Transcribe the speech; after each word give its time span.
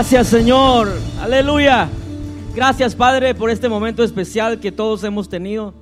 Gracias 0.00 0.28
Señor. 0.28 0.88
Aleluya. 1.20 1.90
Gracias 2.54 2.94
Padre 2.94 3.34
por 3.34 3.50
este 3.50 3.68
momento 3.68 4.02
especial 4.02 4.58
que 4.58 4.72
todos 4.72 5.04
hemos 5.04 5.28
tenido 5.28 5.74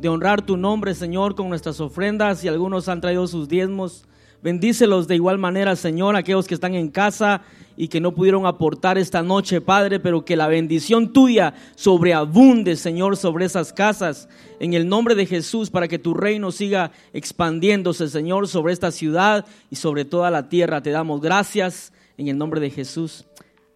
de 0.00 0.08
honrar 0.08 0.40
tu 0.40 0.56
nombre 0.56 0.94
Señor 0.94 1.34
con 1.34 1.50
nuestras 1.50 1.78
ofrendas 1.78 2.42
y 2.42 2.48
algunos 2.48 2.88
han 2.88 3.02
traído 3.02 3.26
sus 3.26 3.46
diezmos. 3.46 4.06
Bendícelos 4.42 5.06
de 5.06 5.16
igual 5.16 5.36
manera 5.36 5.76
Señor, 5.76 6.16
aquellos 6.16 6.46
que 6.46 6.54
están 6.54 6.74
en 6.74 6.88
casa 6.88 7.42
y 7.76 7.88
que 7.88 8.00
no 8.00 8.14
pudieron 8.14 8.46
aportar 8.46 8.96
esta 8.96 9.22
noche 9.22 9.60
Padre, 9.60 10.00
pero 10.00 10.24
que 10.24 10.34
la 10.34 10.48
bendición 10.48 11.12
tuya 11.12 11.52
sobreabunde 11.74 12.74
Señor 12.74 13.18
sobre 13.18 13.44
esas 13.44 13.74
casas 13.74 14.30
en 14.60 14.72
el 14.72 14.88
nombre 14.88 15.14
de 15.14 15.26
Jesús 15.26 15.68
para 15.68 15.88
que 15.88 15.98
tu 15.98 16.14
reino 16.14 16.52
siga 16.52 16.90
expandiéndose 17.12 18.08
Señor 18.08 18.48
sobre 18.48 18.72
esta 18.72 18.90
ciudad 18.90 19.44
y 19.70 19.76
sobre 19.76 20.06
toda 20.06 20.30
la 20.30 20.48
tierra. 20.48 20.82
Te 20.82 20.90
damos 20.90 21.20
gracias 21.20 21.92
en 22.16 22.28
el 22.28 22.38
nombre 22.38 22.60
de 22.60 22.70
Jesús. 22.70 23.27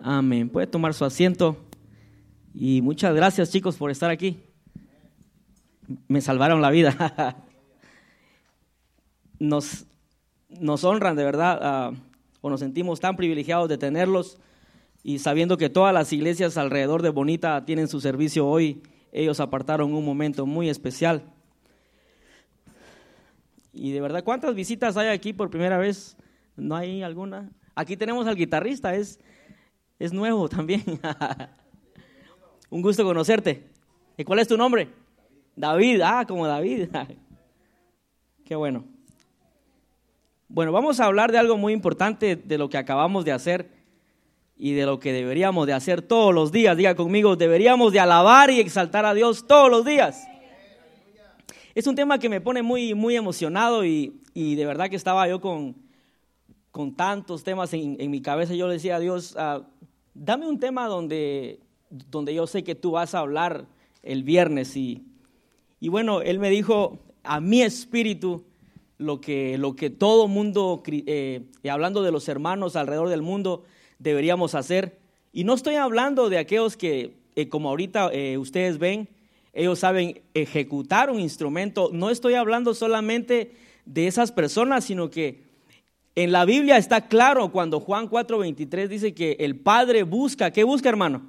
Amén. 0.05 0.49
Puede 0.49 0.67
tomar 0.67 0.95
su 0.95 1.05
asiento. 1.05 1.57
Y 2.53 2.83
muchas 2.83 3.15
gracias 3.15 3.53
chicos 3.53 3.77
por 3.77 3.93
estar 3.93 4.11
aquí. 4.11 4.41
Me 6.09 6.21
salvaron 6.21 6.61
la 6.61 6.71
vida. 6.71 7.37
Nos, 9.39 9.87
nos 10.49 10.85
honran 10.85 11.17
de 11.17 11.25
verdad 11.25 11.59
ah, 11.61 11.93
o 12.41 12.49
nos 12.49 12.61
sentimos 12.61 13.01
tan 13.01 13.17
privilegiados 13.17 13.69
de 13.69 13.77
tenerlos 13.77 14.39
y 15.03 15.19
sabiendo 15.19 15.57
que 15.57 15.69
todas 15.69 15.93
las 15.93 16.13
iglesias 16.13 16.57
alrededor 16.57 17.03
de 17.03 17.09
Bonita 17.09 17.65
tienen 17.65 17.89
su 17.89 18.01
servicio 18.01 18.47
hoy, 18.47 18.85
ellos 19.11 19.41
apartaron 19.41 19.95
un 19.95 20.05
momento 20.05 20.47
muy 20.47 20.69
especial. 20.69 21.25
Y 23.73 23.91
de 23.91 24.01
verdad, 24.01 24.23
¿cuántas 24.23 24.55
visitas 24.55 24.97
hay 24.97 25.09
aquí 25.09 25.33
por 25.33 25.51
primera 25.51 25.77
vez? 25.77 26.17
¿No 26.57 26.77
hay 26.77 27.03
alguna? 27.03 27.51
Aquí 27.75 27.97
tenemos 27.97 28.29
al 28.29 28.37
guitarrista, 28.37 28.95
es, 28.95 29.19
es 30.03 30.13
nuevo 30.13 30.49
también. 30.49 30.83
Un 32.71 32.83
gusto 32.83 33.05
conocerte. 33.05 33.69
¿Y 34.17 34.25
cuál 34.25 34.41
es 34.41 34.49
tu 34.49 34.57
nombre? 34.57 34.89
David. 35.55 36.01
Ah, 36.05 36.25
como 36.27 36.45
David. 36.45 36.89
Qué 38.45 38.57
bueno. 38.57 38.85
Bueno, 40.49 40.73
vamos 40.73 40.99
a 40.99 41.05
hablar 41.05 41.31
de 41.31 41.39
algo 41.39 41.57
muy 41.57 41.73
importante 41.73 42.35
de 42.35 42.59
lo 42.59 42.69
que 42.69 42.79
acabamos 42.79 43.25
de 43.25 43.31
hacer 43.31 43.71
y 44.57 44.73
de 44.73 44.87
lo 44.87 44.99
que 44.99 45.13
deberíamos 45.13 45.69
de 45.69 45.73
hacer 45.73 46.03
todos 46.03 46.35
los 46.35 46.51
días. 46.51 46.77
Diga 46.77 46.97
conmigo, 46.97 47.37
deberíamos 47.37 47.93
de 47.93 48.01
alabar 48.01 48.51
y 48.51 48.59
exaltar 48.59 49.07
a 49.07 49.15
Dios 49.15 49.47
todos 49.47 49.71
los 49.71 49.85
días. 49.85 50.27
Es 51.77 51.87
un 51.87 51.95
tema 51.95 52.19
que 52.19 52.29
me 52.29 52.41
pone 52.41 52.63
muy, 52.63 52.93
muy 52.95 53.15
emocionado 53.15 53.85
y, 53.85 54.21
y 54.35 54.57
de 54.57 54.67
verdad 54.67 54.91
que 54.91 54.97
estaba 54.97 55.29
yo 55.29 55.41
con, 55.41 55.77
con 56.73 56.97
tantos 56.97 57.45
temas 57.45 57.73
en, 57.73 57.97
en 58.01 58.11
mi 58.11 58.21
cabeza. 58.21 58.55
Yo 58.55 58.67
le 58.67 58.75
decía 58.75 58.97
a 58.97 58.99
Dios, 59.01 59.37
ah, 59.39 59.63
dame 60.15 60.47
un 60.47 60.59
tema 60.59 60.87
donde, 60.87 61.61
donde 61.91 62.35
yo 62.35 62.47
sé 62.47 62.65
que 62.65 62.75
tú 62.75 62.93
vas 62.93 63.15
a 63.15 63.21
hablar 63.21 63.67
el 64.03 64.23
viernes. 64.23 64.77
Y, 64.77 65.05
y 65.81 65.89
bueno, 65.89 66.23
Él 66.23 66.39
me 66.39 66.51
dijo, 66.51 66.99
a 67.23 67.41
mi 67.41 67.63
espíritu, 67.63 68.45
lo 68.99 69.21
que, 69.21 69.59
lo 69.59 69.75
que 69.75 69.91
todo 69.91 70.29
mundo, 70.29 70.83
eh, 70.87 71.43
hablando 71.69 72.03
de 72.03 72.13
los 72.13 72.29
hermanos 72.29 72.77
alrededor 72.77 73.09
del 73.09 73.23
mundo, 73.23 73.65
deberíamos 73.99 74.55
hacer. 74.55 74.99
Y 75.33 75.45
no 75.45 75.55
estoy 75.55 75.77
hablando 75.77 76.29
de 76.29 76.39
aquellos 76.39 76.77
que, 76.77 77.17
eh, 77.37 77.49
como 77.49 77.71
ahorita 77.71 78.11
eh, 78.13 78.39
ustedes 78.39 78.79
ven, 78.79 79.09
ellos 79.53 79.81
saben 79.81 80.23
ejecutar 80.35 81.11
un 81.11 81.21
instrumento. 81.21 81.91
No 81.93 82.11
estoy 82.11 82.35
hablando 82.35 82.75
solamente 82.75 83.53
de 83.85 84.07
esas 84.07 84.33
personas, 84.33 84.85
sino 84.85 85.11
que 85.11 85.43
en 86.15 86.33
la 86.33 86.45
Biblia 86.45 86.77
está 86.77 87.09
claro 87.09 87.51
cuando 87.53 87.81
Juan 87.81 88.09
4:23 88.09 88.89
dice 88.89 89.15
que 89.15 89.37
el 89.41 89.59
Padre 89.59 90.03
busca, 90.03 90.51
¿qué 90.51 90.65
busca 90.65 90.89
hermano? 90.89 91.23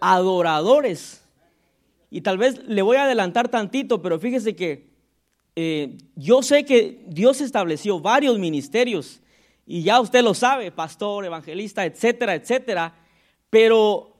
Adoradores. 0.00 1.22
Y 2.10 2.22
tal 2.22 2.38
vez 2.38 2.60
le 2.66 2.82
voy 2.82 2.96
a 2.96 3.04
adelantar 3.04 3.48
tantito, 3.48 4.02
pero 4.02 4.18
fíjese 4.18 4.56
que 4.56 4.90
eh, 5.54 5.98
yo 6.16 6.42
sé 6.42 6.64
que 6.64 7.04
Dios 7.06 7.40
estableció 7.40 8.00
varios 8.00 8.38
ministerios 8.38 9.20
y 9.64 9.82
ya 9.82 10.00
usted 10.00 10.24
lo 10.24 10.34
sabe, 10.34 10.72
pastor, 10.72 11.24
evangelista, 11.24 11.84
etcétera, 11.84 12.34
etcétera, 12.34 12.94
pero 13.50 14.16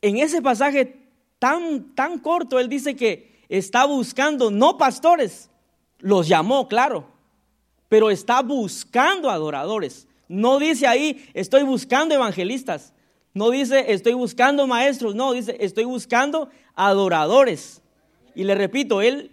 en 0.00 0.16
ese 0.16 0.40
pasaje 0.40 0.96
tan, 1.38 1.94
tan 1.94 2.18
corto, 2.18 2.58
él 2.58 2.70
dice 2.70 2.96
que 2.96 3.42
está 3.50 3.84
buscando 3.84 4.50
no 4.50 4.78
pastores, 4.78 5.50
los 5.98 6.28
llamó, 6.28 6.68
claro, 6.68 7.17
pero 7.88 8.10
está 8.10 8.42
buscando 8.42 9.30
adoradores. 9.30 10.06
No 10.28 10.58
dice 10.58 10.86
ahí, 10.86 11.26
estoy 11.34 11.62
buscando 11.62 12.14
evangelistas, 12.14 12.92
no 13.34 13.50
dice, 13.50 13.92
estoy 13.92 14.14
buscando 14.14 14.66
maestros, 14.66 15.14
no, 15.14 15.32
dice, 15.32 15.56
estoy 15.60 15.84
buscando 15.84 16.50
adoradores. 16.74 17.82
Y 18.34 18.44
le 18.44 18.54
repito, 18.54 19.00
él 19.00 19.30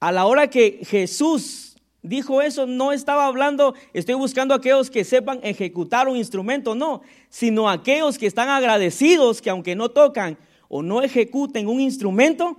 a 0.00 0.12
la 0.12 0.26
hora 0.26 0.48
que 0.48 0.80
Jesús 0.86 1.76
dijo 2.02 2.42
eso, 2.42 2.66
no 2.66 2.92
estaba 2.92 3.26
hablando, 3.26 3.74
estoy 3.92 4.14
buscando 4.14 4.54
a 4.54 4.58
aquellos 4.58 4.90
que 4.90 5.04
sepan 5.04 5.40
ejecutar 5.42 6.08
un 6.08 6.16
instrumento, 6.16 6.74
no, 6.74 7.02
sino 7.28 7.68
aquellos 7.68 8.18
que 8.18 8.26
están 8.26 8.48
agradecidos 8.48 9.42
que 9.42 9.50
aunque 9.50 9.74
no 9.74 9.90
tocan 9.90 10.38
o 10.68 10.82
no 10.82 11.02
ejecuten 11.02 11.68
un 11.68 11.80
instrumento, 11.80 12.56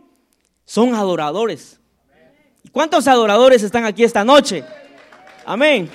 son 0.65 0.95
adoradores. 0.95 1.79
¿Cuántos 2.71 3.07
adoradores 3.07 3.63
están 3.63 3.85
aquí 3.85 4.03
esta 4.03 4.23
noche? 4.23 4.63
Amén. 5.47 5.89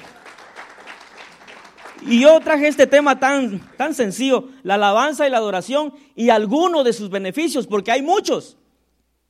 Y 2.07 2.21
yo 2.23 2.41
traje 2.41 2.69
este 2.69 2.87
tema 2.87 3.21
tan, 3.21 3.61
tan 3.77 3.95
sencillo, 3.95 4.49
la 4.63 4.77
alabanza 4.77 5.27
y 5.27 5.31
la 5.31 5.37
adoración 5.37 5.93
y 6.17 6.31
algunos 6.31 6.87
de 6.87 6.95
sus 6.95 7.11
beneficios, 7.11 7.67
porque 7.67 7.93
hay 7.93 8.01
muchos, 8.01 8.57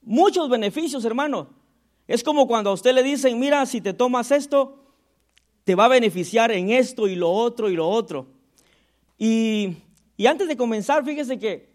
muchos 0.01 0.49
beneficios, 0.49 1.05
hermano. 1.05 1.51
Es 2.07 2.23
como 2.23 2.47
cuando 2.47 2.71
a 2.71 2.73
usted 2.73 2.95
le 2.95 3.03
dicen, 3.03 3.41
mira, 3.41 3.67
si 3.67 3.81
te 3.81 3.95
tomas 3.95 4.31
esto, 4.31 4.79
te 5.65 5.75
va 5.75 5.87
a 5.87 5.89
beneficiar 5.89 6.53
en 6.53 6.71
esto 6.71 7.09
y 7.09 7.17
lo 7.17 7.29
otro 7.29 7.69
y 7.69 7.75
lo 7.75 7.89
otro. 7.89 8.29
Y, 9.19 9.75
y 10.17 10.27
antes 10.27 10.47
de 10.47 10.57
comenzar, 10.57 11.05
fíjese 11.05 11.41
que 11.41 11.69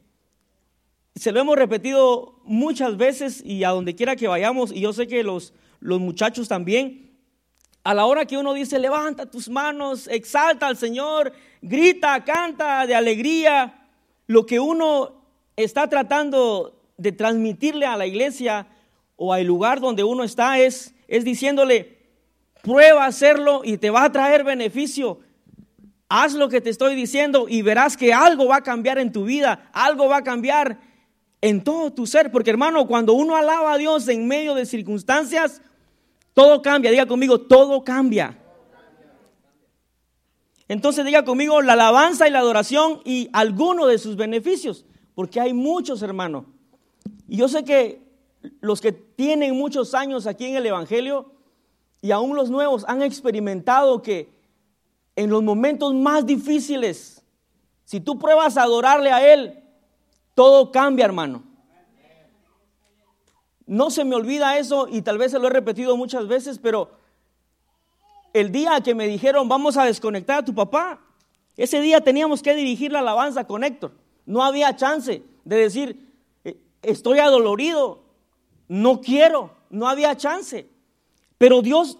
se 1.16 1.34
lo 1.34 1.42
hemos 1.42 1.58
repetido 1.58 2.40
muchas 2.46 2.96
veces 2.96 3.44
y 3.44 3.66
a 3.66 3.72
donde 3.72 3.94
quiera 3.94 4.16
que 4.16 4.30
vayamos, 4.30 4.72
y 4.72 4.80
yo 4.80 4.94
sé 4.94 5.06
que 5.06 5.22
los, 5.22 5.54
los 5.82 6.00
muchachos 6.00 6.48
también, 6.48 7.07
a 7.88 7.94
la 7.94 8.06
hora 8.06 8.26
que 8.26 8.38
uno 8.38 8.54
dice, 8.54 8.80
levanta 8.80 9.28
tus 9.28 9.48
manos, 9.48 10.10
exalta 10.10 10.68
al 10.68 10.76
Señor, 10.76 11.32
grita, 11.62 12.22
canta 12.26 12.86
de 12.86 12.94
alegría, 12.94 13.88
lo 14.26 14.46
que 14.46 14.60
uno 14.60 15.14
está 15.56 15.88
tratando 15.88 16.82
de 16.98 17.14
transmitirle 17.14 17.86
a 17.86 17.96
la 17.96 18.06
iglesia 18.06 18.68
o 19.16 19.32
al 19.32 19.46
lugar 19.46 19.80
donde 19.80 20.04
uno 20.04 20.26
está 20.26 20.60
es, 20.60 20.96
es 21.08 21.24
diciéndole, 21.24 21.98
prueba 22.62 23.06
a 23.06 23.08
hacerlo 23.08 23.62
y 23.64 23.78
te 23.78 23.90
va 23.90 24.04
a 24.04 24.12
traer 24.12 24.44
beneficio. 24.44 25.22
Haz 26.10 26.34
lo 26.34 26.50
que 26.50 26.60
te 26.60 26.70
estoy 26.70 26.94
diciendo 26.94 27.46
y 27.48 27.62
verás 27.62 27.96
que 27.96 28.14
algo 28.14 28.50
va 28.50 28.58
a 28.58 28.64
cambiar 28.64 28.98
en 28.98 29.14
tu 29.14 29.24
vida, 29.24 29.70
algo 29.72 30.10
va 30.10 30.18
a 30.18 30.24
cambiar 30.26 30.78
en 31.40 31.64
todo 31.64 31.94
tu 31.94 32.06
ser. 32.06 32.34
Porque 32.34 32.50
hermano, 32.50 32.86
cuando 32.86 33.14
uno 33.14 33.38
alaba 33.38 33.72
a 33.72 33.78
Dios 33.78 34.10
en 34.10 34.28
medio 34.28 34.56
de 34.56 34.66
circunstancias, 34.66 35.62
todo 36.38 36.62
cambia. 36.62 36.92
Diga 36.92 37.08
conmigo, 37.08 37.42
todo 37.42 37.84
cambia. 37.84 38.38
Entonces 40.68 41.04
diga 41.04 41.26
conmigo 41.26 41.64
la 41.64 41.74
alabanza 41.74 42.28
y 42.28 42.32
la 42.32 42.38
adoración 42.38 43.02
y 43.06 43.28
alguno 43.34 43.88
de 43.88 43.98
sus 43.98 44.16
beneficios. 44.16 44.86
Porque 45.16 45.40
hay 45.40 45.56
muchos, 45.56 46.04
hermano. 46.04 46.46
Y 47.28 47.38
yo 47.38 47.48
sé 47.48 47.64
que 47.64 48.04
los 48.62 48.82
que 48.82 48.92
tienen 48.92 49.58
muchos 49.58 49.96
años 49.96 50.28
aquí 50.28 50.46
en 50.46 50.58
el 50.58 50.68
Evangelio 50.68 51.32
y 52.04 52.12
aún 52.12 52.36
los 52.36 52.52
nuevos 52.52 52.86
han 52.88 53.02
experimentado 53.02 54.04
que 54.04 54.32
en 55.16 55.32
los 55.32 55.42
momentos 55.42 55.96
más 55.96 56.24
difíciles, 56.24 57.24
si 57.84 58.00
tú 58.00 58.20
pruebas 58.20 58.58
a 58.58 58.62
adorarle 58.62 59.10
a 59.10 59.34
Él, 59.34 59.64
todo 60.36 60.72
cambia, 60.72 61.06
hermano. 61.06 61.47
No 63.68 63.92
se 63.92 64.06
me 64.06 64.16
olvida 64.16 64.58
eso 64.58 64.88
y 64.90 65.02
tal 65.02 65.18
vez 65.18 65.32
se 65.32 65.40
lo 65.40 65.48
he 65.48 65.52
repetido 65.52 65.98
muchas 65.98 66.28
veces, 66.28 66.58
pero 66.58 66.90
el 68.34 68.52
día 68.52 68.80
que 68.82 68.96
me 68.96 69.08
dijeron 69.08 69.50
vamos 69.50 69.76
a 69.78 69.84
desconectar 69.84 70.40
a 70.40 70.46
tu 70.46 70.56
papá, 70.56 71.02
ese 71.58 71.82
día 71.82 72.02
teníamos 72.02 72.42
que 72.42 72.56
dirigir 72.56 72.92
la 72.92 73.00
alabanza 73.00 73.46
con 73.46 73.64
Héctor. 73.64 73.92
No 74.26 74.44
había 74.44 74.76
chance 74.76 75.24
de 75.44 75.56
decir, 75.56 76.14
eh, 76.46 76.58
estoy 76.82 77.20
adolorido, 77.20 78.04
no 78.70 79.02
quiero, 79.02 79.52
no 79.70 79.90
había 79.90 80.16
chance. 80.16 80.70
Pero 81.38 81.62
Dios, 81.62 81.98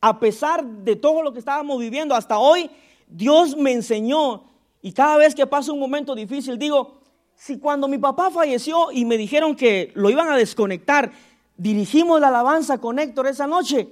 a 0.00 0.18
pesar 0.18 0.64
de 0.64 0.96
todo 0.96 1.22
lo 1.22 1.32
que 1.32 1.38
estábamos 1.38 1.78
viviendo 1.78 2.14
hasta 2.14 2.38
hoy, 2.38 2.70
Dios 3.06 3.56
me 3.56 3.72
enseñó 3.72 4.44
y 4.82 4.92
cada 4.92 5.16
vez 5.18 5.34
que 5.34 5.46
pasa 5.46 5.72
un 5.72 5.78
momento 5.78 6.14
difícil 6.14 6.58
digo, 6.58 6.99
si 7.40 7.58
cuando 7.58 7.88
mi 7.88 7.96
papá 7.96 8.30
falleció 8.30 8.92
y 8.92 9.06
me 9.06 9.16
dijeron 9.16 9.56
que 9.56 9.92
lo 9.94 10.10
iban 10.10 10.28
a 10.28 10.36
desconectar, 10.36 11.10
dirigimos 11.56 12.20
la 12.20 12.28
alabanza 12.28 12.76
con 12.76 12.98
Héctor 12.98 13.28
esa 13.28 13.46
noche, 13.46 13.88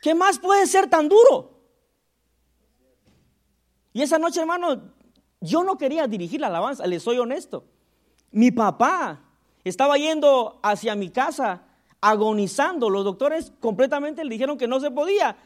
¿qué 0.00 0.14
más 0.14 0.38
puede 0.38 0.66
ser 0.66 0.88
tan 0.88 1.06
duro? 1.06 1.50
Y 3.92 4.00
esa 4.00 4.18
noche, 4.18 4.40
hermano, 4.40 4.90
yo 5.42 5.62
no 5.64 5.76
quería 5.76 6.06
dirigir 6.06 6.40
la 6.40 6.46
alabanza, 6.46 6.86
le 6.86 6.98
soy 6.98 7.18
honesto. 7.18 7.66
Mi 8.30 8.50
papá 8.50 9.20
estaba 9.64 9.98
yendo 9.98 10.58
hacia 10.62 10.94
mi 10.94 11.10
casa 11.10 11.64
agonizando. 12.00 12.88
Los 12.88 13.04
doctores 13.04 13.52
completamente 13.60 14.24
le 14.24 14.30
dijeron 14.30 14.56
que 14.56 14.66
no 14.66 14.80
se 14.80 14.90
podía 14.90 15.36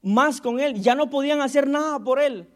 más 0.00 0.40
con 0.40 0.60
él, 0.60 0.80
ya 0.80 0.94
no 0.94 1.10
podían 1.10 1.40
hacer 1.40 1.66
nada 1.66 1.98
por 1.98 2.20
él. 2.20 2.48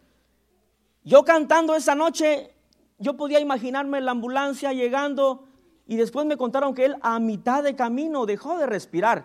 Yo 1.03 1.25
cantando 1.25 1.75
esa 1.75 1.97
noche, 1.97 2.55
yo 2.99 3.17
podía 3.17 3.41
imaginarme 3.41 4.01
la 4.01 4.13
ambulancia 4.13 4.73
llegando 4.73 5.49
y 5.87 5.97
después 5.97 6.27
me 6.27 6.37
contaron 6.37 6.75
que 6.75 6.87
él 6.87 6.97
a 7.03 7.19
mitad 7.19 7.63
de 7.63 7.75
camino 7.75 8.27
dejó 8.27 8.57
de 8.57 8.67
respirar. 8.67 9.25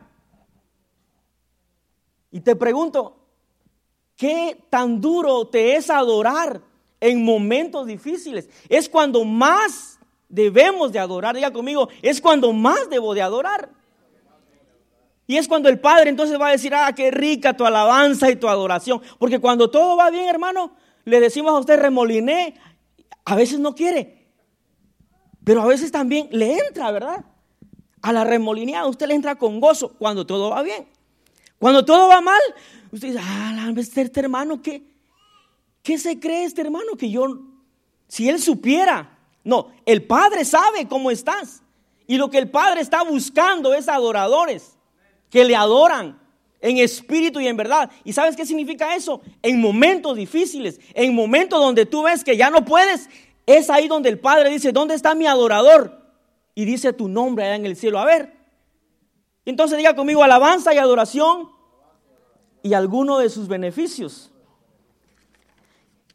Y 2.32 2.42
te 2.42 2.56
pregunto, 2.56 3.18
¿qué 4.16 4.64
tan 4.70 5.00
duro 5.00 5.48
te 5.48 5.76
es 5.76 5.90
adorar 5.90 6.62
en 7.00 7.24
momentos 7.24 7.88
difíciles? 7.88 8.50
Es 8.68 8.90
cuando 8.90 9.24
más 9.24 10.00
debemos 10.28 10.92
de 10.92 11.00
adorar, 11.00 11.36
diga 11.36 11.52
conmigo, 11.52 11.90
es 12.02 12.20
cuando 12.20 12.52
más 12.54 12.90
debo 12.90 13.14
de 13.14 13.22
adorar. 13.22 13.70
Y 15.26 15.36
es 15.36 15.48
cuando 15.48 15.68
el 15.68 15.80
Padre 15.80 16.10
entonces 16.10 16.40
va 16.40 16.48
a 16.48 16.52
decir, 16.52 16.74
ah, 16.74 16.94
qué 16.96 17.12
rica 17.12 17.56
tu 17.56 17.66
alabanza 17.66 18.32
y 18.32 18.38
tu 18.38 18.48
adoración. 18.48 19.02
Porque 19.20 19.40
cuando 19.40 19.70
todo 19.70 19.98
va 19.98 20.10
bien, 20.10 20.28
hermano, 20.28 20.72
le 21.04 21.20
decimos 21.20 21.52
a 21.52 21.60
usted 21.60 21.80
remoliné, 21.80 22.56
a 23.30 23.36
veces 23.36 23.60
no 23.60 23.76
quiere, 23.76 24.26
pero 25.44 25.62
a 25.62 25.66
veces 25.66 25.92
también 25.92 26.30
le 26.32 26.58
entra, 26.60 26.90
¿verdad? 26.92 27.26
A 28.02 28.14
la 28.14 28.24
remolineada 28.24 28.88
usted 28.88 29.06
le 29.06 29.16
entra 29.16 29.36
con 29.36 29.60
gozo 29.60 29.94
cuando 30.00 30.26
todo 30.26 30.52
va 30.52 30.62
bien. 30.62 30.88
Cuando 31.60 31.84
todo 31.84 32.08
va 32.08 32.22
mal, 32.22 32.40
usted 32.90 33.10
dice, 33.10 33.20
ah, 33.22 33.70
este, 33.76 34.04
este 34.04 34.22
hermano, 34.22 34.62
¿qué, 34.62 34.82
¿qué 35.84 35.98
se 35.98 36.18
cree 36.22 36.46
este 36.46 36.62
hermano? 36.62 36.96
Que 36.98 37.12
yo, 37.12 37.26
si 38.08 38.30
él 38.30 38.42
supiera, 38.42 39.20
no, 39.44 39.74
el 39.86 40.06
Padre 40.06 40.46
sabe 40.46 40.88
cómo 40.88 41.12
estás. 41.12 41.62
Y 42.08 42.16
lo 42.16 42.30
que 42.30 42.38
el 42.38 42.50
Padre 42.50 42.80
está 42.80 43.04
buscando 43.04 43.74
es 43.74 43.90
adoradores 43.90 44.78
que 45.30 45.44
le 45.44 45.58
adoran 45.58 46.18
en 46.62 46.78
espíritu 46.78 47.40
y 47.40 47.48
en 47.48 47.58
verdad. 47.58 47.90
¿Y 48.04 48.14
sabes 48.14 48.36
qué 48.36 48.46
significa 48.46 48.96
eso? 48.96 49.22
En 49.42 49.62
momentos 49.62 50.16
difíciles, 50.16 50.80
en 50.94 51.14
momentos 51.14 51.60
donde 51.60 51.86
tú 51.86 52.04
ves 52.04 52.24
que 52.24 52.38
ya 52.38 52.50
no 52.50 52.66
puedes, 52.66 53.10
es 53.46 53.70
ahí 53.70 53.88
donde 53.88 54.10
el 54.10 54.20
Padre 54.20 54.50
dice, 54.50 54.72
¿dónde 54.72 54.96
está 54.96 55.16
mi 55.16 55.28
adorador? 55.28 56.02
Y 56.56 56.66
dice 56.66 56.94
tu 56.94 57.08
nombre 57.08 57.46
allá 57.46 57.56
en 57.56 57.66
el 57.66 57.76
cielo. 57.76 58.00
A 58.00 58.06
ver. 58.06 58.34
Entonces 59.46 59.78
diga 59.78 59.96
conmigo 59.96 60.24
alabanza 60.24 60.74
y 60.74 60.78
adoración 60.78 61.50
y 62.64 62.74
alguno 62.74 63.20
de 63.20 63.30
sus 63.30 63.48
beneficios. 63.48 64.32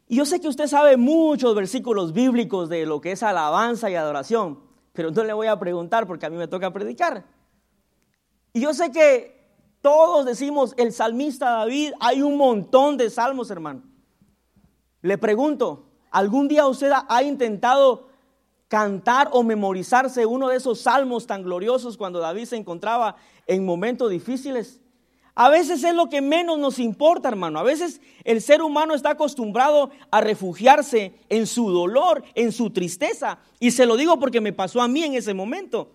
Y 0.07 0.17
yo 0.17 0.25
sé 0.25 0.39
que 0.39 0.47
usted 0.47 0.67
sabe 0.67 0.97
muchos 0.97 1.55
versículos 1.55 2.13
bíblicos 2.13 2.69
de 2.69 2.85
lo 2.85 3.01
que 3.01 3.13
es 3.13 3.23
alabanza 3.23 3.89
y 3.89 3.95
adoración, 3.95 4.59
pero 4.91 5.09
no 5.09 5.23
le 5.23 5.33
voy 5.33 5.47
a 5.47 5.57
preguntar 5.57 6.05
porque 6.05 6.27
a 6.27 6.29
mí 6.29 6.37
me 6.37 6.47
toca 6.47 6.71
predicar. 6.71 7.25
Y 8.53 8.61
yo 8.61 8.75
sé 8.75 8.91
que 8.91 9.42
todos 9.83 10.25
decimos, 10.25 10.73
el 10.77 10.93
salmista 10.93 11.51
David, 11.51 11.91
hay 11.99 12.21
un 12.21 12.37
montón 12.37 12.95
de 12.95 13.09
salmos, 13.09 13.51
hermano. 13.51 13.83
Le 15.01 15.17
pregunto, 15.17 15.89
¿algún 16.09 16.47
día 16.47 16.65
usted 16.65 16.89
ha 17.09 17.21
intentado 17.21 18.07
cantar 18.69 19.27
o 19.33 19.43
memorizarse 19.43 20.25
uno 20.25 20.47
de 20.47 20.55
esos 20.55 20.79
salmos 20.79 21.27
tan 21.27 21.43
gloriosos 21.43 21.97
cuando 21.97 22.19
David 22.19 22.45
se 22.45 22.55
encontraba 22.55 23.17
en 23.45 23.65
momentos 23.65 24.09
difíciles? 24.09 24.79
A 25.35 25.49
veces 25.49 25.83
es 25.83 25.93
lo 25.93 26.07
que 26.07 26.21
menos 26.21 26.57
nos 26.59 26.79
importa, 26.79 27.27
hermano. 27.27 27.59
A 27.59 27.63
veces 27.63 27.99
el 28.23 28.41
ser 28.41 28.61
humano 28.61 28.95
está 28.95 29.09
acostumbrado 29.09 29.91
a 30.11 30.21
refugiarse 30.21 31.13
en 31.27 31.45
su 31.45 31.69
dolor, 31.71 32.23
en 32.35 32.53
su 32.53 32.69
tristeza. 32.69 33.39
Y 33.59 33.71
se 33.71 33.85
lo 33.85 33.97
digo 33.97 34.17
porque 34.17 34.39
me 34.39 34.53
pasó 34.53 34.81
a 34.81 34.87
mí 34.87 35.03
en 35.03 35.15
ese 35.15 35.33
momento. 35.33 35.91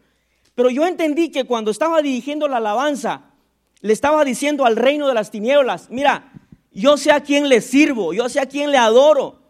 Pero 0.55 0.69
yo 0.69 0.85
entendí 0.85 1.31
que 1.31 1.44
cuando 1.44 1.70
estaba 1.70 2.02
dirigiendo 2.02 2.49
la 2.49 2.58
alabanza, 2.58 3.31
le 3.80 3.92
estaba 3.92 4.25
diciendo 4.25 4.64
al 4.64 4.76
reino 4.76 5.06
de 5.06 5.14
las 5.14 5.30
tinieblas, 5.30 5.88
mira, 5.90 6.32
yo 6.72 6.96
sé 6.96 7.12
a 7.12 7.20
quién 7.20 7.48
le 7.48 7.60
sirvo, 7.60 8.12
yo 8.12 8.28
sé 8.28 8.40
a 8.40 8.46
quién 8.46 8.70
le 8.70 8.78
adoro. 8.78 9.40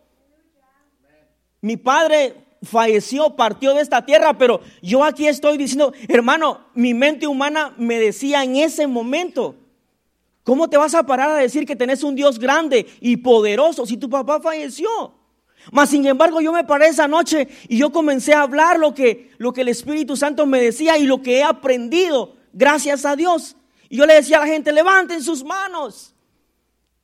Mi 1.60 1.76
padre 1.76 2.36
falleció, 2.62 3.36
partió 3.36 3.75
de 3.75 3.82
esta 3.82 4.04
tierra, 4.04 4.36
pero 4.36 4.60
yo 4.82 5.04
aquí 5.04 5.26
estoy 5.26 5.58
diciendo, 5.58 5.92
hermano, 6.08 6.66
mi 6.75 6.94
mente 6.94 7.26
humana 7.26 7.75
me 7.76 7.98
decía 7.98 8.44
en 8.44 8.56
ese 8.56 8.86
momento, 8.86 9.56
¿cómo 10.44 10.69
te 10.69 10.76
vas 10.76 10.94
a 10.94 11.04
parar 11.04 11.30
a 11.30 11.36
decir 11.36 11.66
que 11.66 11.76
tenés 11.76 12.02
un 12.02 12.14
Dios 12.14 12.38
grande 12.38 12.86
y 13.00 13.19
poderoso 13.19 13.86
si 13.86 13.96
tu 13.96 14.08
papá 14.08 14.40
falleció? 14.40 14.88
Mas 15.72 15.90
sin 15.90 16.06
embargo 16.06 16.40
yo 16.40 16.52
me 16.52 16.64
paré 16.64 16.88
esa 16.88 17.08
noche 17.08 17.49
y 17.68 17.78
yo 17.78 17.90
comencé 17.90 18.32
a 18.32 18.42
hablar 18.42 18.78
lo 18.78 18.94
que, 18.94 19.30
lo 19.38 19.52
que 19.52 19.62
el 19.62 19.68
Espíritu 19.68 20.16
Santo 20.16 20.47
me 20.47 20.61
decía 20.61 20.97
y 20.99 21.04
lo 21.04 21.20
que 21.23 21.38
he 21.38 21.42
aprendido, 21.42 22.37
gracias 22.52 23.04
a 23.04 23.16
Dios. 23.16 23.56
Y 23.88 23.97
yo 23.97 24.07
le 24.07 24.14
decía 24.14 24.38
a 24.38 24.40
la 24.40 24.47
gente, 24.47 24.73
levanten 24.73 25.23
sus 25.23 25.45
manos. 25.45 26.14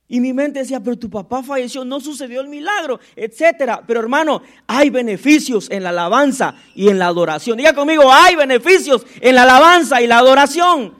Y 0.07 0.19
mi 0.19 0.33
mente 0.33 0.59
decía, 0.59 0.79
pero 0.79 0.97
tu 0.97 1.09
papá 1.09 1.41
falleció, 1.41 1.83
no 1.83 1.99
sucedió 1.99 2.41
el 2.41 2.47
milagro, 2.47 2.99
etcétera. 3.15 3.81
Pero 3.87 3.99
hermano, 3.99 4.41
hay 4.67 4.91
beneficios 4.91 5.67
en 5.71 5.81
la 5.81 5.89
alabanza 5.89 6.55
y 6.75 6.89
en 6.89 6.99
la 6.99 7.07
adoración. 7.07 7.57
Diga 7.57 7.73
conmigo, 7.73 8.11
hay 8.11 8.35
beneficios 8.35 9.05
en 9.19 9.33
la 9.33 9.43
alabanza 9.43 10.01
y 10.01 10.07
la 10.07 10.19
adoración. 10.19 10.93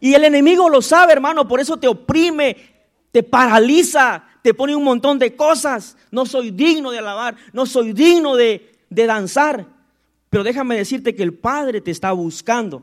Y 0.00 0.14
el 0.14 0.24
enemigo 0.24 0.68
lo 0.68 0.82
sabe, 0.82 1.12
hermano, 1.12 1.46
por 1.46 1.60
eso 1.60 1.76
te 1.76 1.86
oprime, 1.86 2.56
te 3.12 3.22
paraliza, 3.22 4.24
te 4.42 4.54
pone 4.54 4.74
un 4.74 4.84
montón 4.84 5.20
de 5.20 5.36
cosas. 5.36 5.96
No 6.10 6.26
soy 6.26 6.50
digno 6.50 6.90
de 6.90 6.98
alabar, 6.98 7.36
no 7.52 7.64
soy 7.64 7.92
digno 7.92 8.34
de, 8.34 8.74
danzar. 8.90 9.66
Pero 10.30 10.42
déjame 10.42 10.76
decirte 10.76 11.14
que 11.14 11.22
el 11.22 11.34
Padre 11.34 11.80
te 11.80 11.92
está 11.92 12.10
buscando. 12.10 12.82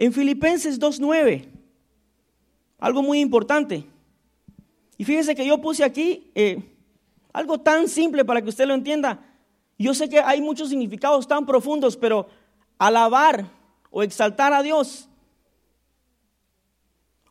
En 0.00 0.14
Filipenses 0.14 0.80
2.9, 0.80 1.46
algo 2.78 3.02
muy 3.02 3.20
importante. 3.20 3.84
Y 4.96 5.04
fíjese 5.04 5.34
que 5.34 5.44
yo 5.44 5.60
puse 5.60 5.84
aquí 5.84 6.32
eh, 6.34 6.58
algo 7.34 7.60
tan 7.60 7.86
simple 7.86 8.24
para 8.24 8.40
que 8.40 8.48
usted 8.48 8.66
lo 8.66 8.72
entienda. 8.72 9.22
Yo 9.78 9.92
sé 9.92 10.08
que 10.08 10.18
hay 10.18 10.40
muchos 10.40 10.70
significados 10.70 11.28
tan 11.28 11.44
profundos, 11.44 11.98
pero 11.98 12.30
alabar 12.78 13.44
o 13.90 14.02
exaltar 14.02 14.54
a 14.54 14.62
Dios 14.62 15.06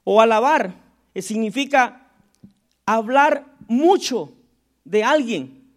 o 0.04 0.22
alabar 0.22 0.76
eh, 1.16 1.24
significa 1.24 2.12
hablar 2.86 3.48
mucho 3.68 4.32
de 4.84 5.04
alguien. 5.04 5.74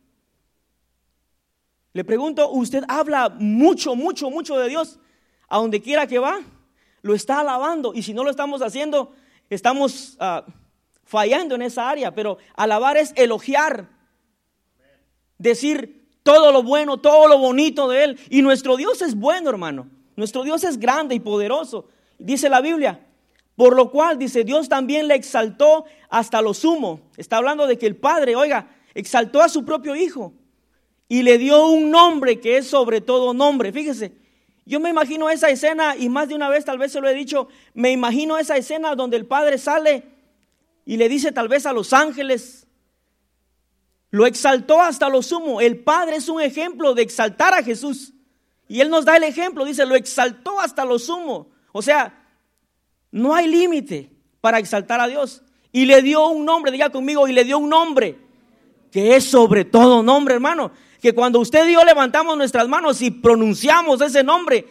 Le 1.94 2.04
pregunto, 2.04 2.50
¿usted 2.50 2.84
habla 2.86 3.30
mucho, 3.30 3.96
mucho, 3.96 4.28
mucho 4.28 4.58
de 4.58 4.68
Dios? 4.68 4.98
A 5.48 5.56
donde 5.56 5.80
quiera 5.80 6.06
que 6.06 6.18
va, 6.18 6.42
lo 7.02 7.14
está 7.14 7.40
alabando. 7.40 7.92
Y 7.94 8.02
si 8.02 8.14
no 8.14 8.24
lo 8.24 8.30
estamos 8.30 8.62
haciendo, 8.62 9.12
estamos 9.50 10.16
ah, 10.20 10.44
fallando 11.04 11.54
en 11.54 11.62
esa 11.62 11.88
área. 11.88 12.14
Pero 12.14 12.38
alabar 12.56 12.96
es 12.96 13.12
elogiar, 13.16 13.88
decir 15.38 16.08
todo 16.22 16.52
lo 16.52 16.62
bueno, 16.62 16.98
todo 16.98 17.28
lo 17.28 17.38
bonito 17.38 17.88
de 17.88 18.04
Él. 18.04 18.20
Y 18.30 18.42
nuestro 18.42 18.76
Dios 18.76 19.02
es 19.02 19.14
bueno, 19.14 19.50
hermano. 19.50 19.88
Nuestro 20.16 20.44
Dios 20.44 20.64
es 20.64 20.78
grande 20.78 21.14
y 21.14 21.20
poderoso. 21.20 21.88
Dice 22.18 22.48
la 22.48 22.60
Biblia, 22.60 23.00
por 23.56 23.76
lo 23.76 23.90
cual, 23.90 24.18
dice, 24.18 24.44
Dios 24.44 24.68
también 24.68 25.08
le 25.08 25.14
exaltó 25.14 25.84
hasta 26.08 26.40
lo 26.40 26.54
sumo. 26.54 27.00
Está 27.16 27.38
hablando 27.38 27.66
de 27.66 27.78
que 27.78 27.86
el 27.86 27.96
Padre, 27.96 28.36
oiga, 28.36 28.68
exaltó 28.94 29.42
a 29.42 29.48
su 29.48 29.64
propio 29.64 29.96
Hijo 29.96 30.32
y 31.08 31.22
le 31.22 31.38
dio 31.38 31.66
un 31.66 31.90
nombre 31.90 32.40
que 32.40 32.58
es 32.58 32.66
sobre 32.66 33.00
todo 33.00 33.34
nombre. 33.34 33.72
Fíjese, 33.72 34.12
yo 34.64 34.80
me 34.80 34.90
imagino 34.90 35.28
esa 35.28 35.50
escena 35.50 35.96
y 35.96 36.08
más 36.08 36.28
de 36.28 36.34
una 36.34 36.48
vez 36.48 36.64
tal 36.64 36.78
vez 36.78 36.92
se 36.92 37.00
lo 37.00 37.08
he 37.08 37.14
dicho, 37.14 37.48
me 37.74 37.90
imagino 37.90 38.38
esa 38.38 38.56
escena 38.56 38.94
donde 38.94 39.16
el 39.16 39.26
Padre 39.26 39.58
sale 39.58 40.04
y 40.84 40.96
le 40.96 41.08
dice 41.08 41.32
tal 41.32 41.48
vez 41.48 41.66
a 41.66 41.72
los 41.72 41.92
ángeles, 41.92 42.66
lo 44.10 44.26
exaltó 44.26 44.80
hasta 44.80 45.08
lo 45.08 45.22
sumo. 45.22 45.60
El 45.60 45.80
Padre 45.80 46.16
es 46.16 46.28
un 46.28 46.40
ejemplo 46.40 46.94
de 46.94 47.02
exaltar 47.02 47.54
a 47.54 47.62
Jesús. 47.62 48.12
Y 48.68 48.80
Él 48.80 48.90
nos 48.90 49.04
da 49.04 49.16
el 49.16 49.24
ejemplo, 49.24 49.64
dice, 49.64 49.86
lo 49.86 49.94
exaltó 49.94 50.60
hasta 50.60 50.84
lo 50.84 50.98
sumo. 50.98 51.50
O 51.72 51.82
sea, 51.82 52.26
no 53.10 53.34
hay 53.34 53.48
límite 53.48 54.10
para 54.40 54.58
exaltar 54.58 55.00
a 55.00 55.08
Dios. 55.08 55.42
Y 55.72 55.86
le 55.86 56.02
dio 56.02 56.28
un 56.28 56.44
nombre, 56.44 56.70
diga 56.70 56.90
conmigo, 56.90 57.26
y 57.26 57.32
le 57.32 57.44
dio 57.44 57.58
un 57.58 57.70
nombre, 57.70 58.18
que 58.92 59.16
es 59.16 59.24
sobre 59.24 59.64
todo 59.64 60.02
nombre, 60.02 60.34
hermano. 60.34 60.70
Que 61.00 61.14
cuando 61.14 61.40
usted 61.40 61.66
y 61.66 61.72
yo 61.72 61.82
levantamos 61.84 62.36
nuestras 62.36 62.68
manos 62.68 63.02
y 63.02 63.10
pronunciamos 63.10 64.00
ese 64.02 64.22
nombre, 64.22 64.66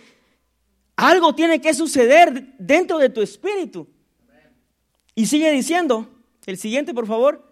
algo 0.95 1.33
tiene 1.33 1.59
que 1.59 1.73
suceder 1.73 2.53
dentro 2.57 2.99
de 2.99 3.09
tu 3.09 3.21
espíritu. 3.21 3.87
Y 5.15 5.25
sigue 5.25 5.51
diciendo, 5.51 6.07
el 6.45 6.57
siguiente 6.57 6.93
por 6.93 7.07
favor, 7.07 7.43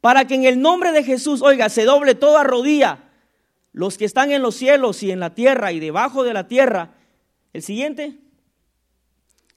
para 0.00 0.26
que 0.26 0.34
en 0.34 0.44
el 0.44 0.60
nombre 0.60 0.90
de 0.90 1.04
Jesús, 1.04 1.42
oiga, 1.42 1.68
se 1.68 1.84
doble 1.84 2.14
toda 2.14 2.42
rodilla, 2.42 3.10
los 3.72 3.98
que 3.98 4.06
están 4.06 4.32
en 4.32 4.42
los 4.42 4.54
cielos 4.56 5.02
y 5.02 5.10
en 5.10 5.20
la 5.20 5.34
tierra 5.34 5.70
y 5.70 5.80
debajo 5.80 6.24
de 6.24 6.32
la 6.32 6.48
tierra. 6.48 6.94
El 7.52 7.62
siguiente. 7.62 8.18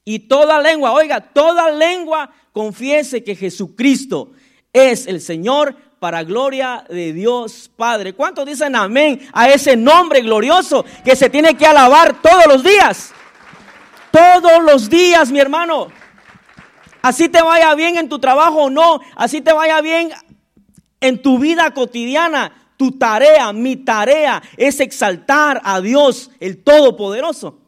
Y 0.03 0.19
toda 0.19 0.61
lengua, 0.61 0.91
oiga, 0.91 1.21
toda 1.21 1.71
lengua 1.71 2.33
confiese 2.51 3.23
que 3.23 3.35
Jesucristo 3.35 4.33
es 4.73 5.07
el 5.07 5.21
Señor 5.21 5.75
para 6.01 6.23
gloria 6.23 6.83
de 6.89 7.13
Dios 7.13 7.69
Padre. 7.75 8.13
¿Cuántos 8.13 8.47
dicen 8.47 8.75
amén 8.75 9.21
a 9.33 9.47
ese 9.49 9.75
nombre 9.75 10.21
glorioso 10.21 10.83
que 11.05 11.15
se 11.15 11.29
tiene 11.29 11.55
que 11.55 11.67
alabar 11.67 12.19
todos 12.23 12.47
los 12.47 12.63
días? 12.63 13.13
Todos 14.09 14.63
los 14.63 14.89
días, 14.89 15.31
mi 15.31 15.39
hermano. 15.39 15.89
Así 17.03 17.29
te 17.29 17.43
vaya 17.43 17.75
bien 17.75 17.97
en 17.97 18.09
tu 18.09 18.17
trabajo 18.17 18.63
o 18.63 18.69
no, 18.71 18.99
así 19.15 19.41
te 19.41 19.53
vaya 19.53 19.79
bien 19.81 20.09
en 21.01 21.21
tu 21.21 21.37
vida 21.37 21.71
cotidiana. 21.71 22.73
Tu 22.77 22.93
tarea, 22.97 23.53
mi 23.53 23.75
tarea 23.75 24.41
es 24.57 24.79
exaltar 24.79 25.61
a 25.63 25.81
Dios, 25.81 26.31
el 26.39 26.63
Todopoderoso. 26.63 27.59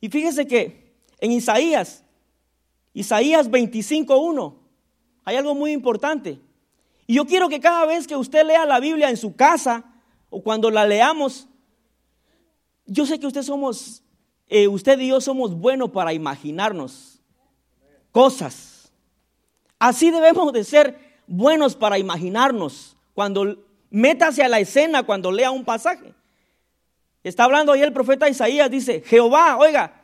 Y 0.00 0.08
fíjese 0.08 0.48
que 0.48 0.92
en 1.20 1.30
Isaías, 1.30 2.02
Isaías 2.92 3.48
25.1, 3.48 4.56
hay 5.24 5.36
algo 5.36 5.54
muy 5.54 5.70
importante. 5.70 6.40
Y 7.06 7.14
yo 7.14 7.26
quiero 7.26 7.48
que 7.48 7.60
cada 7.60 7.84
vez 7.86 8.06
que 8.06 8.16
usted 8.16 8.46
lea 8.46 8.64
la 8.64 8.80
Biblia 8.80 9.10
en 9.10 9.16
su 9.16 9.36
casa 9.36 9.84
o 10.30 10.42
cuando 10.42 10.70
la 10.70 10.86
leamos, 10.86 11.48
yo 12.86 13.06
sé 13.06 13.18
que 13.18 13.26
usted 13.26 13.42
somos, 13.42 14.02
eh, 14.48 14.68
usted 14.68 14.98
y 15.00 15.08
yo 15.08 15.20
somos 15.20 15.54
buenos 15.54 15.90
para 15.90 16.12
imaginarnos 16.12 17.20
cosas. 18.10 18.92
Así 19.78 20.10
debemos 20.10 20.52
de 20.52 20.64
ser 20.64 20.98
buenos 21.26 21.74
para 21.74 21.98
imaginarnos 21.98 22.96
cuando 23.14 23.58
métase 23.90 24.42
a 24.42 24.48
la 24.48 24.60
escena, 24.60 25.02
cuando 25.02 25.30
lea 25.30 25.50
un 25.50 25.64
pasaje. 25.64 26.14
Está 27.22 27.44
hablando 27.44 27.72
ahí 27.72 27.82
el 27.82 27.92
profeta 27.92 28.28
Isaías, 28.28 28.70
dice, 28.70 29.02
Jehová, 29.06 29.56
oiga, 29.56 30.02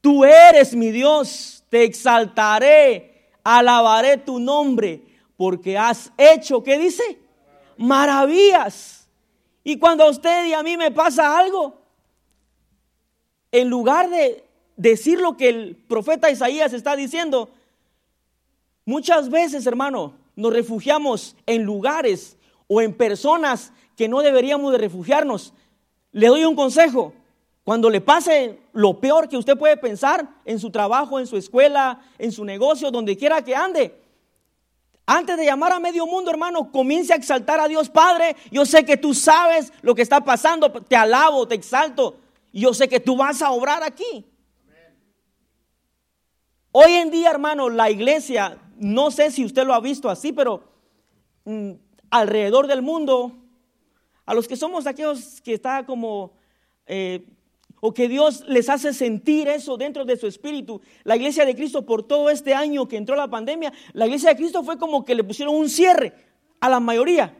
tú 0.00 0.24
eres 0.24 0.74
mi 0.74 0.90
Dios, 0.90 1.64
te 1.70 1.84
exaltaré, 1.84 3.30
alabaré 3.42 4.18
tu 4.18 4.38
nombre, 4.38 5.02
porque 5.36 5.76
has 5.76 6.12
hecho, 6.16 6.62
¿qué 6.62 6.78
dice? 6.78 7.18
Maravillas. 7.76 9.08
Y 9.62 9.78
cuando 9.78 10.04
a 10.04 10.10
usted 10.10 10.46
y 10.46 10.52
a 10.52 10.62
mí 10.62 10.76
me 10.76 10.90
pasa 10.90 11.38
algo, 11.38 11.80
en 13.52 13.68
lugar 13.68 14.10
de 14.10 14.44
decir 14.76 15.20
lo 15.20 15.36
que 15.36 15.48
el 15.48 15.76
profeta 15.76 16.30
Isaías 16.30 16.72
está 16.72 16.96
diciendo, 16.96 17.50
muchas 18.84 19.30
veces, 19.30 19.66
hermano, 19.66 20.14
nos 20.36 20.52
refugiamos 20.52 21.36
en 21.46 21.62
lugares 21.62 22.36
o 22.66 22.80
en 22.80 22.92
personas 22.92 23.72
que 23.96 24.08
no 24.08 24.20
deberíamos 24.20 24.72
de 24.72 24.78
refugiarnos 24.78 25.52
le 26.14 26.28
doy 26.28 26.44
un 26.44 26.54
consejo. 26.54 27.12
Cuando 27.64 27.90
le 27.90 28.00
pase 28.00 28.60
lo 28.72 29.00
peor 29.00 29.28
que 29.28 29.36
usted 29.36 29.58
puede 29.58 29.76
pensar 29.76 30.28
en 30.44 30.58
su 30.58 30.70
trabajo, 30.70 31.18
en 31.18 31.26
su 31.26 31.36
escuela, 31.36 32.00
en 32.18 32.30
su 32.30 32.44
negocio, 32.44 32.90
donde 32.90 33.16
quiera 33.16 33.42
que 33.42 33.56
ande, 33.56 33.94
antes 35.06 35.36
de 35.36 35.44
llamar 35.44 35.72
a 35.72 35.80
medio 35.80 36.06
mundo, 36.06 36.30
hermano, 36.30 36.72
comience 36.72 37.12
a 37.12 37.16
exaltar 37.16 37.60
a 37.60 37.68
Dios 37.68 37.90
Padre. 37.90 38.36
Yo 38.50 38.64
sé 38.64 38.84
que 38.84 38.96
tú 38.96 39.12
sabes 39.12 39.72
lo 39.82 39.94
que 39.94 40.02
está 40.02 40.24
pasando. 40.24 40.72
Te 40.72 40.96
alabo, 40.96 41.46
te 41.46 41.54
exalto. 41.54 42.16
Yo 42.52 42.72
sé 42.72 42.88
que 42.88 43.00
tú 43.00 43.16
vas 43.16 43.42
a 43.42 43.50
obrar 43.50 43.82
aquí. 43.82 44.24
Hoy 46.72 46.92
en 46.92 47.10
día, 47.10 47.30
hermano, 47.30 47.68
la 47.68 47.90
iglesia, 47.90 48.58
no 48.78 49.10
sé 49.10 49.30
si 49.30 49.44
usted 49.44 49.64
lo 49.64 49.74
ha 49.74 49.80
visto 49.80 50.08
así, 50.08 50.32
pero 50.32 50.64
mm, 51.44 51.72
alrededor 52.10 52.66
del 52.66 52.82
mundo 52.82 53.32
a 54.26 54.34
los 54.34 54.48
que 54.48 54.56
somos 54.56 54.86
aquellos 54.86 55.40
que 55.42 55.54
está 55.54 55.84
como, 55.84 56.32
eh, 56.86 57.26
o 57.86 57.92
que 57.92 58.08
Dios 58.08 58.44
les 58.46 58.70
hace 58.70 58.94
sentir 58.94 59.46
eso 59.46 59.76
dentro 59.76 60.06
de 60.06 60.16
su 60.16 60.26
espíritu. 60.26 60.80
La 61.02 61.16
iglesia 61.16 61.44
de 61.44 61.54
Cristo 61.54 61.84
por 61.84 62.02
todo 62.02 62.30
este 62.30 62.54
año 62.54 62.88
que 62.88 62.96
entró 62.96 63.14
la 63.14 63.28
pandemia, 63.28 63.74
la 63.92 64.06
iglesia 64.06 64.30
de 64.30 64.36
Cristo 64.36 64.64
fue 64.64 64.78
como 64.78 65.04
que 65.04 65.14
le 65.14 65.22
pusieron 65.22 65.54
un 65.54 65.68
cierre 65.68 66.14
a 66.60 66.70
la 66.70 66.80
mayoría. 66.80 67.36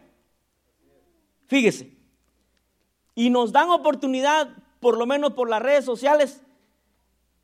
Fíjese. 1.46 1.96
Y 3.14 3.30
nos 3.30 3.52
dan 3.52 3.70
oportunidad, 3.70 4.50
por 4.80 4.98
lo 4.98 5.06
menos 5.06 5.32
por 5.32 5.48
las 5.48 5.62
redes 5.62 5.86
sociales, 5.86 6.42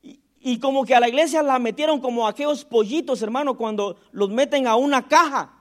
y, 0.02 0.21
y 0.38 0.59
como 0.59 0.85
que 0.85 0.95
a 0.95 1.00
la 1.00 1.09
iglesia 1.09 1.42
la 1.42 1.59
metieron 1.59 2.02
como 2.02 2.28
aquellos 2.28 2.66
pollitos, 2.66 3.23
hermano, 3.23 3.57
cuando 3.57 3.97
los 4.12 4.28
meten 4.28 4.66
a 4.66 4.76
una 4.76 5.09
caja 5.09 5.54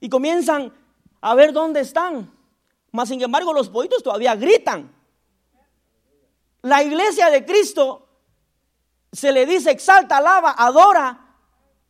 y 0.00 0.08
comienzan 0.08 0.72
a 1.20 1.34
ver 1.34 1.52
dónde 1.52 1.80
están. 1.80 2.32
Mas 2.92 3.10
sin 3.10 3.20
embargo 3.20 3.52
los 3.52 3.68
pollitos 3.68 4.02
todavía 4.02 4.34
gritan. 4.36 4.96
La 6.62 6.82
iglesia 6.82 7.30
de 7.30 7.44
Cristo 7.44 8.08
se 9.12 9.32
le 9.32 9.46
dice 9.46 9.70
exalta, 9.70 10.18
alaba, 10.18 10.54
adora, 10.56 11.36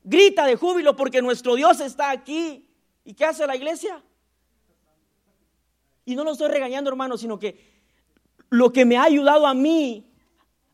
grita 0.04 0.46
de 0.46 0.56
júbilo 0.56 0.94
porque 0.94 1.22
nuestro 1.22 1.54
Dios 1.54 1.80
está 1.80 2.10
aquí. 2.10 2.68
¿Y 3.04 3.14
qué 3.14 3.24
hace 3.24 3.46
la 3.46 3.56
iglesia? 3.56 4.02
Y 6.04 6.14
no 6.14 6.24
lo 6.24 6.32
estoy 6.32 6.48
regañando, 6.48 6.90
hermano, 6.90 7.16
sino 7.18 7.38
que 7.38 7.78
lo 8.50 8.72
que 8.72 8.84
me 8.84 8.96
ha 8.96 9.04
ayudado 9.04 9.46
a 9.46 9.54
mí 9.54 10.10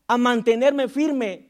a 0.07 0.17
mantenerme 0.17 0.87
firme 0.87 1.44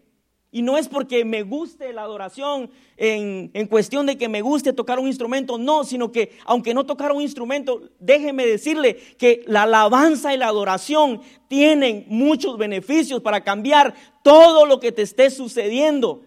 y 0.55 0.61
no 0.61 0.77
es 0.77 0.87
porque 0.87 1.25
me 1.25 1.43
guste 1.43 1.91
la 1.91 2.03
adoración 2.03 2.71
en, 2.95 3.67
cuestión 3.67 4.05
de 4.05 4.17
que 4.17 4.29
me 4.29 4.39
guste 4.39 4.71
tocar 4.71 4.99
un 4.99 5.07
instrumento, 5.07 5.57
no, 5.57 5.83
sino 5.83 6.13
que 6.13 6.31
aunque 6.45 6.73
no 6.73 6.85
tocar 6.85 7.11
un 7.11 7.21
instrumento, 7.21 7.89
déjeme 7.99 8.45
decirle 8.45 8.95
que 9.17 9.43
la 9.47 9.63
alabanza 9.63 10.33
y 10.33 10.37
la 10.37 10.47
adoración 10.47 11.19
tienen 11.49 12.05
muchos 12.07 12.57
beneficios 12.57 13.21
para 13.21 13.43
cambiar 13.43 13.95
todo 14.23 14.65
lo 14.65 14.79
que 14.79 14.93
te 14.93 15.01
esté 15.01 15.29
sucediendo. 15.29 16.23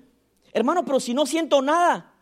Hermano, 0.52 0.84
pero 0.84 1.00
si 1.00 1.14
no 1.14 1.24
siento 1.24 1.62
nada, 1.62 2.12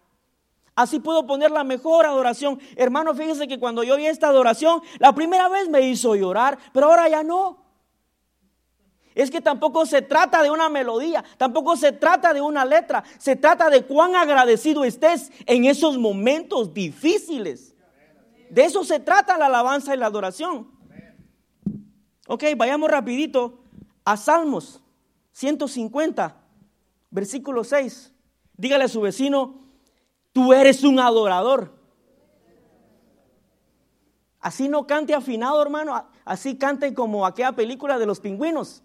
así 0.77 1.01
puedo 1.01 1.27
poner 1.27 1.51
la 1.51 1.65
mejor 1.65 2.07
adoración. 2.07 2.61
Hermano, 2.77 3.17
fíjese 3.17 3.49
que 3.49 3.59
cuando 3.59 3.83
yo 3.83 3.97
oí 3.97 4.07
esta 4.07 4.29
adoración, 4.29 4.81
la 5.01 5.13
primera 5.13 5.49
vez 5.49 5.69
me 5.69 5.81
hizo 5.81 6.15
llorar, 6.15 6.57
pero 6.73 6.87
ahora 6.87 7.09
ya 7.09 7.25
no. 7.25 7.66
Es 9.17 9.31
que 9.31 9.41
tampoco 9.41 9.87
se 9.87 10.03
trata 10.03 10.43
de 10.43 10.51
una 10.51 10.69
melodía, 10.69 11.25
tampoco 11.39 11.75
se 11.75 11.91
trata 11.91 12.35
de 12.35 12.43
una 12.43 12.67
letra, 12.67 13.03
se 13.17 13.35
trata 13.35 13.71
de 13.71 13.83
cuán 13.83 14.15
agradecido 14.15 14.85
estés 14.85 15.33
en 15.47 15.65
esos 15.65 15.97
momentos 15.97 16.75
difíciles. 16.75 17.75
De 18.51 18.67
eso 18.67 18.85
se 18.85 19.01
trata 19.01 19.39
la 19.39 19.47
alabanza 19.47 19.95
y 19.95 19.99
la 19.99 20.07
adoración. 20.07 20.71
Ok, 22.29 22.45
vayamos 22.59 22.91
rapidito 22.91 23.65
a 24.05 24.19
Salmos 24.19 24.83
150, 25.33 26.37
versículo 27.11 27.65
6. 27.65 28.13
Dígale 28.53 28.85
a 28.85 28.89
su 28.89 29.01
vecino, 29.01 29.63
tú 30.35 30.53
eres 30.53 30.85
un 30.85 31.01
adorador. 31.01 31.75
Así 34.41 34.69
no 34.69 34.87
cante 34.87 35.15
afinado, 35.15 35.63
hermano, 35.63 36.07
así 36.27 36.59
cante 36.59 36.93
como 36.93 37.25
aquella 37.25 37.53
película 37.53 37.99
de 37.99 38.05
los 38.05 38.21
pingüinos. 38.21 38.83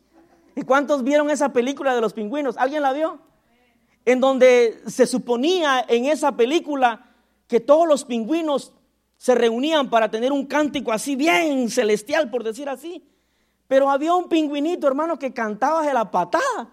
¿Y 0.56 0.64
cuántos 0.64 1.04
vieron 1.04 1.30
esa 1.30 1.54
película 1.54 1.96
de 1.96 2.02
los 2.02 2.14
pingüinos? 2.14 2.58
¿Alguien 2.58 2.82
la 2.82 2.94
vio? 2.94 3.20
En 4.06 4.20
donde 4.20 4.82
se 4.88 5.06
suponía 5.06 5.86
en 5.88 6.06
esa 6.06 6.36
película 6.36 7.12
que 7.48 7.60
todos 7.60 7.88
los 7.88 8.06
pingüinos 8.06 8.74
se 9.18 9.36
reunían 9.36 9.90
para 9.90 10.10
tener 10.10 10.32
un 10.32 10.46
cántico 10.46 10.92
así 10.92 11.16
bien 11.16 11.70
celestial, 11.70 12.30
por 12.30 12.44
decir 12.44 12.68
así. 12.68 13.04
Pero 13.68 13.90
había 13.90 14.16
un 14.16 14.28
pingüinito, 14.28 14.88
hermano, 14.88 15.20
que 15.20 15.34
cantaba 15.34 15.86
de 15.86 15.94
la 15.94 16.10
patada. 16.10 16.70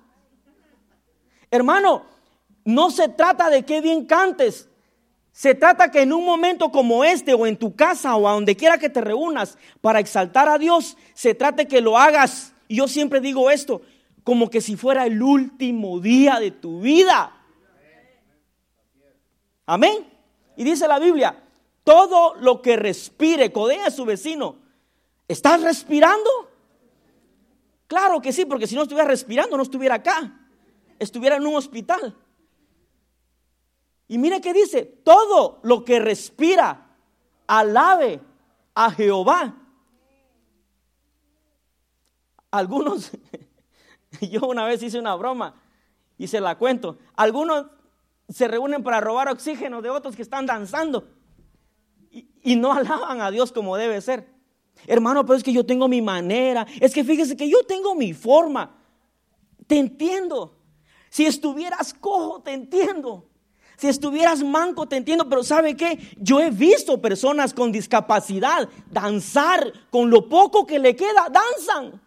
Hermano, 1.50 2.04
no 2.64 2.90
se 2.90 3.08
trata 3.08 3.50
de 3.50 3.64
que 3.64 3.80
bien 3.80 4.06
cantes. 4.06 4.68
Se 5.30 5.54
trata 5.54 5.90
que 5.90 6.02
en 6.02 6.12
un 6.12 6.24
momento 6.24 6.70
como 6.70 7.04
este 7.04 7.34
o 7.34 7.46
en 7.46 7.56
tu 7.56 7.76
casa 7.76 8.16
o 8.16 8.26
a 8.26 8.32
donde 8.32 8.56
quiera 8.56 8.78
que 8.78 8.88
te 8.88 9.00
reúnas 9.00 9.56
para 9.80 10.00
exaltar 10.00 10.48
a 10.48 10.58
Dios, 10.58 10.96
se 11.14 11.34
trate 11.34 11.68
que 11.68 11.80
lo 11.80 11.96
hagas 11.96 12.52
y 12.68 12.76
yo 12.76 12.86
siempre 12.86 13.20
digo 13.20 13.50
esto, 13.50 13.82
como 14.22 14.50
que 14.50 14.60
si 14.60 14.76
fuera 14.76 15.06
el 15.06 15.22
último 15.22 16.00
día 16.00 16.38
de 16.38 16.50
tu 16.50 16.80
vida. 16.80 17.34
Amén. 19.64 20.06
Y 20.56 20.64
dice 20.64 20.86
la 20.86 20.98
Biblia, 20.98 21.42
todo 21.82 22.34
lo 22.34 22.60
que 22.60 22.76
respire, 22.76 23.50
codea 23.50 23.86
a 23.86 23.90
su 23.90 24.04
vecino. 24.04 24.56
¿Estás 25.26 25.62
respirando? 25.62 26.28
Claro 27.86 28.20
que 28.20 28.32
sí, 28.32 28.44
porque 28.44 28.66
si 28.66 28.74
no 28.74 28.82
estuviera 28.82 29.08
respirando 29.08 29.56
no 29.56 29.62
estuviera 29.62 29.96
acá. 29.96 30.46
Estuviera 30.98 31.36
en 31.36 31.46
un 31.46 31.56
hospital. 31.56 32.14
Y 34.08 34.18
mire 34.18 34.40
que 34.40 34.52
dice, 34.52 34.82
todo 34.82 35.60
lo 35.62 35.84
que 35.84 35.98
respira, 36.00 36.96
alabe 37.46 38.20
a 38.74 38.90
Jehová. 38.90 39.54
Algunos, 42.50 43.10
yo 44.20 44.46
una 44.46 44.64
vez 44.64 44.82
hice 44.82 44.98
una 44.98 45.14
broma 45.14 45.54
y 46.16 46.26
se 46.26 46.40
la 46.40 46.56
cuento. 46.56 46.98
Algunos 47.16 47.66
se 48.28 48.48
reúnen 48.48 48.82
para 48.82 49.00
robar 49.00 49.28
oxígeno 49.28 49.80
de 49.82 49.90
otros 49.90 50.16
que 50.16 50.22
están 50.22 50.46
danzando 50.46 51.08
y, 52.42 52.56
no 52.56 52.72
alaban 52.74 53.20
a 53.20 53.30
Dios 53.30 53.52
como 53.52 53.76
debe 53.76 54.00
ser. 54.00 54.28
Hermano, 54.86 55.26
pero 55.26 55.36
es 55.36 55.42
que 55.42 55.52
yo 55.52 55.66
tengo 55.66 55.88
mi 55.88 56.00
manera. 56.00 56.66
Es 56.80 56.94
que 56.94 57.04
fíjese 57.04 57.36
que 57.36 57.48
yo 57.48 57.64
tengo 57.64 57.94
mi 57.94 58.14
forma. 58.14 58.76
Te 59.66 59.78
entiendo. 59.78 60.56
Si 61.10 61.26
estuvieras 61.26 61.92
cojo, 61.94 62.40
te 62.42 62.52
entiendo. 62.52 63.28
Si 63.76 63.88
estuvieras 63.88 64.42
manco, 64.42 64.86
te 64.86 64.96
entiendo. 64.96 65.28
Pero 65.28 65.42
¿sabe 65.42 65.76
qué? 65.76 65.98
Yo 66.18 66.40
he 66.40 66.50
visto 66.50 67.00
personas 67.00 67.52
con 67.52 67.72
discapacidad 67.72 68.68
danzar 68.90 69.72
con 69.90 70.10
lo 70.10 70.28
poco 70.28 70.64
que 70.64 70.78
le 70.78 70.94
queda, 70.94 71.28
danzan. 71.30 72.00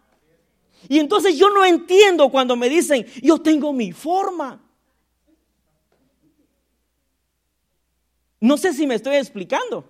Y 0.88 0.98
entonces 0.98 1.36
yo 1.36 1.48
no 1.50 1.64
entiendo 1.64 2.28
cuando 2.28 2.56
me 2.56 2.68
dicen, 2.68 3.06
yo 3.22 3.38
tengo 3.38 3.72
mi 3.72 3.92
forma. 3.92 4.60
No 8.40 8.56
sé 8.56 8.72
si 8.72 8.86
me 8.86 8.96
estoy 8.96 9.16
explicando. 9.16 9.84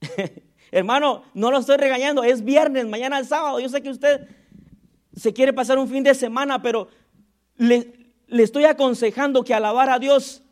Hermano, 0.70 1.22
no 1.34 1.50
lo 1.50 1.58
estoy 1.58 1.76
regañando, 1.76 2.24
es 2.24 2.44
viernes, 2.44 2.86
mañana 2.86 3.20
es 3.20 3.28
sábado. 3.28 3.60
Yo 3.60 3.68
sé 3.68 3.82
que 3.82 3.90
usted 3.90 4.28
se 5.14 5.32
quiere 5.32 5.52
pasar 5.52 5.78
un 5.78 5.88
fin 5.88 6.02
de 6.02 6.14
semana, 6.14 6.60
pero 6.60 6.88
le, 7.56 8.12
estoy 8.28 8.64
aconsejando 8.64 9.44
que 9.44 9.54
alabar 9.54 9.88
a 9.88 9.98
Dios 9.98 10.42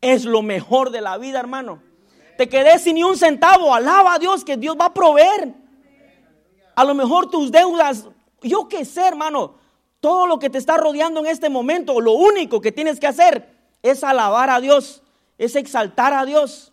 es 0.00 0.24
lo 0.24 0.42
mejor 0.42 0.90
de 0.90 1.00
la 1.00 1.18
vida, 1.18 1.40
hermano. 1.40 1.82
Te 2.36 2.48
quedé 2.48 2.78
sin 2.78 2.96
ni 2.96 3.02
un 3.02 3.16
centavo, 3.16 3.74
alaba 3.74 4.14
a 4.14 4.18
Dios 4.18 4.44
que 4.44 4.56
Dios 4.56 4.76
va 4.78 4.86
a 4.86 4.94
proveer. 4.94 5.54
A 6.74 6.84
lo 6.84 6.94
mejor 6.94 7.30
tus 7.30 7.50
deudas, 7.50 8.06
yo 8.42 8.68
qué 8.68 8.84
sé, 8.84 9.06
hermano, 9.06 9.54
todo 10.00 10.26
lo 10.26 10.38
que 10.38 10.50
te 10.50 10.58
está 10.58 10.76
rodeando 10.76 11.20
en 11.20 11.26
este 11.26 11.48
momento, 11.48 12.00
lo 12.00 12.12
único 12.12 12.60
que 12.60 12.72
tienes 12.72 12.98
que 12.98 13.06
hacer 13.06 13.48
es 13.82 14.02
alabar 14.02 14.50
a 14.50 14.60
Dios, 14.60 15.02
es 15.38 15.54
exaltar 15.56 16.12
a 16.12 16.24
Dios. 16.24 16.72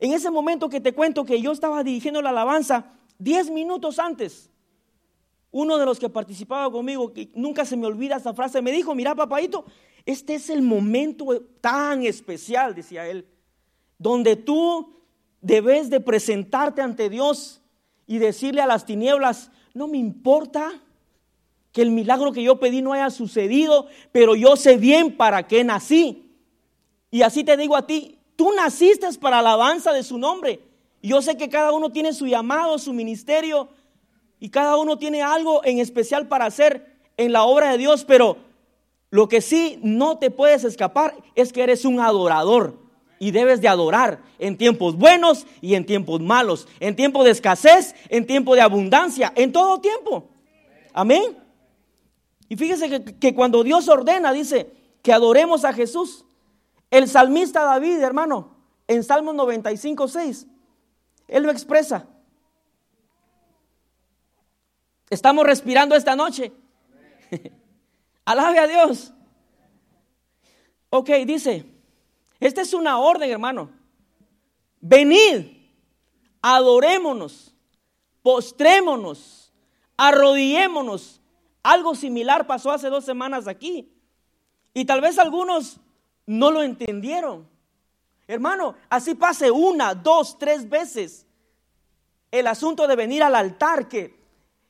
En 0.00 0.12
ese 0.12 0.30
momento 0.30 0.68
que 0.68 0.80
te 0.80 0.92
cuento 0.92 1.24
que 1.24 1.40
yo 1.40 1.52
estaba 1.52 1.82
dirigiendo 1.82 2.22
la 2.22 2.30
alabanza, 2.30 2.92
diez 3.18 3.50
minutos 3.50 3.98
antes, 3.98 4.50
uno 5.50 5.78
de 5.78 5.86
los 5.86 5.98
que 5.98 6.08
participaba 6.08 6.70
conmigo, 6.70 7.12
que 7.12 7.30
nunca 7.34 7.64
se 7.64 7.76
me 7.76 7.86
olvida 7.86 8.16
esa 8.16 8.34
frase, 8.34 8.62
me 8.62 8.72
dijo, 8.72 8.94
mira 8.94 9.14
papadito, 9.14 9.64
este 10.04 10.34
es 10.34 10.50
el 10.50 10.62
momento 10.62 11.26
tan 11.60 12.04
especial, 12.04 12.74
decía 12.74 13.06
él, 13.06 13.26
donde 13.98 14.36
tú 14.36 14.96
debes 15.40 15.90
de 15.90 16.00
presentarte 16.00 16.82
ante 16.82 17.08
Dios 17.08 17.60
y 18.06 18.18
decirle 18.18 18.62
a 18.62 18.66
las 18.66 18.84
tinieblas, 18.84 19.50
no 19.74 19.86
me 19.88 19.98
importa 19.98 20.82
que 21.78 21.82
el 21.82 21.92
milagro 21.92 22.32
que 22.32 22.42
yo 22.42 22.58
pedí 22.58 22.82
no 22.82 22.92
haya 22.92 23.08
sucedido, 23.08 23.86
pero 24.10 24.34
yo 24.34 24.56
sé 24.56 24.76
bien 24.78 25.16
para 25.16 25.46
qué 25.46 25.62
nací. 25.62 26.32
Y 27.08 27.22
así 27.22 27.44
te 27.44 27.56
digo 27.56 27.76
a 27.76 27.86
ti, 27.86 28.18
Tú 28.38 28.52
naciste 28.52 29.08
para 29.20 29.40
alabanza 29.40 29.92
de 29.92 30.04
su 30.04 30.16
nombre. 30.16 30.60
Yo 31.02 31.20
sé 31.22 31.36
que 31.36 31.48
cada 31.48 31.72
uno 31.72 31.90
tiene 31.90 32.12
su 32.12 32.28
llamado, 32.28 32.78
su 32.78 32.92
ministerio, 32.92 33.68
y 34.38 34.50
cada 34.50 34.76
uno 34.76 34.96
tiene 34.96 35.22
algo 35.22 35.64
en 35.64 35.80
especial 35.80 36.28
para 36.28 36.46
hacer 36.46 36.86
en 37.16 37.32
la 37.32 37.42
obra 37.42 37.72
de 37.72 37.78
Dios, 37.78 38.04
pero 38.04 38.36
lo 39.10 39.28
que 39.28 39.40
sí 39.40 39.80
no 39.82 40.18
te 40.18 40.30
puedes 40.30 40.62
escapar 40.62 41.16
es 41.34 41.52
que 41.52 41.64
eres 41.64 41.84
un 41.84 41.98
adorador 41.98 42.78
y 43.18 43.32
debes 43.32 43.60
de 43.60 43.66
adorar 43.66 44.20
en 44.38 44.56
tiempos 44.56 44.94
buenos 44.94 45.44
y 45.60 45.74
en 45.74 45.84
tiempos 45.84 46.20
malos, 46.20 46.68
en 46.78 46.94
tiempo 46.94 47.24
de 47.24 47.32
escasez, 47.32 47.96
en 48.08 48.24
tiempo 48.24 48.54
de 48.54 48.60
abundancia, 48.60 49.32
en 49.34 49.50
todo 49.50 49.80
tiempo. 49.80 50.28
Amén. 50.92 51.47
Y 52.48 52.56
fíjese 52.56 53.04
que, 53.18 53.34
cuando 53.34 53.62
Dios 53.62 53.88
ordena, 53.88 54.32
dice 54.32 54.72
que 55.02 55.12
adoremos 55.12 55.64
a 55.64 55.72
Jesús, 55.72 56.24
el 56.90 57.08
salmista 57.08 57.62
David, 57.62 58.00
hermano, 58.00 58.56
en 58.86 59.04
Salmo 59.04 59.32
95, 59.32 60.08
6, 60.08 60.46
él 61.28 61.42
lo 61.42 61.50
expresa. 61.50 62.06
Estamos 65.10 65.46
respirando 65.46 65.94
esta 65.94 66.16
noche. 66.16 66.52
Alabe 68.24 68.58
a 68.58 68.66
Dios. 68.66 69.12
Ok, 70.90 71.10
dice, 71.26 71.66
esta 72.40 72.62
es 72.62 72.72
una 72.72 72.98
orden, 72.98 73.30
hermano. 73.30 73.70
Venid, 74.80 75.46
adorémonos, 76.40 77.54
postrémonos, 78.22 79.52
arrodillémonos. 79.96 81.17
Algo 81.68 81.94
similar 81.94 82.46
pasó 82.46 82.72
hace 82.72 82.88
dos 82.88 83.04
semanas 83.04 83.46
aquí. 83.46 83.92
Y 84.72 84.86
tal 84.86 85.02
vez 85.02 85.18
algunos 85.18 85.78
no 86.24 86.50
lo 86.50 86.62
entendieron. 86.62 87.46
Hermano, 88.26 88.74
así 88.88 89.14
pase 89.14 89.50
una, 89.50 89.94
dos, 89.94 90.38
tres 90.38 90.66
veces. 90.66 91.26
El 92.30 92.46
asunto 92.46 92.86
de 92.86 92.96
venir 92.96 93.22
al 93.22 93.34
altar, 93.34 93.86
que 93.86 94.18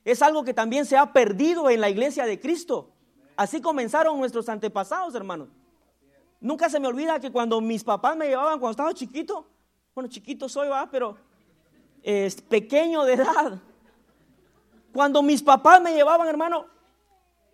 es 0.03 0.21
algo 0.21 0.43
que 0.43 0.53
también 0.53 0.85
se 0.85 0.97
ha 0.97 1.13
perdido 1.13 1.69
en 1.69 1.79
la 1.79 1.89
iglesia 1.89 2.25
de 2.25 2.37
Cristo. 2.37 2.91
Así 3.37 3.61
comenzaron 3.61 4.19
nuestros 4.19 4.49
antepasados, 4.49 5.15
hermano. 5.15 5.47
Nunca 6.41 6.69
se 6.69 6.81
me 6.81 6.89
olvida 6.89 7.17
que 7.21 7.31
cuando 7.31 7.61
mis 7.61 7.81
papás 7.81 8.17
me 8.17 8.27
llevaban, 8.27 8.59
cuando 8.59 8.71
estaba 8.71 8.93
chiquito, 8.93 9.47
bueno, 9.95 10.09
chiquito 10.09 10.49
soy, 10.49 10.67
va, 10.67 10.89
pero 10.91 11.15
es 12.03 12.41
pequeño 12.41 13.05
de 13.05 13.13
edad. 13.13 13.57
Cuando 14.91 15.23
mis 15.23 15.41
papás 15.41 15.81
me 15.81 15.93
llevaban, 15.93 16.27
hermano, 16.27 16.77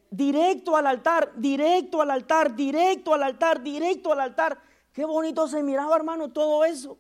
directo 0.10 0.76
al 0.76 0.88
altar, 0.88 1.34
directo 1.36 2.02
al 2.02 2.12
altar, 2.12 2.56
directo 2.56 3.13
al 3.13 3.24
altar, 3.24 3.62
directo 3.62 4.12
al 4.13 4.22
altar. 4.22 4.60
Qué 4.91 5.06
bonito 5.06 5.48
se 5.48 5.62
miraba, 5.62 5.96
hermano, 5.96 6.32
todo 6.32 6.63
eso. 6.63 6.98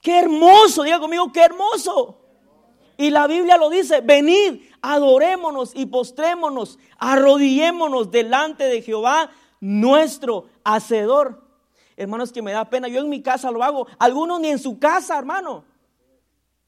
Qué 0.00 0.20
hermoso, 0.20 0.84
diga 0.84 1.00
conmigo, 1.00 1.32
qué 1.32 1.42
hermoso. 1.42 2.20
Y 2.96 3.10
la 3.10 3.26
Biblia 3.26 3.56
lo 3.56 3.68
dice, 3.68 4.00
venid, 4.00 4.62
adorémonos 4.80 5.72
y 5.74 5.86
postrémonos, 5.86 6.78
arrodillémonos 6.98 8.10
delante 8.10 8.64
de 8.64 8.82
Jehová, 8.82 9.30
nuestro 9.60 10.46
hacedor. 10.64 11.44
Hermanos, 11.96 12.32
que 12.32 12.42
me 12.42 12.52
da 12.52 12.70
pena, 12.70 12.88
yo 12.88 13.00
en 13.00 13.08
mi 13.08 13.22
casa 13.22 13.50
lo 13.50 13.62
hago, 13.62 13.86
algunos 13.98 14.40
ni 14.40 14.48
en 14.48 14.58
su 14.58 14.78
casa, 14.78 15.18
hermano, 15.18 15.64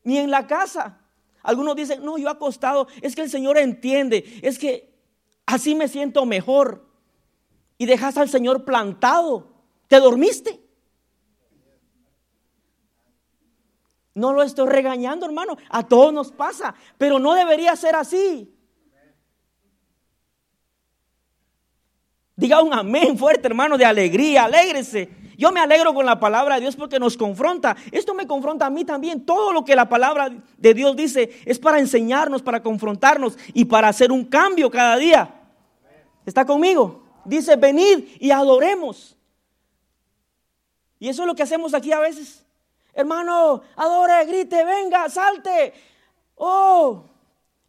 ni 0.02 0.18
en 0.18 0.30
la 0.30 0.46
casa. 0.46 0.98
Algunos 1.42 1.76
dicen, 1.76 2.04
no, 2.04 2.18
yo 2.18 2.28
acostado, 2.28 2.88
es 3.00 3.14
que 3.14 3.22
el 3.22 3.30
Señor 3.30 3.58
entiende, 3.58 4.40
es 4.42 4.58
que 4.58 4.94
así 5.46 5.74
me 5.74 5.88
siento 5.88 6.26
mejor. 6.26 6.86
Y 7.78 7.86
dejas 7.86 8.16
al 8.16 8.28
Señor 8.28 8.64
plantado, 8.64 9.52
te 9.86 10.00
dormiste. 10.00 10.60
No 14.14 14.32
lo 14.32 14.42
estoy 14.42 14.68
regañando, 14.68 15.26
hermano, 15.26 15.56
a 15.70 15.86
todos 15.86 16.12
nos 16.12 16.32
pasa, 16.32 16.74
pero 16.98 17.20
no 17.20 17.34
debería 17.34 17.76
ser 17.76 17.94
así. 17.94 18.52
Diga 22.34 22.60
un 22.62 22.72
amén 22.72 23.16
fuerte, 23.16 23.48
hermano, 23.48 23.78
de 23.78 23.84
alegría, 23.84 24.44
alégrese. 24.44 25.08
Yo 25.38 25.52
me 25.52 25.60
alegro 25.60 25.94
con 25.94 26.04
la 26.04 26.18
palabra 26.18 26.56
de 26.56 26.62
Dios 26.62 26.74
porque 26.74 26.98
nos 26.98 27.16
confronta. 27.16 27.76
Esto 27.92 28.12
me 28.12 28.26
confronta 28.26 28.66
a 28.66 28.70
mí 28.70 28.84
también. 28.84 29.24
Todo 29.24 29.52
lo 29.52 29.64
que 29.64 29.76
la 29.76 29.88
palabra 29.88 30.30
de 30.56 30.74
Dios 30.74 30.96
dice 30.96 31.30
es 31.44 31.60
para 31.60 31.78
enseñarnos, 31.78 32.42
para 32.42 32.60
confrontarnos 32.60 33.38
y 33.54 33.64
para 33.64 33.86
hacer 33.86 34.10
un 34.10 34.24
cambio 34.24 34.68
cada 34.68 34.96
día. 34.96 35.32
¿Está 36.26 36.44
conmigo? 36.44 37.04
Dice, 37.24 37.54
venid 37.54 38.04
y 38.18 38.32
adoremos. 38.32 39.16
Y 40.98 41.08
eso 41.08 41.22
es 41.22 41.28
lo 41.28 41.36
que 41.36 41.44
hacemos 41.44 41.72
aquí 41.72 41.92
a 41.92 42.00
veces. 42.00 42.44
Hermano, 42.92 43.62
adore, 43.76 44.26
grite, 44.26 44.64
venga, 44.64 45.08
salte. 45.08 45.72
Oh, 46.34 47.04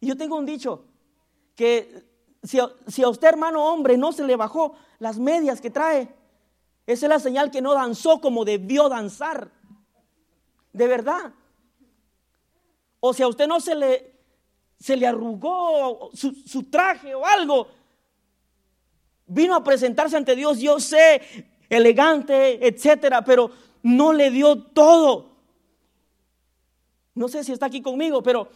y 0.00 0.08
yo 0.08 0.16
tengo 0.16 0.36
un 0.36 0.44
dicho 0.44 0.86
que 1.54 2.02
si, 2.42 2.58
si, 2.88 3.04
a 3.04 3.08
usted, 3.08 3.28
hermano 3.28 3.64
hombre, 3.64 3.96
no 3.96 4.10
se 4.10 4.24
le 4.24 4.34
bajó 4.34 4.74
las 4.98 5.20
medias 5.20 5.60
que 5.60 5.70
trae, 5.70 6.08
esa 6.92 7.06
es 7.06 7.10
la 7.10 7.18
señal 7.20 7.50
que 7.50 7.62
no 7.62 7.74
danzó 7.74 8.20
como 8.20 8.44
debió 8.44 8.88
danzar. 8.88 9.50
De 10.72 10.86
verdad. 10.86 11.32
O 13.00 13.14
si 13.14 13.22
a 13.22 13.28
usted 13.28 13.46
no 13.46 13.60
se 13.60 13.74
le, 13.74 14.12
se 14.78 14.96
le 14.96 15.06
arrugó 15.06 16.10
su, 16.14 16.32
su 16.32 16.64
traje 16.64 17.14
o 17.14 17.24
algo, 17.24 17.68
vino 19.26 19.54
a 19.54 19.64
presentarse 19.64 20.16
ante 20.16 20.34
Dios. 20.34 20.58
Yo 20.58 20.80
sé, 20.80 21.22
elegante, 21.68 22.66
etcétera, 22.66 23.22
pero 23.24 23.50
no 23.82 24.12
le 24.12 24.30
dio 24.30 24.60
todo. 24.62 25.30
No 27.14 27.28
sé 27.28 27.44
si 27.44 27.52
está 27.52 27.66
aquí 27.66 27.82
conmigo, 27.82 28.22
pero 28.22 28.48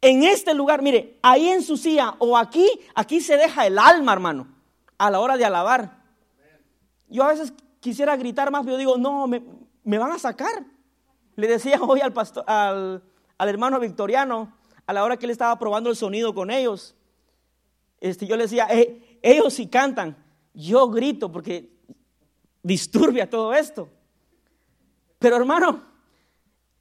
en 0.00 0.24
este 0.24 0.52
lugar, 0.52 0.82
mire, 0.82 1.18
ahí 1.22 1.48
en 1.48 1.62
su 1.62 1.76
silla 1.76 2.16
o 2.18 2.36
aquí, 2.36 2.68
aquí 2.94 3.20
se 3.20 3.36
deja 3.36 3.66
el 3.66 3.78
alma, 3.78 4.12
hermano, 4.12 4.48
a 4.98 5.10
la 5.10 5.20
hora 5.20 5.36
de 5.36 5.44
alabar. 5.44 6.01
Yo 7.12 7.22
a 7.22 7.28
veces 7.28 7.52
quisiera 7.78 8.16
gritar 8.16 8.50
más, 8.50 8.64
pero 8.64 8.76
digo, 8.76 8.96
no, 8.96 9.26
me, 9.26 9.42
van 9.84 10.10
a 10.10 10.18
sacar. 10.18 10.64
Le 11.36 11.46
decía 11.46 11.80
hoy 11.80 12.00
al, 12.00 12.12
pastor, 12.12 12.42
al, 12.46 13.02
al 13.38 13.48
hermano 13.48 13.78
victoriano, 13.78 14.52
a 14.86 14.92
la 14.92 15.04
hora 15.04 15.16
que 15.16 15.26
él 15.26 15.30
estaba 15.30 15.58
probando 15.58 15.90
el 15.90 15.96
sonido 15.96 16.34
con 16.34 16.50
ellos, 16.50 16.96
este, 18.00 18.26
yo 18.26 18.36
le 18.36 18.44
decía, 18.44 18.66
eh, 18.70 19.18
ellos 19.22 19.54
sí 19.54 19.68
cantan, 19.68 20.16
yo 20.54 20.88
grito 20.88 21.30
porque 21.30 21.70
disturbia 22.62 23.30
todo 23.30 23.54
esto. 23.54 23.88
Pero 25.20 25.36
hermano, 25.36 25.84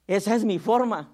esa 0.07 0.33
es 0.33 0.43
mi 0.43 0.57
forma. 0.57 1.11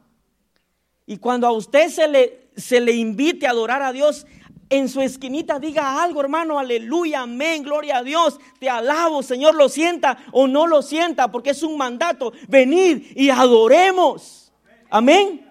Y 1.05 1.17
cuando 1.17 1.45
a 1.45 1.51
usted 1.51 1.89
se 1.89 2.07
le, 2.07 2.49
se 2.55 2.79
le 2.79 2.93
invite 2.93 3.47
a 3.47 3.49
adorar 3.51 3.81
a 3.81 3.91
Dios, 3.91 4.25
en 4.69 4.89
su 4.89 5.01
esquinita 5.01 5.59
diga 5.59 6.03
algo, 6.03 6.21
hermano, 6.21 6.59
aleluya, 6.59 7.21
amén, 7.21 7.63
gloria 7.63 7.97
a 7.97 8.03
Dios, 8.03 8.39
te 8.59 8.69
alabo, 8.69 9.23
Señor, 9.23 9.55
lo 9.55 9.69
sienta 9.69 10.17
o 10.31 10.47
no 10.47 10.67
lo 10.67 10.81
sienta, 10.81 11.31
porque 11.31 11.51
es 11.51 11.63
un 11.63 11.77
mandato, 11.77 12.33
venid 12.47 13.03
y 13.15 13.29
adoremos. 13.29 14.51
Amén. 14.89 15.49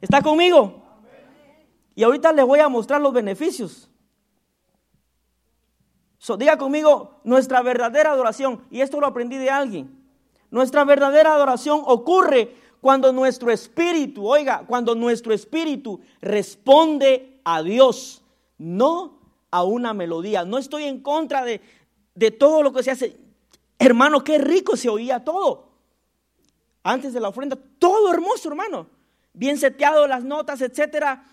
¿Está 0.00 0.22
conmigo? 0.22 0.82
Y 1.94 2.02
ahorita 2.04 2.32
les 2.32 2.44
voy 2.44 2.60
a 2.60 2.68
mostrar 2.68 3.00
los 3.00 3.12
beneficios. 3.12 3.88
diga 6.38 6.58
conmigo, 6.58 7.20
nuestra 7.24 7.62
verdadera 7.62 8.12
adoración, 8.12 8.64
y 8.70 8.80
esto 8.80 9.00
lo 9.00 9.06
aprendí 9.06 9.36
de 9.36 9.50
alguien, 9.50 9.98
nuestra 10.50 10.84
verdadera 10.84 11.34
adoración 11.34 11.82
ocurre 11.84 12.54
cuando 12.80 13.12
nuestro 13.12 13.50
espíritu, 13.50 14.26
oiga, 14.26 14.64
cuando 14.66 14.94
nuestro 14.94 15.32
espíritu 15.32 16.00
responde 16.20 17.40
a 17.44 17.62
Dios, 17.62 18.22
no 18.58 19.18
a 19.50 19.64
una 19.64 19.94
melodía. 19.94 20.44
No 20.44 20.58
estoy 20.58 20.84
en 20.84 21.00
contra 21.00 21.44
de, 21.44 21.60
de 22.14 22.30
todo 22.30 22.62
lo 22.62 22.72
que 22.72 22.82
se 22.82 22.90
hace. 22.90 23.16
Hermano, 23.78 24.24
qué 24.24 24.38
rico 24.38 24.76
se 24.76 24.88
oía 24.88 25.24
todo. 25.24 25.68
Antes 26.82 27.12
de 27.12 27.20
la 27.20 27.28
ofrenda, 27.28 27.56
todo 27.78 28.12
hermoso, 28.12 28.48
hermano. 28.48 28.86
Bien 29.32 29.56
seteado 29.56 30.06
las 30.06 30.24
notas, 30.24 30.60
etcétera. 30.60 31.24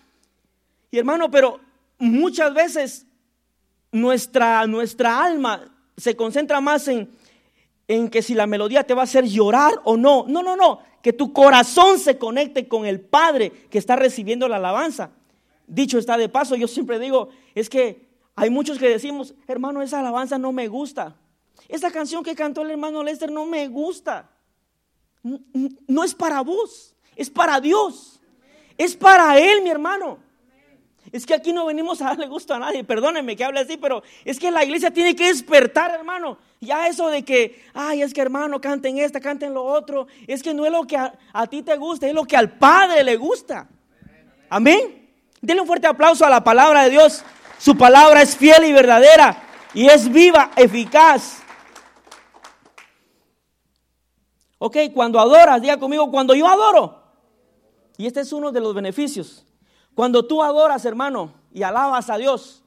Y 0.90 0.98
hermano, 0.98 1.30
pero 1.30 1.60
muchas 1.98 2.54
veces 2.54 3.06
nuestra, 3.90 4.66
nuestra 4.66 5.24
alma 5.24 5.72
se 5.96 6.14
concentra 6.14 6.60
más 6.60 6.86
en, 6.88 7.10
en 7.88 8.08
que 8.08 8.22
si 8.22 8.34
la 8.34 8.46
melodía 8.46 8.84
te 8.84 8.94
va 8.94 9.02
a 9.02 9.04
hacer 9.04 9.24
llorar 9.24 9.80
o 9.84 9.96
no. 9.96 10.24
No, 10.28 10.42
no, 10.42 10.56
no. 10.56 10.80
Que 11.02 11.12
tu 11.12 11.32
corazón 11.32 11.98
se 11.98 12.18
conecte 12.18 12.68
con 12.68 12.86
el 12.86 13.00
Padre 13.00 13.50
que 13.70 13.78
está 13.78 13.96
recibiendo 13.96 14.48
la 14.48 14.56
alabanza. 14.56 15.10
Dicho 15.66 15.98
está 15.98 16.16
de 16.16 16.28
paso, 16.28 16.56
yo 16.56 16.68
siempre 16.68 16.98
digo, 16.98 17.28
es 17.54 17.68
que 17.68 18.06
hay 18.34 18.50
muchos 18.50 18.78
que 18.78 18.88
decimos, 18.88 19.34
hermano, 19.48 19.82
esa 19.82 20.00
alabanza 20.00 20.38
no 20.38 20.52
me 20.52 20.68
gusta. 20.68 21.16
Esa 21.68 21.90
canción 21.90 22.22
que 22.22 22.34
cantó 22.34 22.62
el 22.62 22.70
hermano 22.70 23.02
Lester 23.02 23.30
no 23.30 23.46
me 23.46 23.66
gusta. 23.68 24.30
No 25.22 26.04
es 26.04 26.14
para 26.14 26.42
vos, 26.42 26.94
es 27.16 27.30
para 27.30 27.60
Dios. 27.60 28.20
Es 28.78 28.94
para 28.94 29.38
Él, 29.38 29.62
mi 29.62 29.70
hermano. 29.70 30.18
Es 31.12 31.24
que 31.24 31.34
aquí 31.34 31.52
no 31.52 31.66
venimos 31.66 32.02
a 32.02 32.06
darle 32.06 32.26
gusto 32.26 32.52
a 32.54 32.58
nadie, 32.58 32.84
perdónenme 32.84 33.36
que 33.36 33.44
hable 33.44 33.60
así, 33.60 33.76
pero 33.76 34.02
es 34.24 34.38
que 34.38 34.50
la 34.50 34.64
iglesia 34.64 34.90
tiene 34.90 35.14
que 35.14 35.28
despertar, 35.28 35.92
hermano. 35.92 36.38
Ya 36.60 36.88
eso 36.88 37.08
de 37.08 37.24
que, 37.24 37.62
ay, 37.74 38.02
es 38.02 38.12
que 38.12 38.20
hermano, 38.20 38.60
canten 38.60 38.98
esta, 38.98 39.20
canten 39.20 39.54
lo 39.54 39.64
otro, 39.64 40.08
es 40.26 40.42
que 40.42 40.52
no 40.52 40.66
es 40.66 40.72
lo 40.72 40.86
que 40.86 40.96
a, 40.96 41.46
ti 41.46 41.62
te 41.62 41.76
gusta, 41.76 42.08
es 42.08 42.14
lo 42.14 42.24
que 42.24 42.36
al 42.36 42.58
Padre 42.58 43.04
le 43.04 43.16
gusta. 43.16 43.68
Amén. 44.48 45.05
Denle 45.46 45.60
un 45.60 45.68
fuerte 45.68 45.86
aplauso 45.86 46.26
a 46.26 46.28
la 46.28 46.42
palabra 46.42 46.82
de 46.82 46.90
Dios. 46.90 47.22
Su 47.56 47.76
palabra 47.76 48.20
es 48.20 48.36
fiel 48.36 48.64
y 48.64 48.72
verdadera 48.72 49.44
y 49.72 49.86
es 49.86 50.10
viva, 50.10 50.50
eficaz. 50.56 51.38
Ok, 54.58 54.76
cuando 54.92 55.20
adoras, 55.20 55.62
diga 55.62 55.78
conmigo, 55.78 56.10
cuando 56.10 56.34
yo 56.34 56.48
adoro. 56.48 57.00
Y 57.96 58.08
este 58.08 58.22
es 58.22 58.32
uno 58.32 58.50
de 58.50 58.58
los 58.58 58.74
beneficios. 58.74 59.46
Cuando 59.94 60.26
tú 60.26 60.42
adoras, 60.42 60.84
hermano, 60.84 61.32
y 61.52 61.62
alabas 61.62 62.10
a 62.10 62.18
Dios, 62.18 62.64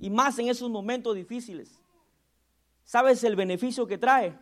y 0.00 0.08
más 0.08 0.38
en 0.38 0.48
esos 0.48 0.70
momentos 0.70 1.14
difíciles, 1.14 1.82
¿sabes 2.82 3.22
el 3.24 3.36
beneficio 3.36 3.86
que 3.86 3.98
trae? 3.98 4.38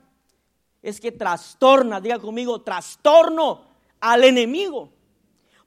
Es 0.80 1.00
que 1.00 1.10
trastorna, 1.10 2.00
diga 2.00 2.20
conmigo, 2.20 2.60
trastorno 2.60 3.62
al 3.98 4.22
enemigo. 4.22 4.92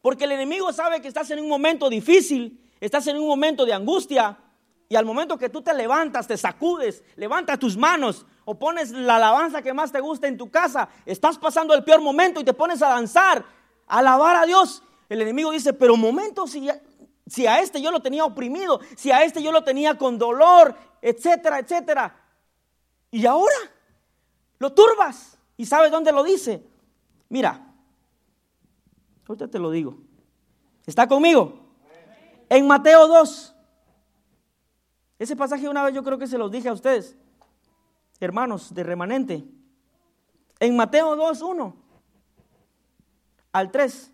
Porque 0.04 0.26
el 0.26 0.34
enemigo 0.34 0.72
sabe 0.72 1.02
que 1.02 1.08
estás 1.08 1.32
en 1.32 1.40
un 1.40 1.50
momento 1.50 1.90
difícil, 1.90 2.62
estás 2.80 3.08
en 3.08 3.18
un 3.18 3.26
momento 3.28 3.66
de 3.66 3.74
angustia, 3.74 4.38
y 4.88 4.96
al 4.96 5.06
momento 5.06 5.40
que 5.40 5.50
tú 5.50 5.64
te 5.64 5.74
levantas, 5.74 6.28
te 6.28 6.38
sacudes, 6.38 7.04
levantas 7.16 7.58
tus 7.58 7.76
manos 7.76 8.28
o 8.46 8.60
pones 8.60 8.92
la 8.92 9.16
alabanza 9.16 9.64
que 9.64 9.74
más 9.74 9.92
te 9.92 10.00
gusta 10.00 10.28
en 10.28 10.38
tu 10.38 10.52
casa, 10.52 10.90
estás 11.08 11.40
pasando 11.40 11.74
el 11.74 11.84
peor 11.84 12.02
momento 12.02 12.40
y 12.40 12.44
te 12.44 12.54
pones 12.54 12.84
a 12.84 12.90
danzar, 12.90 13.44
a 13.88 13.98
alabar 13.98 14.36
a 14.36 14.46
Dios 14.46 14.84
el 15.14 15.22
enemigo 15.22 15.52
dice, 15.52 15.74
pero 15.74 15.96
momento, 15.96 16.48
si, 16.48 16.68
si 17.28 17.46
a 17.46 17.60
este 17.60 17.82
yo 17.82 17.92
lo 17.92 18.02
tenía 18.02 18.26
oprimido, 18.26 18.80
si 18.96 19.12
a 19.12 19.24
este 19.24 19.44
yo 19.44 19.52
lo 19.52 19.64
tenía 19.64 19.98
con 19.98 20.18
dolor, 20.18 20.76
etcétera, 21.02 21.60
etcétera. 21.60 22.16
Y 23.12 23.26
ahora 23.26 23.56
lo 24.58 24.74
turbas. 24.74 25.38
¿Y 25.56 25.68
sabes 25.68 25.92
dónde 25.92 26.12
lo 26.12 26.24
dice? 26.24 26.66
Mira, 27.30 27.63
ahorita 29.34 29.50
te 29.50 29.60
lo 29.60 29.72
digo. 29.72 29.98
¿Está 30.86 31.08
conmigo? 31.08 31.60
En 32.50 32.68
Mateo 32.68 33.08
2. 33.08 33.56
Ese 35.20 35.36
pasaje 35.36 35.70
una 35.70 35.84
vez 35.84 35.94
yo 35.94 36.04
creo 36.04 36.18
que 36.18 36.28
se 36.28 36.38
los 36.38 36.52
dije 36.52 36.70
a 36.70 36.74
ustedes, 36.74 37.16
hermanos 38.20 38.74
de 38.74 38.84
remanente. 38.84 39.44
En 40.60 40.76
Mateo 40.76 41.16
2, 41.16 41.42
1 41.42 41.76
al 43.52 43.72
3. 43.72 44.12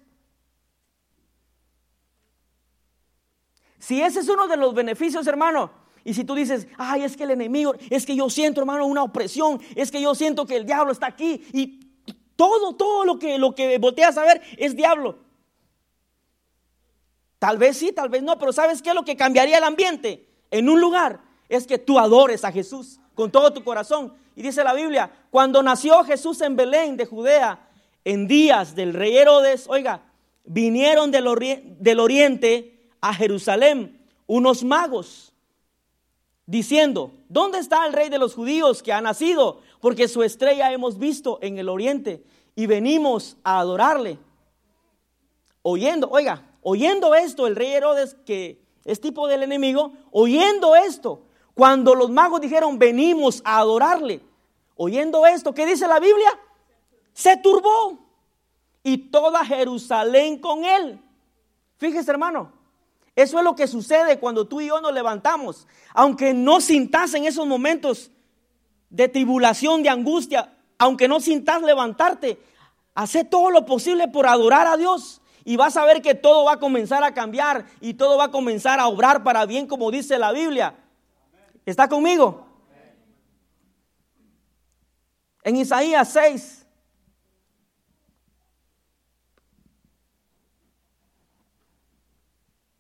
Si 3.80 4.02
ese 4.02 4.20
es 4.20 4.30
uno 4.30 4.48
de 4.48 4.58
los 4.58 4.74
beneficios, 4.74 5.26
hermano, 5.26 5.72
y 6.04 6.14
si 6.14 6.24
tú 6.24 6.36
dices, 6.36 6.68
ay, 6.78 7.04
es 7.04 7.18
que 7.18 7.24
el 7.24 7.32
enemigo, 7.32 7.74
es 7.90 8.06
que 8.06 8.16
yo 8.16 8.30
siento, 8.30 8.62
hermano, 8.62 8.86
una 8.86 9.04
opresión, 9.04 9.60
es 9.76 9.92
que 9.92 10.02
yo 10.02 10.14
siento 10.16 10.46
que 10.46 10.58
el 10.58 10.66
diablo 10.66 10.92
está 10.92 11.08
aquí 11.08 11.44
y 11.54 11.89
todo, 12.40 12.74
todo 12.74 13.04
lo 13.04 13.20
que, 13.20 13.38
lo 13.38 13.54
que 13.54 13.78
volteas 13.80 14.18
a 14.18 14.24
ver 14.24 14.42
es 14.56 14.74
diablo. 14.74 15.18
Tal 17.38 17.58
vez 17.58 17.76
sí, 17.76 17.92
tal 17.92 18.08
vez 18.08 18.24
no, 18.24 18.40
pero 18.40 18.54
¿sabes 18.54 18.82
qué 18.82 18.90
es 18.90 18.96
lo 18.96 19.04
que 19.04 19.18
cambiaría 19.18 19.58
el 19.58 19.64
ambiente 19.66 20.26
en 20.50 20.70
un 20.70 20.80
lugar? 20.80 21.20
Es 21.50 21.68
que 21.68 21.78
tú 21.78 22.00
adores 22.00 22.46
a 22.46 22.54
Jesús 22.54 23.02
con 23.14 23.30
todo 23.30 23.52
tu 23.52 23.62
corazón. 23.66 24.14
Y 24.38 24.42
dice 24.42 24.64
la 24.64 24.74
Biblia, 24.74 25.12
cuando 25.32 25.62
nació 25.62 26.02
Jesús 26.06 26.40
en 26.40 26.56
Belén 26.56 26.96
de 26.96 27.06
Judea, 27.06 27.60
en 28.06 28.26
días 28.26 28.74
del 28.74 28.94
rey 28.94 29.18
Herodes, 29.18 29.66
oiga, 29.68 30.02
vinieron 30.46 31.12
del, 31.12 31.26
del 31.78 32.00
oriente 32.00 32.88
a 33.02 33.14
Jerusalén 33.14 34.02
unos 34.28 34.64
magos 34.64 35.34
diciendo, 36.46 37.12
¿dónde 37.28 37.60
está 37.60 37.86
el 37.86 37.92
rey 37.92 38.08
de 38.08 38.18
los 38.18 38.34
judíos 38.34 38.82
que 38.82 38.94
ha 38.94 39.02
nacido? 39.02 39.60
Porque 39.80 40.08
su 40.08 40.24
estrella 40.24 40.72
hemos 40.72 40.98
visto 40.98 41.40
en 41.42 41.58
el 41.58 41.70
oriente 41.70 42.24
y 42.56 42.66
venimos 42.66 43.38
a 43.44 43.60
adorarle. 43.60 44.20
Oyendo, 45.62 46.10
oiga, 46.10 46.46
oyendo 46.62 47.16
esto, 47.16 47.48
el 47.48 47.56
rey 47.56 47.72
Herodes, 47.72 48.16
que 48.26 48.62
es 48.86 49.00
tipo 49.00 49.28
del 49.28 49.44
enemigo, 49.44 49.94
oyendo 50.12 50.76
esto, 50.76 51.24
cuando 51.54 51.96
los 51.96 52.10
magos 52.10 52.42
dijeron, 52.42 52.80
venimos 52.80 53.42
a 53.44 53.60
adorarle, 53.60 54.22
oyendo 54.76 55.26
esto, 55.26 55.54
¿qué 55.54 55.66
dice 55.66 55.88
la 55.88 56.00
Biblia? 56.00 56.30
Se 57.14 57.38
turbó 57.38 58.00
y 58.84 58.98
toda 59.10 59.46
Jerusalén 59.46 60.40
con 60.40 60.64
él. 60.64 61.02
Fíjese, 61.78 62.12
hermano, 62.12 62.54
eso 63.16 63.38
es 63.38 63.44
lo 63.44 63.56
que 63.56 63.68
sucede 63.68 64.20
cuando 64.20 64.48
tú 64.48 64.62
y 64.62 64.68
yo 64.68 64.80
nos 64.80 64.94
levantamos. 64.94 65.68
Aunque 65.94 66.34
no 66.34 66.62
sintas 66.62 67.14
en 67.14 67.26
esos 67.26 67.46
momentos 67.46 68.12
de 68.90 69.08
tribulación, 69.08 69.84
de 69.84 69.90
angustia, 69.90 70.54
aunque 70.78 71.08
no 71.08 71.20
sintas 71.20 71.62
levantarte, 71.62 72.42
hace 72.96 73.24
todo 73.24 73.50
lo 73.50 73.66
posible 73.66 74.08
por 74.08 74.28
adorar 74.28 74.68
a 74.68 74.78
Dios. 74.78 75.22
Y 75.46 75.56
vas 75.56 75.78
a 75.78 75.86
ver 75.86 76.02
que 76.02 76.16
todo 76.16 76.46
va 76.46 76.54
a 76.54 76.60
comenzar 76.60 77.04
a 77.04 77.14
cambiar 77.14 77.66
y 77.82 77.96
todo 77.96 78.18
va 78.18 78.26
a 78.26 78.32
comenzar 78.32 78.80
a 78.80 78.88
obrar 78.88 79.24
para 79.24 79.46
bien, 79.46 79.68
como 79.68 79.90
dice 79.90 80.20
la 80.20 80.32
Biblia. 80.32 80.76
¿Está 81.66 81.88
conmigo? 81.88 82.46
En 85.44 85.56
Isaías 85.56 86.12
6, 86.12 86.60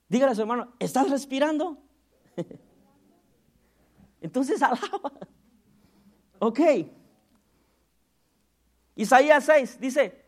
Dígale 0.10 0.32
a 0.32 0.36
su 0.36 0.42
hermano, 0.42 0.74
¿estás 0.80 1.08
respirando? 1.10 1.78
Entonces 4.22 4.62
alaba. 4.64 5.14
Ok. 6.40 6.60
Isaías 8.96 9.46
6 9.46 9.80
dice, 9.80 10.26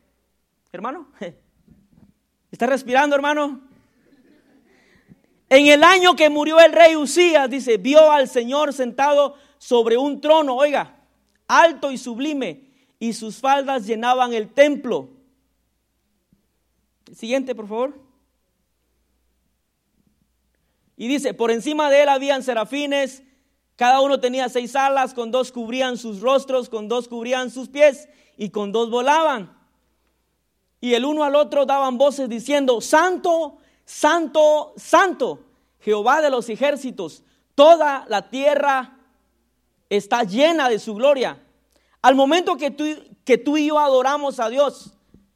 hermano, 0.71 1.07
¿está 2.51 2.65
respirando, 2.67 3.15
hermano? 3.15 3.61
En 5.49 5.67
el 5.67 5.83
año 5.83 6.15
que 6.15 6.29
murió 6.29 6.59
el 6.59 6.71
rey 6.71 6.95
Usías, 6.95 7.49
dice, 7.49 7.77
vio 7.77 8.11
al 8.11 8.29
Señor 8.29 8.71
sentado 8.71 9.35
sobre 9.57 9.97
un 9.97 10.21
trono, 10.21 10.55
oiga, 10.55 10.95
alto 11.47 11.91
y 11.91 11.97
sublime, 11.97 12.69
y 12.99 13.11
sus 13.13 13.39
faldas 13.39 13.85
llenaban 13.85 14.33
el 14.33 14.53
templo. 14.53 15.09
Siguiente, 17.13 17.53
por 17.53 17.67
favor. 17.67 17.99
Y 20.95 21.09
dice, 21.09 21.33
por 21.33 21.51
encima 21.51 21.89
de 21.89 22.03
él 22.03 22.09
habían 22.09 22.43
serafines, 22.43 23.23
cada 23.75 24.01
uno 24.01 24.19
tenía 24.19 24.49
seis 24.49 24.75
alas, 24.75 25.13
con 25.13 25.31
dos 25.31 25.51
cubrían 25.51 25.97
sus 25.97 26.21
rostros, 26.21 26.69
con 26.69 26.87
dos 26.87 27.07
cubrían 27.07 27.49
sus 27.49 27.69
pies 27.69 28.07
y 28.37 28.49
con 28.49 28.71
dos 28.71 28.89
volaban. 28.89 29.57
Y 30.79 30.95
el 30.95 31.05
uno 31.05 31.23
al 31.23 31.35
otro 31.35 31.65
daban 31.65 31.97
voces 31.97 32.27
diciendo, 32.29 32.81
Santo, 32.81 33.57
Santo, 33.85 34.73
Santo, 34.77 35.43
Jehová 35.79 36.21
de 36.21 36.29
los 36.29 36.49
ejércitos, 36.49 37.23
toda 37.55 38.05
la 38.07 38.29
tierra 38.29 38.97
está 39.89 40.23
llena 40.23 40.69
de 40.69 40.79
su 40.79 40.95
gloria. 40.95 41.41
Al 42.01 42.15
momento 42.15 42.57
que 42.57 42.71
tú, 42.71 42.85
que 43.23 43.37
tú 43.37 43.57
y 43.57 43.67
yo 43.67 43.79
adoramos 43.79 44.39
a 44.39 44.49
Dios, 44.49 44.93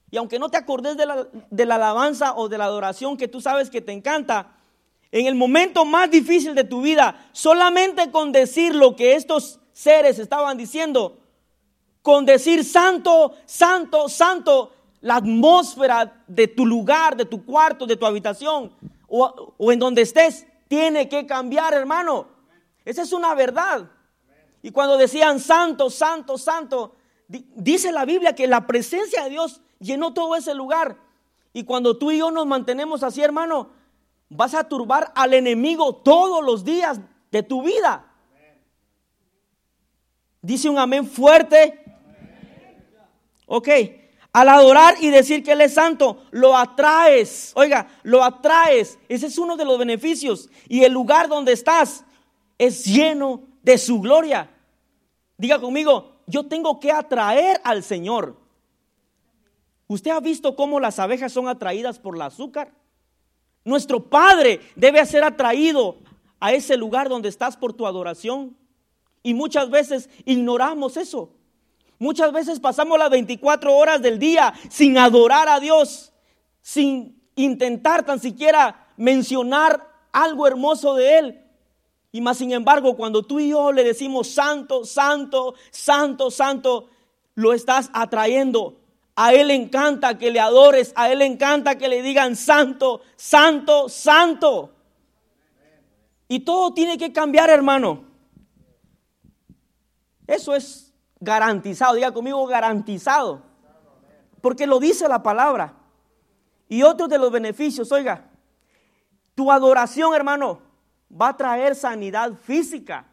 y 0.10 0.18
aunque 0.18 0.40
no 0.40 0.50
te 0.50 0.58
acordes 0.58 0.98
de 0.98 1.06
la, 1.06 1.28
de 1.50 1.66
la 1.66 1.76
alabanza 1.76 2.36
o 2.36 2.48
de 2.48 2.58
la 2.58 2.66
adoración 2.66 3.18
que 3.18 3.28
tú 3.28 3.42
sabes 3.42 3.70
que 3.70 3.82
te 3.82 3.92
encanta, 3.92 4.56
en 5.16 5.28
el 5.28 5.36
momento 5.36 5.86
más 5.86 6.12
difícil 6.12 6.56
de 6.56 6.66
tu 6.66 6.82
vida, 6.82 7.30
solamente 7.32 8.12
con 8.12 8.34
decir 8.34 8.76
lo 8.76 8.98
que 8.98 9.16
estos 9.16 9.62
seres 9.72 10.20
estaban 10.20 10.58
diciendo, 10.58 11.20
con 12.02 12.26
decir 12.26 12.66
santo, 12.66 13.34
santo, 13.46 14.10
santo, 14.10 14.74
la 15.00 15.16
atmósfera 15.16 16.22
de 16.28 16.50
tu 16.50 16.66
lugar, 16.66 17.16
de 17.16 17.24
tu 17.24 17.46
cuarto, 17.46 17.86
de 17.86 17.96
tu 17.96 18.06
habitación 18.06 18.74
o, 19.08 19.72
en 19.72 19.80
donde 19.80 20.02
estés, 20.02 20.48
tiene 20.68 21.08
que 21.08 21.26
cambiar, 21.26 21.74
hermano. 21.74 22.28
Esa 22.84 23.04
es 23.04 23.14
una 23.14 23.34
verdad. 23.36 23.90
Y 24.62 24.72
cuando 24.72 24.98
decían 24.98 25.40
santo, 25.40 25.90
santo, 25.90 26.38
santo, 26.38 26.94
dice 27.30 27.94
la 27.94 28.04
Biblia 28.04 28.36
que 28.36 28.48
la 28.48 28.68
presencia 28.68 29.24
de 29.24 29.30
Dios 29.30 29.62
llenó 29.80 30.14
todo 30.14 30.36
ese 30.36 30.54
lugar. 30.54 30.98
Y 31.54 31.64
cuando 31.64 31.98
tú 31.98 32.12
y 32.12 32.18
yo 32.18 32.32
nos 32.32 32.46
mantenemos 32.46 33.02
así, 33.02 33.22
hermano, 33.22 33.70
vas 34.36 34.54
a 34.54 34.68
turbar 34.68 35.12
al 35.16 35.34
enemigo 35.34 35.96
todos 35.96 36.44
los 36.44 36.64
días 36.64 37.00
de 37.32 37.44
tu 37.44 37.64
vida. 37.64 38.06
Dice 40.42 40.70
un 40.70 40.78
amén 40.78 41.08
fuerte. 41.08 41.84
Ok, 43.48 43.70
al 44.34 44.50
adorar 44.50 44.96
y 45.00 45.10
decir 45.10 45.44
que 45.44 45.54
Él 45.54 45.62
es 45.62 45.74
santo, 45.74 46.24
lo 46.32 46.58
atraes. 46.58 47.52
Oiga, 47.56 47.88
lo 48.04 48.24
atraes. 48.24 49.00
Ese 49.08 49.28
es 49.28 49.38
uno 49.38 49.56
de 49.56 49.66
los 49.66 49.80
beneficios. 49.80 50.50
Y 50.68 50.84
el 50.84 50.92
lugar 50.92 51.28
donde 51.28 51.54
estás 51.54 52.04
es 52.58 52.86
lleno 52.86 53.44
de 53.64 53.78
su 53.78 54.00
gloria. 54.02 54.50
Diga 55.38 55.60
conmigo, 55.60 56.18
yo 56.28 56.46
tengo 56.48 56.80
que 56.80 56.92
atraer 56.92 57.60
al 57.64 57.84
Señor. 57.84 58.38
¿Usted 59.88 60.12
ha 60.12 60.20
visto 60.20 60.56
cómo 60.56 60.80
las 60.80 61.00
abejas 61.00 61.32
son 61.32 61.48
atraídas 61.48 62.00
por 62.00 62.16
el 62.16 62.22
azúcar? 62.22 62.74
Nuestro 63.66 64.04
Padre 64.04 64.62
debe 64.76 65.04
ser 65.08 65.24
atraído 65.24 65.98
a 66.40 66.54
ese 66.54 66.78
lugar 66.78 67.10
donde 67.10 67.30
estás 67.30 67.58
por 67.58 67.74
tu 67.74 67.88
adoración. 67.88 68.56
Y 69.24 69.34
muchas 69.34 69.72
veces 69.72 70.08
ignoramos 70.24 70.96
eso. 70.98 71.32
Muchas 71.98 72.32
veces 72.32 72.60
pasamos 72.60 73.00
las 73.00 73.10
24 73.10 73.76
horas 73.76 74.02
del 74.02 74.20
día 74.20 74.54
sin 74.70 75.00
adorar 75.00 75.50
a 75.50 75.60
Dios, 75.60 76.14
sin 76.62 77.20
intentar 77.36 78.06
tan 78.06 78.20
siquiera 78.20 78.88
mencionar 78.98 79.90
algo 80.12 80.46
hermoso 80.46 80.94
de 80.94 81.18
Él. 81.18 81.42
Y 82.12 82.22
más 82.22 82.38
sin 82.38 82.52
embargo, 82.52 82.96
cuando 82.96 83.24
tú 83.24 83.40
y 83.40 83.50
yo 83.50 83.72
le 83.72 83.84
decimos 83.84 84.30
santo, 84.30 84.86
santo, 84.86 85.56
santo, 85.72 86.30
santo, 86.30 86.90
lo 87.34 87.52
estás 87.52 87.90
atrayendo 87.94 88.78
a 89.16 89.34
Él 89.34 89.48
le 89.48 89.56
encanta 89.56 90.18
que 90.18 90.30
le 90.30 90.40
adores, 90.40 90.92
a 90.96 91.10
Él 91.10 91.20
le 91.20 91.26
encanta 91.26 91.78
que 91.78 91.88
le 91.88 92.02
digan 92.02 92.36
santo, 92.36 93.02
santo, 93.16 93.88
santo. 93.88 94.72
Y 96.28 96.42
todo 96.42 96.74
tiene 96.74 96.98
que 96.98 97.14
cambiar, 97.14 97.50
hermano. 97.50 98.04
Eso 100.28 100.54
es 100.54 100.94
garantizado, 101.20 101.94
diga 101.94 102.12
conmigo 102.12 102.46
garantizado. 102.46 103.42
Porque 104.42 104.68
lo 104.68 104.80
dice 104.80 105.08
la 105.08 105.24
palabra. 105.24 105.74
Y 106.68 106.84
otro 106.84 107.08
de 107.08 107.18
los 107.18 107.32
beneficios, 107.32 107.92
oiga, 107.92 108.30
tu 109.34 109.52
adoración, 109.52 110.14
hermano, 110.14 110.62
va 111.10 111.30
a 111.30 111.38
traer 111.38 111.76
sanidad 111.76 112.34
física. 112.34 113.06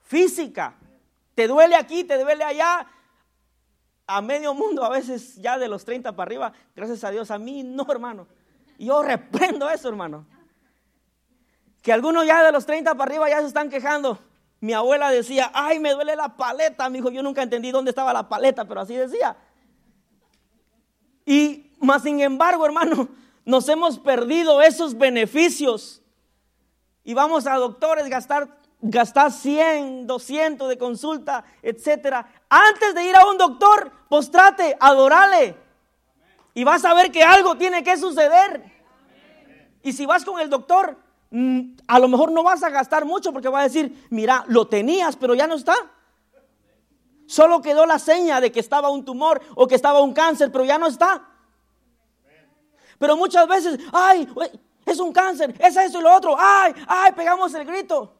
Física. 0.00 0.74
Te 1.34 1.46
duele 1.48 1.74
aquí, 1.74 2.04
te 2.04 2.18
duele 2.18 2.44
allá, 2.44 2.86
a 4.10 4.20
medio 4.20 4.54
mundo, 4.54 4.84
a 4.84 4.88
veces 4.88 5.36
ya 5.36 5.56
de 5.56 5.68
los 5.68 5.84
30 5.84 6.12
para 6.16 6.28
arriba, 6.28 6.52
gracias 6.74 7.04
a 7.04 7.10
Dios, 7.10 7.30
a 7.30 7.38
mí 7.38 7.62
no, 7.62 7.86
hermano. 7.88 8.26
Yo 8.76 9.02
reprendo 9.02 9.70
eso, 9.70 9.88
hermano. 9.88 10.26
Que 11.80 11.92
algunos 11.92 12.26
ya 12.26 12.42
de 12.42 12.50
los 12.50 12.66
30 12.66 12.94
para 12.94 13.08
arriba 13.08 13.28
ya 13.28 13.40
se 13.40 13.46
están 13.46 13.70
quejando. 13.70 14.18
Mi 14.58 14.72
abuela 14.72 15.10
decía, 15.10 15.50
ay, 15.54 15.78
me 15.78 15.92
duele 15.92 16.16
la 16.16 16.36
paleta, 16.36 16.90
mi 16.90 16.98
hijo. 16.98 17.10
Yo 17.10 17.22
nunca 17.22 17.42
entendí 17.42 17.70
dónde 17.70 17.90
estaba 17.90 18.12
la 18.12 18.28
paleta, 18.28 18.64
pero 18.66 18.80
así 18.80 18.96
decía. 18.96 19.36
Y 21.24 21.72
más 21.78 22.02
sin 22.02 22.20
embargo, 22.20 22.66
hermano, 22.66 23.08
nos 23.44 23.68
hemos 23.68 23.98
perdido 23.98 24.60
esos 24.60 24.98
beneficios. 24.98 26.02
Y 27.04 27.14
vamos 27.14 27.46
a 27.46 27.54
doctores 27.54 28.08
gastar 28.08 28.59
gastar 28.82 29.32
100, 29.32 30.06
200 30.06 30.68
de 30.68 30.78
consulta, 30.78 31.44
etcétera. 31.62 32.26
Antes 32.48 32.94
de 32.94 33.04
ir 33.04 33.16
a 33.16 33.26
un 33.26 33.36
doctor, 33.36 33.90
postrate, 34.08 34.76
adorale. 34.80 35.56
Y 36.54 36.64
vas 36.64 36.84
a 36.84 36.94
ver 36.94 37.10
que 37.10 37.22
algo 37.22 37.56
tiene 37.56 37.82
que 37.82 37.96
suceder. 37.96 38.64
Y 39.82 39.92
si 39.92 40.06
vas 40.06 40.24
con 40.24 40.40
el 40.40 40.50
doctor, 40.50 40.96
mm, 41.30 41.76
a 41.86 41.98
lo 41.98 42.08
mejor 42.08 42.32
no 42.32 42.42
vas 42.42 42.62
a 42.62 42.70
gastar 42.70 43.04
mucho 43.04 43.32
porque 43.32 43.48
va 43.48 43.60
a 43.60 43.64
decir, 43.64 44.06
mira, 44.10 44.44
lo 44.48 44.66
tenías, 44.66 45.16
pero 45.16 45.34
ya 45.34 45.46
no 45.46 45.54
está. 45.54 45.74
Solo 47.26 47.62
quedó 47.62 47.86
la 47.86 47.98
seña 47.98 48.40
de 48.40 48.50
que 48.50 48.60
estaba 48.60 48.90
un 48.90 49.04
tumor 49.04 49.40
o 49.54 49.66
que 49.66 49.76
estaba 49.76 50.00
un 50.00 50.12
cáncer, 50.12 50.50
pero 50.50 50.64
ya 50.64 50.78
no 50.78 50.88
está. 50.88 51.26
Pero 52.98 53.16
muchas 53.16 53.46
veces, 53.46 53.78
ay, 53.92 54.28
es 54.84 54.98
un 54.98 55.12
cáncer, 55.12 55.54
es 55.58 55.76
eso 55.76 56.00
y 56.00 56.02
lo 56.02 56.14
otro, 56.14 56.34
ay, 56.38 56.74
ay, 56.86 57.12
pegamos 57.12 57.54
el 57.54 57.64
grito. 57.64 58.19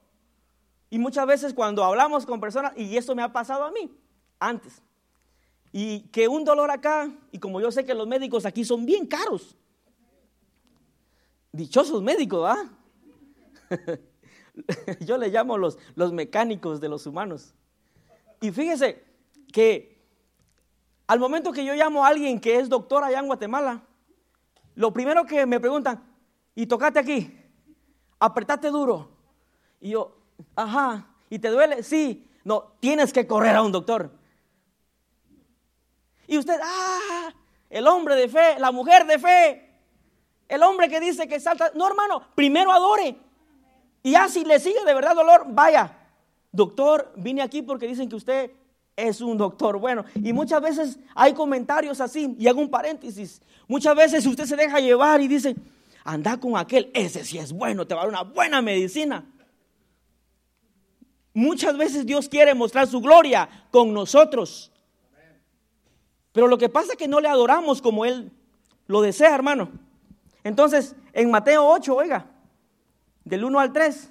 Y 0.90 0.98
muchas 0.98 1.26
veces 1.26 1.54
cuando 1.54 1.84
hablamos 1.84 2.26
con 2.26 2.40
personas, 2.40 2.72
y 2.76 2.96
esto 2.96 3.14
me 3.14 3.22
ha 3.22 3.32
pasado 3.32 3.64
a 3.64 3.70
mí 3.70 3.96
antes, 4.40 4.82
y 5.72 6.00
que 6.08 6.26
un 6.26 6.44
dolor 6.44 6.70
acá, 6.70 7.08
y 7.30 7.38
como 7.38 7.60
yo 7.60 7.70
sé 7.70 7.84
que 7.84 7.94
los 7.94 8.08
médicos 8.08 8.44
aquí 8.44 8.64
son 8.64 8.84
bien 8.84 9.06
caros, 9.06 9.56
dichosos 11.52 12.02
médicos, 12.02 12.44
¿ah? 12.48 12.70
yo 15.00 15.16
le 15.16 15.28
llamo 15.28 15.56
los, 15.56 15.78
los 15.94 16.12
mecánicos 16.12 16.80
de 16.80 16.88
los 16.88 17.06
humanos. 17.06 17.54
Y 18.40 18.50
fíjese 18.50 19.04
que 19.52 20.00
al 21.06 21.20
momento 21.20 21.52
que 21.52 21.64
yo 21.64 21.74
llamo 21.74 22.04
a 22.04 22.08
alguien 22.08 22.40
que 22.40 22.58
es 22.58 22.68
doctor 22.68 23.04
allá 23.04 23.20
en 23.20 23.26
Guatemala, 23.26 23.82
lo 24.74 24.92
primero 24.92 25.24
que 25.24 25.46
me 25.46 25.60
preguntan, 25.60 26.02
y 26.54 26.66
tocate 26.66 26.98
aquí, 26.98 27.36
apretate 28.18 28.68
duro. 28.70 29.10
Y 29.80 29.90
yo, 29.90 30.19
Ajá. 30.56 31.06
¿Y 31.28 31.38
te 31.38 31.48
duele? 31.48 31.82
Sí. 31.82 32.26
No, 32.44 32.72
tienes 32.80 33.12
que 33.12 33.26
correr 33.26 33.54
a 33.54 33.62
un 33.62 33.72
doctor. 33.72 34.10
Y 36.26 36.38
usted, 36.38 36.58
ah, 36.62 37.32
el 37.68 37.86
hombre 37.86 38.14
de 38.16 38.28
fe, 38.28 38.58
la 38.58 38.72
mujer 38.72 39.06
de 39.06 39.18
fe, 39.18 39.70
el 40.48 40.62
hombre 40.62 40.88
que 40.88 41.00
dice 41.00 41.28
que 41.28 41.40
salta. 41.40 41.70
No, 41.74 41.86
hermano, 41.88 42.22
primero 42.34 42.72
adore. 42.72 43.16
Y 44.02 44.12
ya 44.12 44.28
si 44.28 44.44
le 44.44 44.58
sigue 44.58 44.84
de 44.84 44.94
verdad 44.94 45.14
dolor, 45.14 45.44
vaya. 45.48 45.96
Doctor, 46.52 47.12
vine 47.16 47.42
aquí 47.42 47.62
porque 47.62 47.86
dicen 47.86 48.08
que 48.08 48.16
usted 48.16 48.50
es 48.96 49.20
un 49.20 49.36
doctor 49.36 49.78
bueno. 49.78 50.04
Y 50.14 50.32
muchas 50.32 50.60
veces 50.60 50.98
hay 51.14 51.32
comentarios 51.34 52.00
así, 52.00 52.34
y 52.38 52.48
hago 52.48 52.60
un 52.60 52.70
paréntesis. 52.70 53.40
Muchas 53.68 53.94
veces 53.94 54.26
usted 54.26 54.46
se 54.46 54.56
deja 54.56 54.80
llevar 54.80 55.20
y 55.20 55.28
dice, 55.28 55.54
anda 56.04 56.38
con 56.38 56.56
aquel, 56.56 56.90
ese 56.94 57.24
sí 57.24 57.38
es 57.38 57.52
bueno, 57.52 57.86
te 57.86 57.94
va 57.94 58.02
a 58.02 58.04
dar 58.06 58.12
una 58.12 58.22
buena 58.22 58.60
medicina. 58.62 59.24
Muchas 61.32 61.76
veces 61.76 62.06
Dios 62.06 62.28
quiere 62.28 62.54
mostrar 62.54 62.86
su 62.86 63.00
gloria 63.00 63.48
con 63.70 63.94
nosotros. 63.94 64.72
Pero 66.32 66.48
lo 66.48 66.58
que 66.58 66.68
pasa 66.68 66.92
es 66.92 66.98
que 66.98 67.08
no 67.08 67.20
le 67.20 67.28
adoramos 67.28 67.82
como 67.82 68.04
Él 68.04 68.32
lo 68.86 69.00
desea, 69.02 69.34
hermano. 69.34 69.70
Entonces, 70.42 70.96
en 71.12 71.30
Mateo 71.30 71.66
8, 71.66 71.94
oiga, 71.94 72.26
del 73.24 73.44
1 73.44 73.60
al 73.60 73.72
3, 73.72 74.10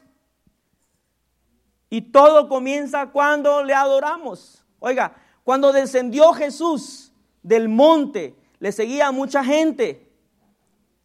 Y 1.91 2.01
todo 2.01 2.47
comienza 2.47 3.07
cuando 3.07 3.63
le 3.63 3.73
adoramos. 3.73 4.63
Oiga, 4.79 5.15
cuando 5.43 5.71
descendió 5.71 6.33
Jesús 6.33 7.11
del 7.41 7.67
monte, 7.67 8.35
le 8.59 8.71
seguía 8.71 9.11
mucha 9.11 9.43
gente. 9.43 10.07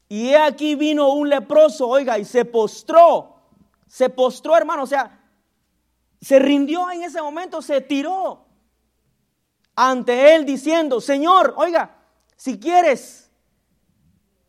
Y 0.09 0.29
he 0.29 0.37
aquí 0.37 0.75
vino 0.75 1.09
un 1.15 1.31
leproso, 1.31 1.89
oiga, 1.89 2.19
y 2.19 2.25
se 2.27 2.45
postró. 2.45 3.37
Se 3.87 4.11
postró, 4.11 4.57
hermano, 4.57 4.83
o 4.83 4.87
sea, 4.87 5.24
se 6.25 6.39
rindió 6.39 6.91
en 6.91 7.03
ese 7.03 7.21
momento, 7.21 7.61
se 7.61 7.83
tiró 7.83 8.47
ante 9.77 10.35
él 10.35 10.47
diciendo, 10.47 11.01
Señor, 11.01 11.53
oiga, 11.57 11.97
si 12.37 12.59
quieres, 12.59 13.31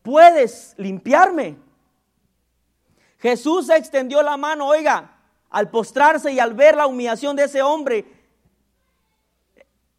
puedes 0.02 0.74
limpiarme. 0.78 1.56
Jesús 3.18 3.68
extendió 3.68 4.22
la 4.22 4.36
mano, 4.36 4.66
oiga, 4.66 5.18
al 5.50 5.68
postrarse 5.68 6.32
y 6.32 6.38
al 6.38 6.54
ver 6.54 6.76
la 6.76 6.86
humillación 6.86 7.36
de 7.36 7.44
ese 7.44 7.60
hombre, 7.60 8.06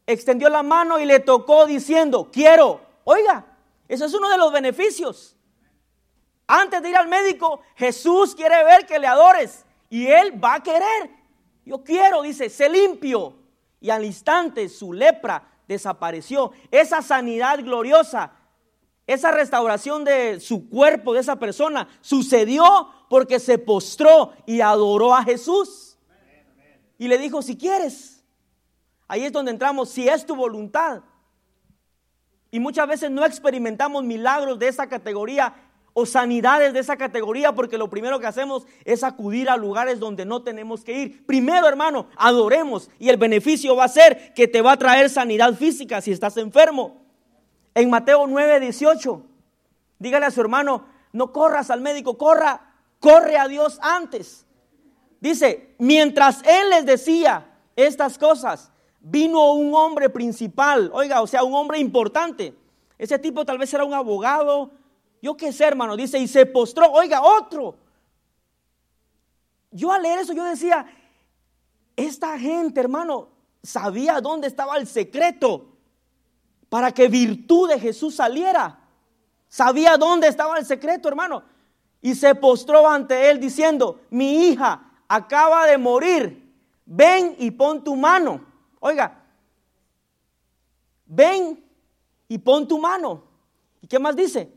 extendió 0.05 0.49
la 0.49 0.63
mano 0.63 0.99
y 0.99 1.05
le 1.05 1.19
tocó 1.19 1.65
diciendo, 1.65 2.29
quiero. 2.31 2.81
Oiga, 3.03 3.45
eso 3.87 4.05
es 4.05 4.13
uno 4.13 4.29
de 4.29 4.37
los 4.37 4.51
beneficios. 4.51 5.35
Antes 6.47 6.81
de 6.81 6.89
ir 6.89 6.95
al 6.95 7.07
médico, 7.07 7.61
Jesús 7.75 8.33
quiere 8.33 8.63
ver 8.63 8.85
que 8.85 8.97
le 8.97 9.07
adores 9.07 9.65
y 9.89 10.07
él 10.07 10.43
va 10.43 10.55
a 10.55 10.63
querer. 10.63 11.16
Yo 11.67 11.83
quiero, 11.83 12.21
dice, 12.21 12.49
se 12.49 12.69
limpio. 12.69 13.35
Y 13.81 13.89
al 13.89 14.05
instante 14.05 14.69
su 14.69 14.93
lepra 14.93 15.43
desapareció. 15.67 16.51
Esa 16.71 17.01
sanidad 17.01 17.59
gloriosa, 17.59 18.31
esa 19.05 19.31
restauración 19.31 20.05
de 20.05 20.39
su 20.39 20.69
cuerpo, 20.69 21.13
de 21.13 21.19
esa 21.19 21.35
persona, 21.35 21.89
sucedió 21.99 22.63
porque 23.09 23.39
se 23.39 23.57
postró 23.57 24.31
y 24.45 24.61
adoró 24.61 25.13
a 25.13 25.23
Jesús. 25.23 25.97
Y 26.97 27.09
le 27.09 27.17
dijo, 27.17 27.41
si 27.41 27.57
quieres, 27.57 28.23
ahí 29.09 29.25
es 29.25 29.33
donde 29.33 29.51
entramos, 29.51 29.89
si 29.89 30.07
es 30.07 30.25
tu 30.25 30.37
voluntad. 30.37 31.03
Y 32.49 32.61
muchas 32.61 32.87
veces 32.87 33.11
no 33.11 33.25
experimentamos 33.25 34.05
milagros 34.05 34.57
de 34.57 34.69
esa 34.69 34.87
categoría 34.87 35.53
o 35.99 36.05
sanidades 36.05 36.73
de 36.73 36.79
esa 36.79 36.95
categoría 36.95 37.55
porque 37.55 37.75
lo 37.75 37.89
primero 37.89 38.19
que 38.19 38.27
hacemos 38.27 38.67
es 38.85 39.03
acudir 39.03 39.49
a 39.49 39.57
lugares 39.57 39.99
donde 39.99 40.25
no 40.25 40.43
tenemos 40.43 40.83
que 40.83 40.93
ir. 40.93 41.25
Primero, 41.25 41.67
hermano, 41.67 42.05
adoremos 42.17 42.91
y 42.99 43.09
el 43.09 43.17
beneficio 43.17 43.75
va 43.75 43.85
a 43.85 43.87
ser 43.87 44.31
que 44.35 44.47
te 44.47 44.61
va 44.61 44.73
a 44.73 44.77
traer 44.77 45.09
sanidad 45.09 45.55
física 45.55 45.99
si 45.99 46.11
estás 46.11 46.37
enfermo. 46.37 47.01
En 47.73 47.89
Mateo 47.89 48.27
9, 48.27 48.59
18, 48.59 49.23
dígale 49.97 50.27
a 50.27 50.29
su 50.29 50.39
hermano, 50.39 50.85
no 51.13 51.33
corras 51.33 51.71
al 51.71 51.81
médico, 51.81 52.15
corra 52.15 52.75
corre 52.99 53.35
a 53.35 53.47
Dios 53.47 53.79
antes. 53.81 54.45
Dice, 55.19 55.73
mientras 55.79 56.43
Él 56.43 56.69
les 56.69 56.85
decía 56.85 57.57
estas 57.75 58.19
cosas, 58.19 58.71
vino 58.99 59.53
un 59.53 59.73
hombre 59.73 60.11
principal, 60.11 60.91
oiga, 60.93 61.23
o 61.23 61.27
sea, 61.27 61.43
un 61.43 61.55
hombre 61.55 61.79
importante. 61.79 62.53
Ese 62.99 63.17
tipo 63.17 63.45
tal 63.45 63.57
vez 63.57 63.73
era 63.73 63.83
un 63.83 63.95
abogado, 63.95 64.69
yo 65.21 65.35
qué 65.37 65.51
sé, 65.51 65.65
hermano, 65.65 65.95
dice, 65.95 66.19
y 66.19 66.27
se 66.27 66.45
postró, 66.45 66.91
oiga, 66.91 67.21
otro. 67.21 67.75
Yo 69.71 69.91
al 69.91 70.03
leer 70.03 70.19
eso, 70.19 70.33
yo 70.33 70.43
decía, 70.43 70.85
esta 71.95 72.37
gente, 72.39 72.79
hermano, 72.79 73.29
sabía 73.63 74.21
dónde 74.21 74.47
estaba 74.47 74.77
el 74.77 74.87
secreto 74.87 75.77
para 76.69 76.91
que 76.91 77.07
virtud 77.07 77.69
de 77.69 77.79
Jesús 77.79 78.15
saliera. 78.15 78.79
Sabía 79.49 79.97
dónde 79.97 80.27
estaba 80.27 80.57
el 80.57 80.65
secreto, 80.65 81.07
hermano 81.07 81.43
y 82.01 82.15
se 82.15 82.35
postró 82.35 82.87
ante 82.87 83.29
él 83.29 83.39
diciendo, 83.39 84.01
mi 84.09 84.47
hija 84.47 84.91
acaba 85.07 85.65
de 85.65 85.77
morir, 85.77 86.53
ven 86.85 87.35
y 87.39 87.51
pon 87.51 87.83
tu 87.83 87.95
mano. 87.95 88.45
Oiga, 88.79 89.23
ven 91.05 91.63
y 92.27 92.37
pon 92.37 92.67
tu 92.67 92.79
mano. 92.79 93.23
¿Y 93.81 93.87
qué 93.87 93.99
más 93.99 94.15
dice? 94.15 94.56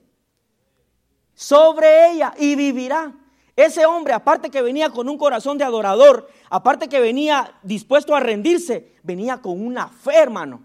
Sobre 1.40 2.10
ella 2.10 2.34
y 2.36 2.54
vivirá. 2.54 3.14
Ese 3.56 3.86
hombre, 3.86 4.12
aparte 4.12 4.50
que 4.50 4.60
venía 4.60 4.90
con 4.90 5.08
un 5.08 5.16
corazón 5.16 5.56
de 5.56 5.64
adorador, 5.64 6.28
aparte 6.50 6.86
que 6.86 7.00
venía 7.00 7.54
dispuesto 7.62 8.14
a 8.14 8.20
rendirse, 8.20 8.94
venía 9.02 9.40
con 9.40 9.64
una 9.64 9.88
fe, 9.88 10.18
hermano. 10.18 10.62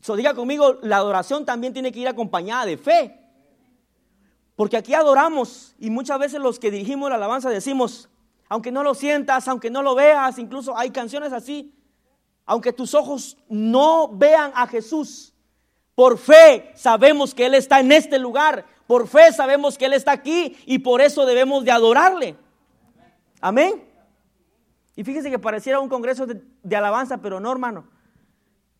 So, 0.00 0.16
diga 0.16 0.32
conmigo, 0.32 0.78
la 0.80 0.96
adoración 0.96 1.44
también 1.44 1.74
tiene 1.74 1.92
que 1.92 1.98
ir 1.98 2.08
acompañada 2.08 2.64
de 2.64 2.78
fe. 2.78 3.20
Porque 4.56 4.78
aquí 4.78 4.94
adoramos 4.94 5.74
y 5.78 5.90
muchas 5.90 6.18
veces 6.18 6.40
los 6.40 6.58
que 6.58 6.70
dirigimos 6.70 7.10
la 7.10 7.16
alabanza 7.16 7.50
decimos, 7.50 8.08
aunque 8.48 8.72
no 8.72 8.82
lo 8.82 8.94
sientas, 8.94 9.46
aunque 9.48 9.68
no 9.68 9.82
lo 9.82 9.94
veas, 9.94 10.38
incluso 10.38 10.78
hay 10.78 10.88
canciones 10.88 11.34
así, 11.34 11.74
aunque 12.46 12.72
tus 12.72 12.94
ojos 12.94 13.36
no 13.50 14.08
vean 14.08 14.50
a 14.54 14.66
Jesús, 14.66 15.34
por 15.94 16.16
fe 16.16 16.72
sabemos 16.74 17.34
que 17.34 17.44
Él 17.44 17.54
está 17.54 17.80
en 17.80 17.92
este 17.92 18.18
lugar, 18.18 18.64
por 18.86 19.08
fe 19.08 19.32
sabemos 19.32 19.78
que 19.78 19.86
Él 19.86 19.92
está 19.92 20.12
aquí 20.12 20.56
y 20.66 20.78
por 20.78 21.00
eso 21.00 21.26
debemos 21.26 21.64
de 21.64 21.70
adorarle. 21.70 22.36
Amén. 23.40 23.84
Y 24.96 25.04
fíjese 25.04 25.30
que 25.30 25.38
pareciera 25.38 25.80
un 25.80 25.88
congreso 25.88 26.26
de, 26.26 26.42
de 26.62 26.76
alabanza, 26.76 27.18
pero 27.18 27.40
no, 27.40 27.50
hermano. 27.50 27.88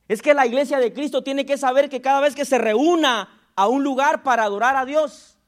Es 0.08 0.22
que 0.22 0.34
la 0.34 0.46
iglesia 0.46 0.78
de 0.78 0.92
Cristo 0.92 1.22
tiene 1.22 1.46
que 1.46 1.56
saber 1.56 1.88
que 1.88 2.02
cada 2.02 2.20
vez 2.20 2.34
que 2.34 2.44
se 2.44 2.58
reúna 2.58 3.28
a 3.56 3.68
un 3.68 3.82
lugar 3.82 4.22
para 4.22 4.44
adorar 4.44 4.76
a 4.76 4.84
Dios, 4.84 5.38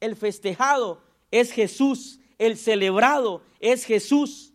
el 0.00 0.16
festejado 0.16 1.00
es 1.30 1.52
Jesús, 1.52 2.20
el 2.38 2.56
celebrado 2.56 3.42
es 3.60 3.84
Jesús. 3.84 4.52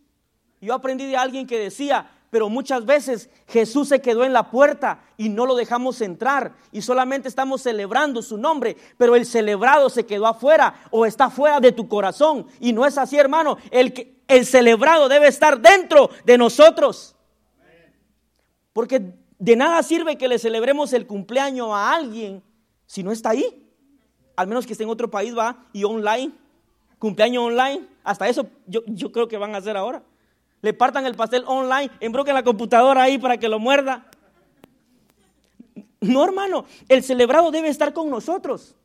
Yo 0.62 0.74
aprendí 0.74 1.06
de 1.06 1.18
alguien 1.18 1.48
que 1.48 1.58
decía, 1.58 2.12
pero 2.30 2.50
muchas 2.50 2.86
veces 2.86 3.30
Jesús 3.48 3.88
se 3.90 4.02
quedó 4.02 4.24
en 4.24 4.34
la 4.34 4.52
puerta 4.52 5.02
y 5.18 5.30
no 5.30 5.46
lo 5.46 5.56
dejamos 5.56 6.02
entrar 6.02 6.56
y 6.72 6.82
solamente 6.82 7.28
estamos 7.28 7.62
celebrando 7.62 8.22
su 8.22 8.38
nombre, 8.38 8.78
pero 8.98 9.16
el 9.16 9.26
celebrado 9.26 9.90
se 9.90 10.06
quedó 10.06 10.28
afuera 10.28 10.82
o 10.92 11.06
está 11.06 11.30
fuera 11.30 11.60
de 11.60 11.72
tu 11.72 11.88
corazón 11.88 12.48
y 12.60 12.74
no 12.74 12.86
es 12.86 12.98
así, 12.98 13.18
hermano. 13.18 13.58
El, 13.72 14.16
el 14.28 14.46
celebrado 14.46 15.10
debe 15.10 15.28
estar 15.28 15.60
dentro 15.60 16.10
de 16.26 16.38
nosotros. 16.38 17.16
Porque 18.74 19.14
de 19.40 19.56
nada 19.56 19.82
sirve 19.84 20.18
que 20.18 20.28
le 20.28 20.40
celebremos 20.40 20.94
el 20.94 21.08
cumpleaños 21.08 21.70
a 21.72 21.94
alguien 21.94 22.44
si 22.86 23.04
no 23.04 23.12
está 23.12 23.30
ahí 23.30 23.64
al 24.38 24.48
menos 24.48 24.66
que 24.66 24.74
esté 24.74 24.84
en 24.84 24.90
otro 24.90 25.10
país, 25.10 25.36
va, 25.36 25.66
y 25.74 25.84
online, 25.84 26.32
cumpleaños 27.00 27.44
online, 27.44 27.88
hasta 28.04 28.30
eso 28.30 28.48
yo, 28.68 28.82
yo 28.86 29.12
creo 29.12 29.28
que 29.28 29.36
van 29.36 29.56
a 29.56 29.58
hacer 29.58 29.76
ahora. 29.76 30.04
Le 30.62 30.74
partan 30.74 31.06
el 31.06 31.16
pastel 31.16 31.44
online, 31.46 31.92
embroquen 32.00 32.34
la 32.34 32.44
computadora 32.44 33.04
ahí 33.04 33.18
para 33.18 33.38
que 33.38 33.48
lo 33.48 33.60
muerda. 33.60 34.10
No, 36.00 36.24
hermano, 36.24 36.66
el 36.88 37.04
celebrado 37.04 37.52
debe 37.52 37.70
estar 37.70 37.94
con 37.94 38.10
nosotros, 38.10 38.76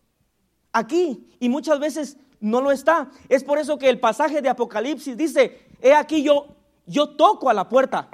aquí, 0.73 1.29
y 1.41 1.49
muchas 1.49 1.79
veces 1.79 2.17
no 2.41 2.61
lo 2.61 2.73
está. 2.73 3.11
Es 3.29 3.45
por 3.45 3.59
eso 3.59 3.79
que 3.79 3.89
el 3.89 4.01
pasaje 4.01 4.43
de 4.43 4.49
Apocalipsis 4.49 5.17
dice, 5.17 5.67
he 5.81 5.95
aquí 5.95 6.23
yo, 6.23 6.47
yo 6.87 7.11
toco 7.11 7.51
a 7.51 7.55
la 7.55 7.69
puerta. 7.69 8.09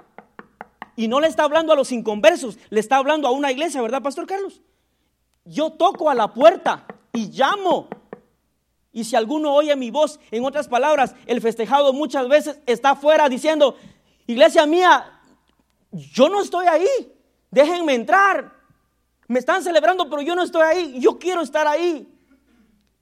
Y 0.97 1.07
no 1.07 1.21
le 1.21 1.29
está 1.29 1.45
hablando 1.45 1.73
a 1.73 1.77
los 1.77 1.93
inconversos, 1.93 2.59
le 2.71 2.81
está 2.81 2.97
hablando 2.97 3.29
a 3.29 3.31
una 3.31 3.53
iglesia, 3.53 3.81
¿verdad, 3.81 4.03
Pastor 4.03 4.27
Carlos? 4.27 4.61
Yo 5.45 5.71
toco 5.71 6.11
a 6.11 6.15
la 6.15 6.35
puerta 6.35 6.85
y 7.13 7.29
llamo. 7.29 7.89
Y 8.93 9.05
si 9.05 9.17
alguno 9.17 9.55
oye 9.55 9.75
mi 9.77 9.91
voz, 9.91 10.19
en 10.31 10.45
otras 10.45 10.69
palabras, 10.69 11.15
el 11.27 11.41
festejado 11.41 11.93
muchas 11.93 12.29
veces 12.29 12.61
está 12.67 12.91
afuera 12.91 13.29
diciendo, 13.29 13.77
iglesia 14.27 14.67
mía, 14.67 15.21
yo 15.93 16.29
no 16.29 16.41
estoy 16.41 16.67
ahí, 16.67 17.13
déjenme 17.51 17.95
entrar. 17.95 18.53
Me 19.27 19.39
están 19.39 19.63
celebrando, 19.63 20.09
pero 20.09 20.23
yo 20.23 20.35
no 20.35 20.43
estoy 20.43 20.63
ahí, 20.63 21.01
yo 21.01 21.19
quiero 21.19 21.43
estar 21.43 21.67
ahí. 21.67 22.09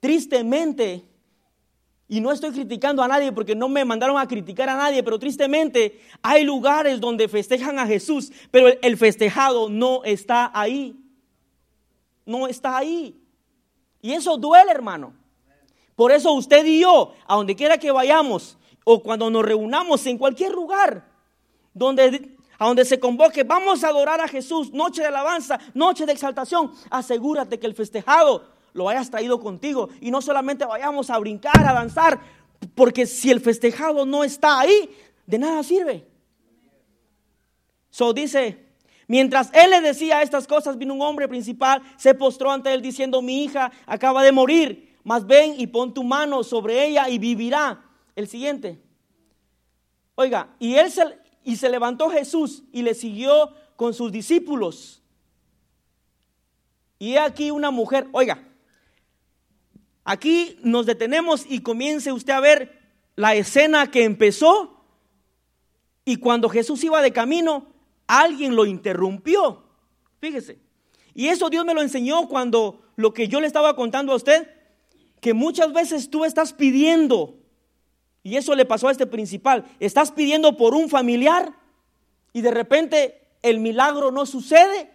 Tristemente, 0.00 1.08
y 2.08 2.20
no 2.20 2.30
estoy 2.30 2.52
criticando 2.52 3.02
a 3.02 3.08
nadie 3.08 3.32
porque 3.32 3.56
no 3.56 3.68
me 3.68 3.84
mandaron 3.84 4.18
a 4.18 4.28
criticar 4.28 4.68
a 4.68 4.76
nadie, 4.76 5.02
pero 5.02 5.18
tristemente 5.18 6.00
hay 6.22 6.44
lugares 6.44 7.00
donde 7.00 7.28
festejan 7.28 7.78
a 7.78 7.86
Jesús, 7.86 8.32
pero 8.50 8.68
el 8.80 8.96
festejado 8.96 9.68
no 9.68 10.04
está 10.04 10.50
ahí. 10.54 10.96
No 12.24 12.46
está 12.46 12.76
ahí. 12.76 13.20
Y 14.00 14.12
eso 14.12 14.36
duele, 14.36 14.70
hermano. 14.70 15.14
Por 15.96 16.12
eso 16.12 16.32
usted 16.32 16.64
y 16.66 16.80
yo, 16.80 17.12
a 17.26 17.36
donde 17.36 17.56
quiera 17.56 17.78
que 17.78 17.90
vayamos, 17.90 18.58
o 18.84 19.02
cuando 19.02 19.30
nos 19.30 19.44
reunamos 19.44 20.06
en 20.06 20.18
cualquier 20.18 20.52
lugar, 20.52 21.10
donde, 21.72 22.36
a 22.58 22.66
donde 22.66 22.84
se 22.84 23.00
convoque, 23.00 23.42
vamos 23.42 23.82
a 23.82 23.88
adorar 23.88 24.20
a 24.20 24.28
Jesús, 24.28 24.72
noche 24.72 25.00
de 25.00 25.08
alabanza, 25.08 25.58
noche 25.74 26.06
de 26.06 26.12
exaltación, 26.12 26.70
asegúrate 26.90 27.58
que 27.58 27.66
el 27.66 27.74
festejado 27.74 28.44
lo 28.74 28.88
hayas 28.88 29.10
traído 29.10 29.40
contigo. 29.40 29.88
Y 30.00 30.10
no 30.10 30.20
solamente 30.20 30.66
vayamos 30.66 31.10
a 31.10 31.18
brincar, 31.18 31.66
a 31.66 31.72
danzar, 31.72 32.20
porque 32.74 33.06
si 33.06 33.30
el 33.30 33.40
festejado 33.40 34.04
no 34.04 34.22
está 34.22 34.60
ahí, 34.60 34.94
de 35.26 35.38
nada 35.38 35.62
sirve. 35.62 36.06
So 37.90 38.12
dice 38.12 38.66
Mientras 39.08 39.50
él 39.52 39.70
le 39.70 39.80
decía 39.80 40.22
estas 40.22 40.46
cosas, 40.46 40.78
vino 40.78 40.94
un 40.94 41.02
hombre 41.02 41.28
principal, 41.28 41.80
se 41.96 42.14
postró 42.14 42.50
ante 42.50 42.72
él 42.74 42.82
diciendo, 42.82 43.22
mi 43.22 43.44
hija 43.44 43.70
acaba 43.86 44.22
de 44.22 44.32
morir, 44.32 44.85
mas 45.06 45.24
ven 45.24 45.54
y 45.56 45.68
pon 45.68 45.94
tu 45.94 46.02
mano 46.02 46.42
sobre 46.42 46.84
ella 46.84 47.08
y 47.08 47.18
vivirá. 47.18 47.80
El 48.16 48.26
siguiente. 48.26 48.82
Oiga, 50.16 50.56
y 50.58 50.74
él 50.74 50.90
se, 50.90 51.16
y 51.44 51.54
se 51.54 51.68
levantó 51.68 52.10
Jesús 52.10 52.64
y 52.72 52.82
le 52.82 52.92
siguió 52.92 53.52
con 53.76 53.94
sus 53.94 54.10
discípulos. 54.10 55.00
Y 56.98 57.12
he 57.12 57.20
aquí 57.20 57.52
una 57.52 57.70
mujer, 57.70 58.08
oiga, 58.10 58.48
aquí 60.02 60.58
nos 60.64 60.86
detenemos 60.86 61.46
y 61.48 61.60
comience 61.60 62.10
usted 62.10 62.32
a 62.32 62.40
ver 62.40 62.76
la 63.14 63.36
escena 63.36 63.92
que 63.92 64.02
empezó 64.02 64.82
y 66.04 66.16
cuando 66.16 66.48
Jesús 66.48 66.82
iba 66.82 67.00
de 67.00 67.12
camino, 67.12 67.68
alguien 68.08 68.56
lo 68.56 68.66
interrumpió. 68.66 69.62
Fíjese. 70.20 70.58
Y 71.14 71.28
eso 71.28 71.48
Dios 71.48 71.64
me 71.64 71.74
lo 71.74 71.82
enseñó 71.82 72.26
cuando 72.28 72.82
lo 72.96 73.14
que 73.14 73.28
yo 73.28 73.40
le 73.40 73.46
estaba 73.46 73.76
contando 73.76 74.12
a 74.12 74.16
usted, 74.16 74.55
que 75.26 75.34
muchas 75.34 75.72
veces 75.72 76.08
tú 76.08 76.24
estás 76.24 76.52
pidiendo, 76.52 77.34
y 78.22 78.36
eso 78.36 78.54
le 78.54 78.64
pasó 78.64 78.86
a 78.86 78.92
este 78.92 79.08
principal, 79.08 79.64
estás 79.80 80.12
pidiendo 80.12 80.56
por 80.56 80.72
un 80.72 80.88
familiar 80.88 81.52
y 82.32 82.42
de 82.42 82.52
repente 82.52 83.26
el 83.42 83.58
milagro 83.58 84.12
no 84.12 84.24
sucede, 84.24 84.88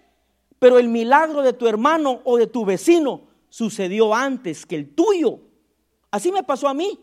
pero 0.58 0.80
el 0.80 0.88
milagro 0.88 1.42
de 1.42 1.52
tu 1.52 1.68
hermano 1.68 2.22
o 2.24 2.38
de 2.38 2.48
tu 2.48 2.64
vecino 2.64 3.24
sucedió 3.50 4.16
antes 4.16 4.66
que 4.66 4.78
el 4.78 4.96
tuyo. 4.96 5.40
Así 6.12 6.32
me 6.32 6.44
pasó 6.44 6.70
a 6.70 6.74
mí. 6.74 6.98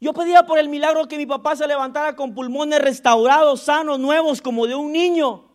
Yo 0.00 0.12
pedía 0.12 0.46
por 0.46 0.60
el 0.60 0.68
milagro 0.68 1.08
que 1.08 1.16
mi 1.16 1.26
papá 1.26 1.56
se 1.56 1.66
levantara 1.66 2.14
con 2.14 2.32
pulmones 2.32 2.80
restaurados, 2.80 3.62
sanos, 3.62 3.98
nuevos, 3.98 4.40
como 4.40 4.68
de 4.68 4.76
un 4.76 4.92
niño. 4.92 5.50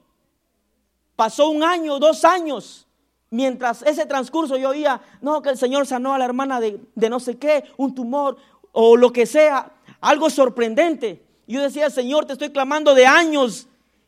Pasó 1.15 1.47
un 1.47 1.63
año, 1.63 1.99
dos 1.99 2.25
años. 2.25 2.84
Mientras 3.29 3.81
ese 3.81 4.05
transcurso 4.05 4.57
yo 4.57 4.69
oía, 4.69 5.01
no, 5.21 5.41
que 5.41 5.49
el 5.49 5.57
Señor 5.57 5.87
sanó 5.87 6.13
a 6.13 6.17
la 6.17 6.25
hermana 6.25 6.59
de, 6.59 6.79
de 6.95 7.09
no 7.09 7.19
sé 7.19 7.37
qué, 7.37 7.63
un 7.77 7.93
tumor 7.95 8.37
o 8.71 8.95
lo 8.95 9.11
que 9.11 9.25
sea, 9.25 9.71
algo 10.01 10.29
sorprendente. 10.29 11.25
Yo 11.47 11.61
decía, 11.61 11.89
Señor, 11.89 12.25
te 12.25 12.33
estoy 12.33 12.51
clamando 12.51 12.93
de 12.93 13.05
años 13.05 13.67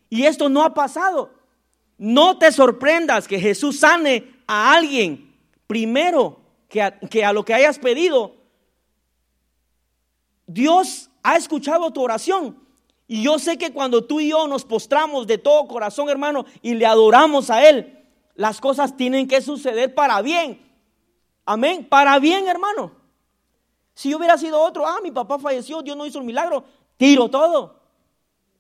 y 0.10 0.24
esto 0.24 0.50
no 0.50 0.64
ha 0.64 0.74
pasado. 0.74 1.32
No 1.98 2.38
te 2.38 2.52
sorprendas 2.52 3.28
que 3.28 3.40
Jesús 3.40 3.80
sane 3.80 4.36
a 4.46 4.74
alguien 4.74 5.36
primero 5.66 6.40
que 6.70 6.94
que 7.10 7.26
a 7.26 7.34
lo 7.34 7.44
que 7.44 7.54
hayas 7.54 7.80
pedido 7.80 8.38
Dios 10.48 11.10
ha 11.22 11.36
escuchado 11.36 11.92
tu 11.92 12.02
oración. 12.02 12.58
Y 13.06 13.22
yo 13.24 13.38
sé 13.38 13.58
que 13.58 13.72
cuando 13.72 14.04
tú 14.04 14.20
y 14.20 14.30
yo 14.30 14.48
nos 14.48 14.66
postramos 14.66 15.28
de 15.28 15.38
todo 15.38 15.68
corazón, 15.68 16.10
hermano, 16.10 16.46
y 16.62 16.74
le 16.74 16.86
adoramos 16.86 17.50
a 17.50 17.68
Él, 17.68 17.97
las 18.38 18.62
cosas 18.62 18.96
tienen 18.96 19.28
que 19.28 19.42
suceder 19.42 19.94
para 19.94 20.22
bien. 20.22 20.66
Amén. 21.46 21.86
Para 21.90 22.18
bien, 22.20 22.48
hermano. 22.48 22.94
Si 23.94 24.12
yo 24.12 24.18
hubiera 24.18 24.38
sido 24.38 24.62
otro, 24.62 24.88
ah, 24.88 25.00
mi 25.04 25.12
papá 25.12 25.38
falleció, 25.38 25.82
Dios 25.82 25.98
no 25.98 26.06
hizo 26.06 26.20
el 26.20 26.26
milagro, 26.26 26.64
tiro 26.96 27.30
todo. 27.30 27.82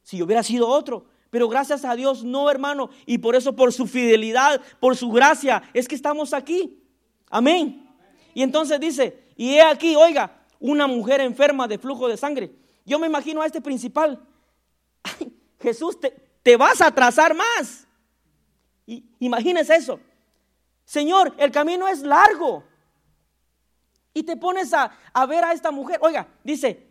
Si 0.03 0.17
yo 0.17 0.25
hubiera 0.25 0.43
sido 0.43 0.67
otro. 0.67 1.05
Pero 1.29 1.47
gracias 1.47 1.85
a 1.85 1.95
Dios, 1.95 2.23
no, 2.23 2.49
hermano. 2.49 2.89
Y 3.05 3.19
por 3.19 3.35
eso, 3.35 3.55
por 3.55 3.71
su 3.71 3.85
fidelidad, 3.87 4.61
por 4.79 4.97
su 4.97 5.11
gracia, 5.11 5.63
es 5.73 5.87
que 5.87 5.95
estamos 5.95 6.33
aquí. 6.33 6.83
Amén. 7.29 7.87
Y 8.33 8.41
entonces 8.41 8.79
dice, 8.79 9.27
y 9.35 9.55
he 9.55 9.61
aquí, 9.61 9.95
oiga, 9.95 10.41
una 10.59 10.87
mujer 10.87 11.21
enferma 11.21 11.67
de 11.67 11.77
flujo 11.77 12.07
de 12.07 12.17
sangre. 12.17 12.51
Yo 12.85 12.99
me 12.99 13.07
imagino 13.07 13.41
a 13.41 13.45
este 13.45 13.61
principal. 13.61 14.19
Jesús, 15.61 15.97
te, 15.99 16.57
vas 16.57 16.81
a 16.81 16.87
atrasar 16.87 17.35
más. 17.35 17.86
Y, 18.87 19.05
imagínese 19.19 19.75
eso. 19.75 19.99
Señor, 20.85 21.35
el 21.37 21.51
camino 21.51 21.87
es 21.87 22.01
largo. 22.01 22.63
Y 24.13 24.23
te 24.23 24.35
pones 24.35 24.73
a, 24.73 24.91
a 25.13 25.25
ver 25.27 25.43
a 25.43 25.53
esta 25.53 25.69
mujer. 25.69 25.99
Oiga, 26.01 26.27
dice, 26.43 26.87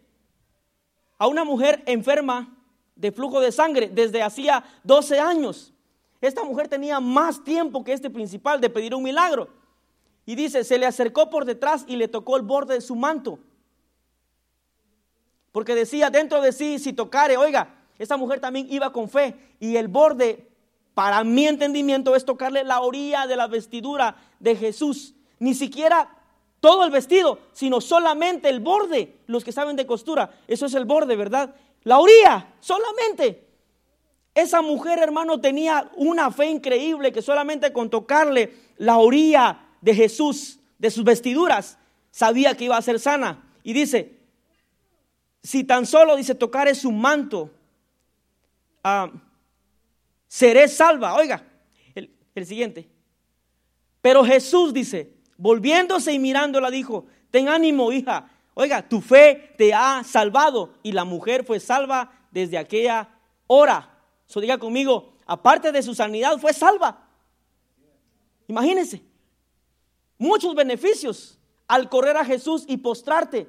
a 1.18 1.26
una 1.26 1.42
mujer 1.42 1.82
enferma 1.86 2.56
de 2.94 3.10
flujo 3.10 3.40
de 3.40 3.50
sangre 3.50 3.90
desde 3.92 4.22
hacía 4.22 4.62
12 4.84 5.18
años. 5.18 5.72
Esta 6.20 6.44
mujer 6.44 6.68
tenía 6.68 7.00
más 7.00 7.42
tiempo 7.42 7.82
que 7.82 7.92
este 7.92 8.10
principal 8.10 8.60
de 8.60 8.70
pedir 8.70 8.94
un 8.94 9.02
milagro. 9.02 9.48
Y 10.24 10.34
dice, 10.34 10.64
se 10.64 10.78
le 10.78 10.86
acercó 10.86 11.30
por 11.30 11.44
detrás 11.44 11.84
y 11.86 11.96
le 11.96 12.08
tocó 12.08 12.36
el 12.36 12.42
borde 12.42 12.74
de 12.74 12.80
su 12.80 12.96
manto. 12.96 13.38
Porque 15.52 15.74
decía 15.74 16.10
dentro 16.10 16.40
de 16.40 16.52
sí, 16.52 16.78
si 16.78 16.92
tocare, 16.92 17.36
oiga, 17.36 17.74
esa 17.98 18.16
mujer 18.16 18.40
también 18.40 18.66
iba 18.70 18.92
con 18.92 19.08
fe. 19.08 19.36
Y 19.60 19.76
el 19.76 19.88
borde, 19.88 20.48
para 20.96 21.24
mi 21.24 21.46
entendimiento, 21.46 22.16
es 22.16 22.24
tocarle 22.24 22.64
la 22.64 22.80
orilla 22.80 23.26
de 23.26 23.36
la 23.36 23.48
vestidura 23.48 24.16
de 24.40 24.56
Jesús. 24.56 25.12
Ni 25.38 25.52
siquiera 25.52 26.08
todo 26.58 26.86
el 26.86 26.90
vestido, 26.90 27.38
sino 27.52 27.82
solamente 27.82 28.48
el 28.48 28.60
borde. 28.60 29.14
Los 29.26 29.44
que 29.44 29.52
saben 29.52 29.76
de 29.76 29.84
costura, 29.84 30.30
eso 30.48 30.64
es 30.64 30.72
el 30.72 30.86
borde, 30.86 31.14
¿verdad? 31.14 31.54
La 31.82 31.98
orilla, 31.98 32.54
solamente. 32.60 33.46
Esa 34.34 34.62
mujer, 34.62 34.98
hermano, 34.98 35.38
tenía 35.38 35.90
una 35.96 36.30
fe 36.30 36.46
increíble 36.46 37.12
que 37.12 37.20
solamente 37.20 37.74
con 37.74 37.90
tocarle 37.90 38.54
la 38.78 38.96
orilla 38.96 39.66
de 39.82 39.94
Jesús, 39.94 40.60
de 40.78 40.90
sus 40.90 41.04
vestiduras, 41.04 41.76
sabía 42.10 42.56
que 42.56 42.64
iba 42.64 42.76
a 42.78 42.80
ser 42.80 43.00
sana. 43.00 43.44
Y 43.62 43.74
dice, 43.74 44.18
si 45.42 45.62
tan 45.62 45.84
solo 45.84 46.16
dice 46.16 46.34
tocar 46.34 46.68
es 46.68 46.78
su 46.78 46.90
manto, 46.90 47.50
ah, 48.82 49.10
seré 50.26 50.68
salva. 50.68 51.14
Oiga, 51.14 51.44
el, 51.94 52.46
siguiente. 52.46 52.88
Pero 54.00 54.24
Jesús 54.24 54.72
dice, 54.72 55.12
volviéndose 55.36 56.12
y 56.12 56.18
mirándola, 56.18 56.70
dijo, 56.70 57.06
ten 57.30 57.48
ánimo, 57.48 57.92
hija. 57.92 58.30
Oiga, 58.54 58.88
tu 58.88 59.00
fe 59.00 59.54
te 59.58 59.74
ha 59.74 60.02
salvado. 60.04 60.74
Y 60.82 60.92
la 60.92 61.04
mujer 61.04 61.44
fue 61.44 61.60
salva 61.60 62.12
desde 62.30 62.58
aquella 62.58 63.08
hora. 63.46 63.98
Eso 64.28 64.40
diga 64.40 64.58
conmigo, 64.58 65.14
aparte 65.26 65.72
de 65.72 65.82
su 65.82 65.94
sanidad, 65.94 66.38
fue 66.38 66.52
salva. 66.52 67.08
Imagínense, 68.48 69.02
muchos 70.18 70.54
beneficios 70.54 71.38
al 71.66 71.88
correr 71.88 72.16
a 72.16 72.24
Jesús 72.24 72.64
y 72.66 72.76
postrarte. 72.78 73.48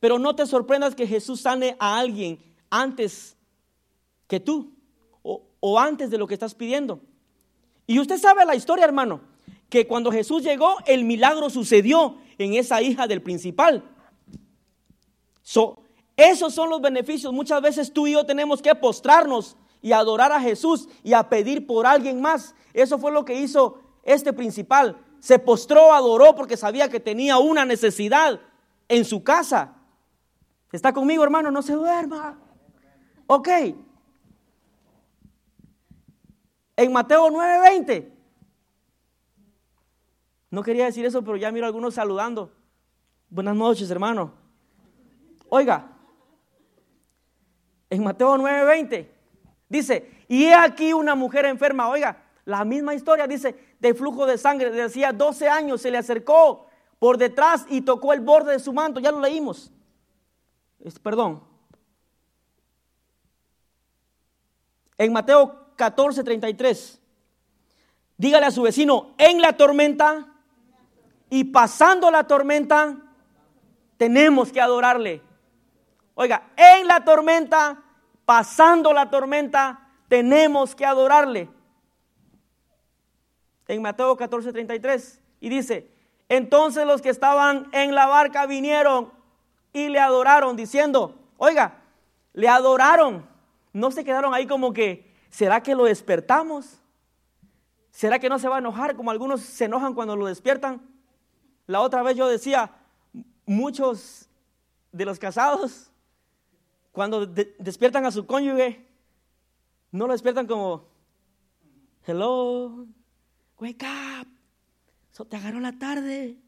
Pero 0.00 0.18
no 0.18 0.34
te 0.34 0.46
sorprendas 0.46 0.94
que 0.94 1.06
Jesús 1.06 1.40
sane 1.40 1.76
a 1.78 1.98
alguien 1.98 2.38
antes 2.70 3.36
que 4.26 4.40
tú 4.40 4.73
o, 5.66 5.80
antes 5.80 6.10
de 6.10 6.18
lo 6.18 6.26
que 6.26 6.34
estás 6.34 6.54
pidiendo. 6.54 7.00
Y 7.86 7.98
usted 7.98 8.18
sabe 8.18 8.44
la 8.44 8.54
historia, 8.54 8.84
hermano, 8.84 9.22
que 9.70 9.86
cuando 9.86 10.12
Jesús 10.12 10.42
llegó, 10.42 10.76
el 10.84 11.04
milagro 11.04 11.48
sucedió 11.48 12.18
en 12.36 12.52
esa 12.52 12.82
hija 12.82 13.06
del 13.06 13.22
principal. 13.22 13.82
esos 16.16 16.54
son 16.54 16.68
los 16.68 16.82
beneficios. 16.82 17.32
Muchas 17.32 17.62
veces 17.62 17.94
tú 17.94 18.06
y 18.06 18.12
yo 18.12 18.26
tenemos 18.26 18.60
que 18.60 18.74
postrarnos 18.74 19.56
y 19.80 19.92
adorar 19.92 20.32
a 20.32 20.40
Jesús 20.40 20.86
y 21.02 21.14
a 21.14 21.30
pedir 21.30 21.66
por 21.66 21.86
alguien 21.86 22.20
más. 22.20 22.54
Eso 22.74 22.98
fue 22.98 23.10
lo 23.10 23.24
que 23.24 23.40
hizo 23.40 23.78
este 24.02 24.34
principal. 24.34 24.98
Se 25.18 25.38
postró, 25.38 25.94
adoró 25.94 26.34
porque 26.34 26.58
sabía 26.58 26.90
que 26.90 27.00
tenía 27.00 27.38
una 27.38 27.64
necesidad 27.64 28.38
en 28.86 29.06
su 29.06 29.24
casa. 29.24 29.76
¿Está 30.72 30.92
conmigo, 30.92 31.24
hermano? 31.24 31.50
No 31.50 31.62
se 31.62 31.72
duerma. 31.72 32.38
Ok. 33.28 33.48
En 36.76 36.92
Mateo 36.92 37.30
9:20. 37.30 38.10
No 40.50 40.62
quería 40.62 40.86
decir 40.86 41.04
eso, 41.04 41.22
pero 41.22 41.36
ya 41.36 41.50
miro 41.50 41.66
a 41.66 41.68
algunos 41.68 41.94
saludando. 41.94 42.52
Buenas 43.28 43.56
noches, 43.56 43.90
hermano. 43.90 44.32
Oiga, 45.48 45.90
en 47.90 48.02
Mateo 48.02 48.36
9:20 48.36 49.08
dice, 49.68 50.24
y 50.28 50.44
he 50.44 50.54
aquí 50.54 50.92
una 50.92 51.14
mujer 51.14 51.44
enferma. 51.46 51.88
Oiga, 51.88 52.22
la 52.44 52.64
misma 52.64 52.94
historia 52.94 53.26
dice, 53.26 53.76
de 53.80 53.94
flujo 53.94 54.26
de 54.26 54.38
sangre, 54.38 54.70
decía 54.70 55.12
12 55.12 55.48
años, 55.48 55.80
se 55.80 55.90
le 55.90 55.98
acercó 55.98 56.66
por 56.98 57.18
detrás 57.18 57.66
y 57.68 57.80
tocó 57.80 58.12
el 58.12 58.20
borde 58.20 58.52
de 58.52 58.58
su 58.58 58.72
manto. 58.72 59.00
Ya 59.00 59.10
lo 59.10 59.20
leímos 59.20 59.72
perdón. 61.02 61.42
En 64.98 65.12
Mateo 65.12 65.63
14, 65.76 66.24
33, 66.24 67.00
dígale 68.16 68.46
a 68.46 68.50
su 68.50 68.62
vecino, 68.62 69.14
en 69.18 69.40
la 69.40 69.56
tormenta 69.56 70.26
y 71.30 71.44
pasando 71.44 72.10
la 72.10 72.24
tormenta, 72.24 72.96
tenemos 73.96 74.52
que 74.52 74.60
adorarle. 74.60 75.22
Oiga, 76.14 76.50
en 76.56 76.86
la 76.86 77.04
tormenta, 77.04 77.82
pasando 78.24 78.92
la 78.92 79.10
tormenta, 79.10 79.88
tenemos 80.08 80.74
que 80.74 80.86
adorarle. 80.86 81.48
En 83.66 83.82
Mateo 83.82 84.16
14, 84.16 84.52
33, 84.52 85.20
y 85.40 85.48
dice, 85.48 85.90
entonces 86.28 86.86
los 86.86 87.02
que 87.02 87.08
estaban 87.08 87.68
en 87.72 87.94
la 87.94 88.06
barca 88.06 88.46
vinieron 88.46 89.12
y 89.72 89.88
le 89.88 89.98
adoraron 89.98 90.56
diciendo, 90.56 91.18
oiga, 91.36 91.82
le 92.32 92.48
adoraron. 92.48 93.26
No 93.72 93.90
se 93.90 94.04
quedaron 94.04 94.34
ahí 94.34 94.46
como 94.46 94.72
que, 94.72 95.13
¿será 95.34 95.60
que 95.64 95.74
lo 95.74 95.84
despertamos? 95.84 96.78
¿Será 97.90 98.20
que 98.20 98.28
no 98.28 98.38
se 98.38 98.48
va 98.48 98.56
a 98.56 98.58
enojar 98.60 98.94
como 98.94 99.10
algunos 99.10 99.40
se 99.40 99.64
enojan 99.64 99.94
cuando 99.94 100.14
lo 100.14 100.26
despiertan? 100.26 100.80
La 101.66 101.80
otra 101.80 102.02
vez 102.04 102.16
yo 102.16 102.28
decía, 102.28 102.70
muchos 103.44 104.28
de 104.92 105.04
los 105.04 105.18
casados 105.18 105.90
cuando 106.92 107.26
de- 107.26 107.52
despiertan 107.58 108.06
a 108.06 108.12
su 108.12 108.26
cónyuge, 108.26 108.86
no 109.90 110.06
lo 110.06 110.12
despiertan 110.12 110.46
como, 110.46 110.86
hello, 112.06 112.86
wake 113.58 113.84
up, 113.84 114.28
so, 115.10 115.24
te 115.24 115.36
agarró 115.36 115.58
la 115.58 115.72
tarde, 115.72 116.38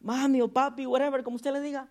mami 0.00 0.42
o 0.42 0.48
papi, 0.48 0.84
whatever, 0.84 1.24
como 1.24 1.36
usted 1.36 1.52
le 1.52 1.62
diga. 1.62 1.88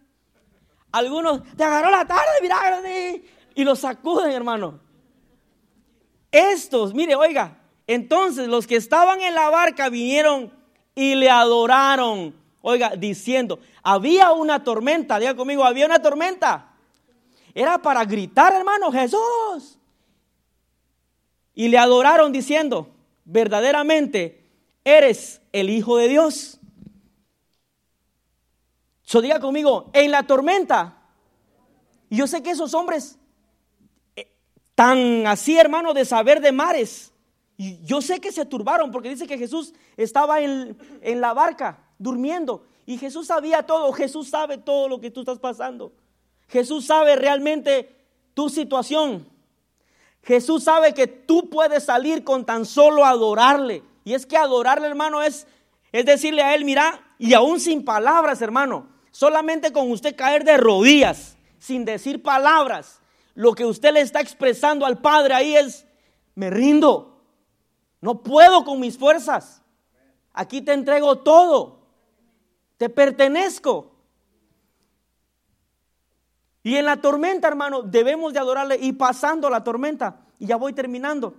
Algunos, 0.91 1.41
te 1.55 1.63
agarró 1.63 1.89
la 1.89 2.05
tarde, 2.05 2.29
mira, 2.43 2.57
sí", 2.83 3.25
y 3.55 3.63
los 3.63 3.79
sacuden, 3.79 4.31
hermano. 4.31 4.86
Estos, 6.32 6.93
mire, 6.93 7.15
oiga, 7.15 7.57
entonces 7.88 8.47
los 8.47 8.67
que 8.67 8.75
estaban 8.75 9.21
en 9.21 9.34
la 9.34 9.49
barca 9.49 9.89
vinieron 9.89 10.51
y 10.93 11.15
le 11.15 11.30
adoraron, 11.30 12.36
oiga, 12.61 12.95
diciendo, 12.95 13.59
había 13.82 14.32
una 14.32 14.63
tormenta, 14.63 15.19
diga 15.19 15.36
conmigo, 15.36 15.63
había 15.63 15.86
una 15.86 16.01
tormenta. 16.01 16.73
Era 17.53 17.82
para 17.82 18.03
gritar, 18.05 18.53
hermano, 18.53 18.91
Jesús. 18.91 19.80
Y 21.53 21.69
le 21.69 21.78
adoraron 21.78 22.32
diciendo, 22.32 22.89
verdaderamente 23.25 24.45
eres 24.84 25.41
el 25.51 25.69
Hijo 25.69 25.97
de 25.97 26.07
Dios. 26.07 26.59
So 29.01 29.21
diga 29.21 29.39
conmigo, 29.39 29.89
en 29.93 30.11
la 30.11 30.23
tormenta. 30.23 30.97
Y 32.09 32.17
yo 32.17 32.28
sé 32.28 32.43
que 32.43 32.51
esos 32.51 32.73
hombres, 32.73 33.17
tan 34.78 35.25
así, 35.25 35.57
hermano, 35.57 35.95
de 35.95 36.05
saber 36.05 36.39
de 36.39 36.51
mares, 36.51 37.11
y 37.57 37.84
yo 37.84 37.99
sé 37.99 38.19
que 38.19 38.32
se 38.32 38.45
turbaron 38.45 38.91
porque 38.91 39.09
dice 39.09 39.25
que 39.25 39.39
Jesús 39.39 39.73
estaba 39.97 40.39
en, 40.39 40.78
en 41.01 41.19
la 41.19 41.34
barca 41.34 41.80
durmiendo. 41.97 42.63
Y 42.86 42.99
Jesús 42.99 43.25
sabía 43.25 43.63
todo, 43.63 43.91
Jesús 43.91 44.30
sabe 44.30 44.59
todo 44.59 44.88
lo 44.88 45.01
que 45.01 45.09
tú 45.09 45.21
estás 45.21 45.39
pasando. 45.39 45.91
Jesús 46.47 46.86
sabe 46.86 47.15
realmente 47.15 47.89
tu 48.36 48.49
situación. 48.49 49.28
Jesús 50.21 50.65
sabe 50.65 50.93
que 50.93 51.07
tú 51.07 51.49
puedes 51.49 51.86
salir 51.86 52.23
con 52.23 52.45
tan 52.45 52.63
solo 52.63 53.03
adorarle. 53.03 53.82
Y 54.03 54.13
es 54.13 54.28
que 54.28 54.38
adorarle, 54.38 54.86
hermano, 54.86 55.23
es, 55.23 55.47
es 55.91 56.05
decirle 56.05 56.43
a 56.43 56.53
Él, 56.53 56.65
mira, 56.65 57.01
y 57.17 57.34
aún 57.34 57.59
sin 57.59 57.84
palabras, 57.84 58.43
hermano, 58.43 58.88
solamente 59.09 59.73
con 59.73 59.89
usted 59.89 60.15
caer 60.15 60.43
de 60.43 60.57
rodillas, 60.57 61.36
sin 61.57 61.84
decir 61.84 62.21
palabras, 62.21 63.01
lo 63.38 63.53
que 63.53 63.65
usted 63.65 63.93
le 63.93 64.01
está 64.01 64.19
expresando 64.19 64.83
al 64.83 64.97
Padre 64.97 65.35
ahí 65.35 65.55
es, 65.55 65.85
me 66.33 66.49
rindo, 66.49 67.21
no 68.01 68.23
puedo 68.23 68.65
con 68.65 68.79
mis 68.79 68.97
fuerzas, 68.97 69.61
aquí 70.33 70.63
te 70.63 70.73
entrego 70.73 71.19
todo, 71.19 71.81
te 72.77 72.89
pertenezco. 72.89 73.91
Y 76.63 76.77
en 76.77 76.85
la 76.85 76.99
tormenta, 76.99 77.47
hermano, 77.47 77.83
debemos 77.83 78.33
de 78.33 78.39
adorarle 78.39 78.77
y 78.81 78.93
pasando 78.93 79.51
la 79.51 79.63
tormenta. 79.63 80.25
Y 80.39 80.47
ya 80.47 80.55
voy 80.55 80.73
terminando. 80.73 81.35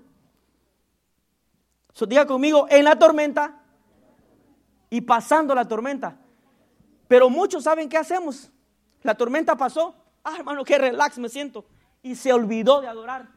So, 1.93 2.07
diga 2.07 2.27
conmigo, 2.27 2.69
en 2.71 2.85
la 2.85 2.97
tormenta 2.97 3.61
y 4.89 5.01
pasando 5.01 5.53
la 5.53 5.67
tormenta. 5.67 6.17
Pero 7.09 7.29
muchos 7.29 7.65
saben 7.65 7.89
qué 7.89 7.99
hacemos. 7.99 8.53
La 9.03 9.17
tormenta 9.17 9.57
pasó. 9.57 9.97
Ah, 10.23 10.37
hermano, 10.39 10.65
qué 10.65 10.79
relax 10.79 11.19
me 11.19 11.29
siento. 11.29 11.65
Y 12.03 12.15
se 12.15 12.33
olvidó 12.33 12.81
de 12.81 12.89
adorar. 12.89 13.29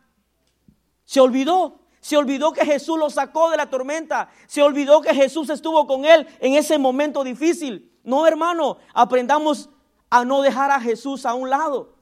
Se 1.05 1.19
olvidó. 1.19 1.79
Se 1.99 2.17
olvidó 2.17 2.51
que 2.51 2.65
Jesús 2.65 2.97
lo 2.97 3.09
sacó 3.09 3.51
de 3.51 3.57
la 3.57 3.69
tormenta. 3.69 4.29
Se 4.47 4.63
olvidó 4.63 5.01
que 5.01 5.13
Jesús 5.13 5.49
estuvo 5.49 5.85
con 5.85 6.05
él 6.05 6.27
en 6.39 6.55
ese 6.55 6.77
momento 6.77 7.23
difícil. 7.23 7.91
No, 8.03 8.25
hermano, 8.25 8.77
aprendamos 8.93 9.69
a 10.09 10.25
no 10.25 10.41
dejar 10.41 10.71
a 10.71 10.79
Jesús 10.79 11.25
a 11.25 11.35
un 11.35 11.49
lado. 11.49 11.95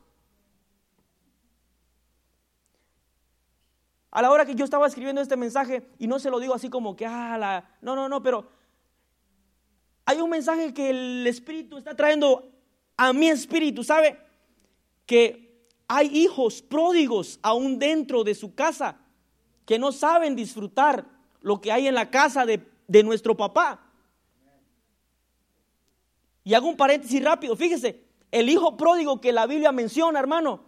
A 4.12 4.22
la 4.22 4.32
hora 4.32 4.46
que 4.46 4.56
yo 4.56 4.66
estaba 4.66 4.88
escribiendo 4.88 5.22
este 5.22 5.38
mensaje, 5.38 5.88
y 6.00 6.08
no 6.08 6.18
se 6.18 6.30
lo 6.30 6.40
digo 6.40 6.54
así 6.54 6.70
como 6.70 6.96
que, 6.96 7.06
ah, 7.06 7.38
la... 7.38 7.70
no, 7.82 7.96
no, 7.96 8.10
no, 8.10 8.24
pero 8.24 8.50
hay 10.06 10.22
un 10.22 10.30
mensaje 10.30 10.74
que 10.74 10.90
el 10.90 11.28
Espíritu 11.28 11.78
está 11.78 11.96
trayendo 11.96 12.52
a 12.98 13.14
mi 13.14 13.30
espíritu, 13.30 13.84
¿sabe? 13.84 14.20
Que 15.06 15.49
hay 15.92 16.08
hijos 16.16 16.62
pródigos 16.62 17.40
aún 17.42 17.80
dentro 17.80 18.24
de 18.24 18.36
su 18.36 18.54
casa 18.54 19.00
que 19.66 19.80
no 19.80 19.92
saben 19.92 20.36
disfrutar 20.36 21.04
lo 21.42 21.60
que 21.60 21.72
hay 21.72 21.88
en 21.88 21.96
la 21.96 22.12
casa 22.12 22.46
de, 22.46 22.66
de 22.88 23.04
nuestro 23.04 23.36
papá. 23.36 23.82
Y 26.44 26.54
hago 26.54 26.68
un 26.68 26.78
paréntesis 26.78 27.24
rápido. 27.24 27.56
Fíjese, 27.56 28.04
el 28.32 28.50
hijo 28.50 28.78
pródigo 28.78 29.20
que 29.20 29.34
la 29.34 29.48
Biblia 29.48 29.72
menciona, 29.72 30.20
hermano, 30.20 30.62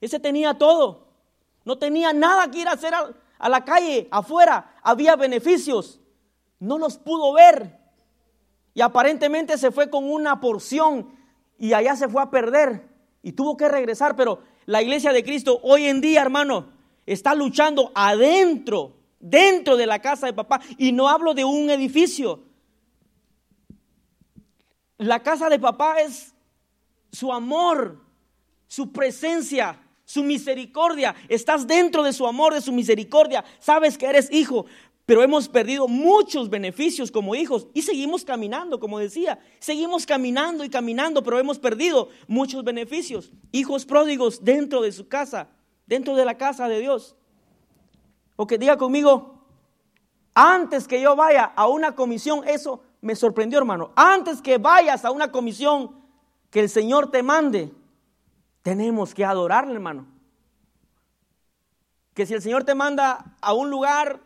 ese 0.00 0.18
tenía 0.18 0.58
todo. 0.58 1.06
No 1.64 1.78
tenía 1.78 2.12
nada 2.12 2.50
que 2.50 2.58
ir 2.58 2.68
a 2.68 2.72
hacer 2.72 2.94
a, 2.94 3.14
a 3.38 3.48
la 3.48 3.64
calle, 3.64 4.08
afuera. 4.10 4.74
Había 4.82 5.14
beneficios. 5.14 6.00
No 6.58 6.78
los 6.78 6.98
pudo 6.98 7.32
ver. 7.32 7.78
Y 8.74 8.80
aparentemente 8.80 9.56
se 9.56 9.70
fue 9.70 9.88
con 9.88 10.10
una 10.10 10.40
porción 10.40 11.14
y 11.58 11.74
allá 11.74 11.94
se 11.94 12.08
fue 12.08 12.22
a 12.22 12.30
perder. 12.30 12.88
Y 13.22 13.32
tuvo 13.32 13.56
que 13.56 13.68
regresar. 13.68 14.16
Pero 14.16 14.40
la 14.66 14.82
iglesia 14.82 15.12
de 15.12 15.24
Cristo 15.24 15.60
hoy 15.62 15.86
en 15.86 16.00
día, 16.00 16.22
hermano, 16.22 16.68
está 17.06 17.34
luchando 17.34 17.92
adentro, 17.94 18.96
dentro 19.20 19.76
de 19.76 19.86
la 19.86 20.00
casa 20.00 20.26
de 20.26 20.32
papá. 20.32 20.60
Y 20.78 20.92
no 20.92 21.08
hablo 21.08 21.34
de 21.34 21.44
un 21.44 21.70
edificio. 21.70 22.42
La 24.98 25.22
casa 25.22 25.48
de 25.48 25.58
papá 25.58 26.00
es 26.00 26.34
su 27.12 27.32
amor, 27.32 28.00
su 28.66 28.92
presencia, 28.92 29.80
su 30.04 30.22
misericordia. 30.22 31.14
Estás 31.28 31.66
dentro 31.66 32.02
de 32.02 32.12
su 32.12 32.26
amor, 32.26 32.54
de 32.54 32.60
su 32.60 32.72
misericordia. 32.72 33.44
Sabes 33.58 33.98
que 33.98 34.06
eres 34.06 34.32
hijo, 34.32 34.66
pero 35.06 35.22
hemos 35.22 35.48
perdido 35.48 35.86
muchos 35.86 36.48
beneficios 36.48 37.10
como 37.10 37.34
hijos 37.34 37.66
y 37.74 37.82
seguimos 37.82 38.24
caminando, 38.24 38.80
como 38.80 38.98
decía. 38.98 39.38
Seguimos 39.58 40.06
caminando 40.06 40.64
y 40.64 40.70
caminando, 40.70 41.22
pero 41.22 41.38
hemos 41.38 41.58
perdido 41.58 42.08
muchos 42.26 42.64
beneficios. 42.64 43.30
Hijos 43.52 43.84
pródigos 43.84 44.42
dentro 44.44 44.80
de 44.80 44.92
su 44.92 45.06
casa, 45.06 45.48
dentro 45.86 46.16
de 46.16 46.24
la 46.24 46.38
casa 46.38 46.68
de 46.68 46.80
Dios. 46.80 47.16
O 48.36 48.46
que 48.46 48.56
diga 48.56 48.78
conmigo, 48.78 49.46
antes 50.32 50.88
que 50.88 51.00
yo 51.00 51.14
vaya 51.14 51.52
a 51.54 51.68
una 51.68 51.94
comisión, 51.94 52.42
eso 52.48 52.82
me 53.02 53.14
sorprendió, 53.14 53.58
hermano. 53.58 53.92
Antes 53.96 54.40
que 54.40 54.56
vayas 54.56 55.04
a 55.04 55.10
una 55.10 55.30
comisión 55.30 56.02
que 56.50 56.60
el 56.60 56.70
Señor 56.70 57.10
te 57.10 57.22
mande, 57.22 57.70
tenemos 58.62 59.12
que 59.12 59.26
adorarle, 59.26 59.74
hermano. 59.74 60.06
Que 62.14 62.24
si 62.24 62.32
el 62.32 62.40
Señor 62.40 62.64
te 62.64 62.74
manda 62.74 63.36
a 63.42 63.52
un 63.52 63.68
lugar 63.68 64.23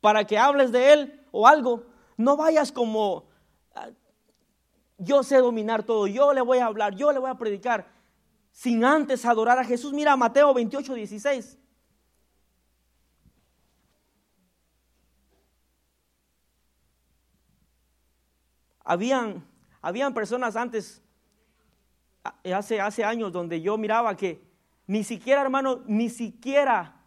para 0.00 0.26
que 0.26 0.38
hables 0.38 0.72
de 0.72 0.92
Él 0.92 1.26
o 1.30 1.46
algo, 1.46 1.84
no 2.16 2.36
vayas 2.36 2.72
como, 2.72 3.28
ah, 3.74 3.88
yo 4.98 5.22
sé 5.22 5.38
dominar 5.38 5.82
todo, 5.82 6.06
yo 6.06 6.32
le 6.32 6.40
voy 6.40 6.58
a 6.58 6.66
hablar, 6.66 6.94
yo 6.94 7.12
le 7.12 7.18
voy 7.18 7.30
a 7.30 7.38
predicar, 7.38 7.88
sin 8.52 8.84
antes 8.84 9.24
adorar 9.24 9.58
a 9.58 9.64
Jesús. 9.64 9.92
Mira 9.92 10.16
Mateo 10.16 10.52
28, 10.52 10.94
16. 10.94 11.58
Habían, 18.84 19.46
habían 19.80 20.12
personas 20.12 20.56
antes, 20.56 21.00
hace, 22.44 22.80
hace 22.80 23.04
años, 23.04 23.30
donde 23.30 23.60
yo 23.60 23.78
miraba 23.78 24.16
que 24.16 24.42
ni 24.86 25.04
siquiera, 25.04 25.42
hermano, 25.42 25.84
ni 25.86 26.10
siquiera 26.10 26.99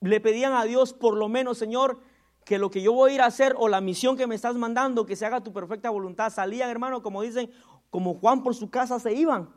le 0.00 0.20
pedían 0.20 0.52
a 0.52 0.64
Dios, 0.64 0.92
por 0.92 1.16
lo 1.16 1.28
menos, 1.28 1.58
Señor, 1.58 1.98
que 2.44 2.58
lo 2.58 2.70
que 2.70 2.80
yo 2.80 2.92
voy 2.92 3.10
a 3.10 3.14
ir 3.14 3.20
a 3.22 3.26
hacer 3.26 3.54
o 3.58 3.68
la 3.68 3.80
misión 3.80 4.16
que 4.16 4.26
me 4.26 4.34
estás 4.34 4.54
mandando, 4.54 5.04
que 5.04 5.16
se 5.16 5.26
haga 5.26 5.42
tu 5.42 5.52
perfecta 5.52 5.90
voluntad. 5.90 6.32
Salían, 6.32 6.70
hermano, 6.70 7.02
como 7.02 7.22
dicen, 7.22 7.50
como 7.90 8.14
Juan 8.14 8.42
por 8.42 8.54
su 8.54 8.70
casa 8.70 9.00
se 9.00 9.12
iban. 9.14 9.50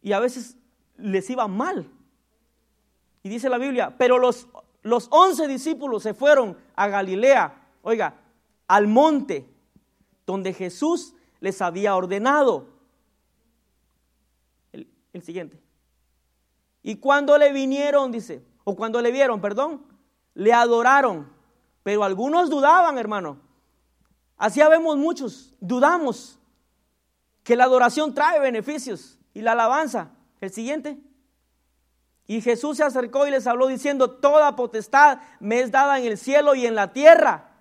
Y 0.00 0.12
a 0.12 0.20
veces 0.20 0.56
les 0.96 1.28
iba 1.28 1.46
mal. 1.48 1.90
Y 3.22 3.28
dice 3.28 3.48
la 3.48 3.58
Biblia, 3.58 3.94
pero 3.98 4.18
los, 4.18 4.48
los 4.82 5.08
once 5.10 5.46
discípulos 5.46 6.02
se 6.02 6.14
fueron 6.14 6.56
a 6.74 6.88
Galilea, 6.88 7.68
oiga, 7.82 8.20
al 8.66 8.88
monte 8.88 9.48
donde 10.24 10.54
Jesús 10.54 11.14
les 11.40 11.60
había 11.60 11.94
ordenado. 11.94 12.68
El, 14.72 14.88
el 15.12 15.22
siguiente. 15.22 15.60
Y 16.82 16.96
cuando 16.96 17.36
le 17.38 17.52
vinieron, 17.52 18.10
dice, 18.10 18.44
o 18.64 18.76
cuando 18.76 19.00
le 19.00 19.10
vieron, 19.12 19.40
perdón, 19.40 19.84
le 20.34 20.52
adoraron. 20.52 21.32
Pero 21.82 22.04
algunos 22.04 22.50
dudaban, 22.50 22.98
hermano. 22.98 23.38
Así 24.36 24.60
vemos 24.60 24.96
muchos, 24.96 25.54
dudamos 25.60 26.38
que 27.42 27.56
la 27.56 27.64
adoración 27.64 28.14
trae 28.14 28.40
beneficios 28.40 29.18
y 29.34 29.42
la 29.42 29.52
alabanza. 29.52 30.10
El 30.40 30.52
siguiente. 30.52 30.98
Y 32.26 32.40
Jesús 32.40 32.78
se 32.78 32.84
acercó 32.84 33.26
y 33.26 33.30
les 33.30 33.46
habló 33.46 33.66
diciendo, 33.66 34.10
toda 34.10 34.56
potestad 34.56 35.18
me 35.38 35.60
es 35.60 35.70
dada 35.70 35.98
en 35.98 36.06
el 36.06 36.18
cielo 36.18 36.54
y 36.54 36.66
en 36.66 36.74
la 36.74 36.92
tierra. 36.92 37.52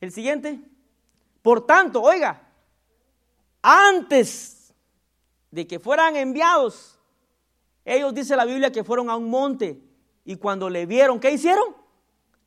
El 0.00 0.12
siguiente. 0.12 0.60
Por 1.42 1.66
tanto, 1.66 2.02
oiga, 2.02 2.42
antes 3.62 4.74
de 5.50 5.66
que 5.66 5.78
fueran 5.78 6.16
enviados 6.16 6.98
Ellos 7.84 8.14
dice 8.14 8.36
la 8.36 8.44
Biblia 8.44 8.72
que 8.72 8.84
fueron 8.84 9.10
a 9.10 9.16
un 9.16 9.30
monte 9.30 9.80
y 10.26 10.36
cuando 10.36 10.68
le 10.68 10.84
vieron, 10.86 11.20
¿qué 11.20 11.30
hicieron? 11.30 11.76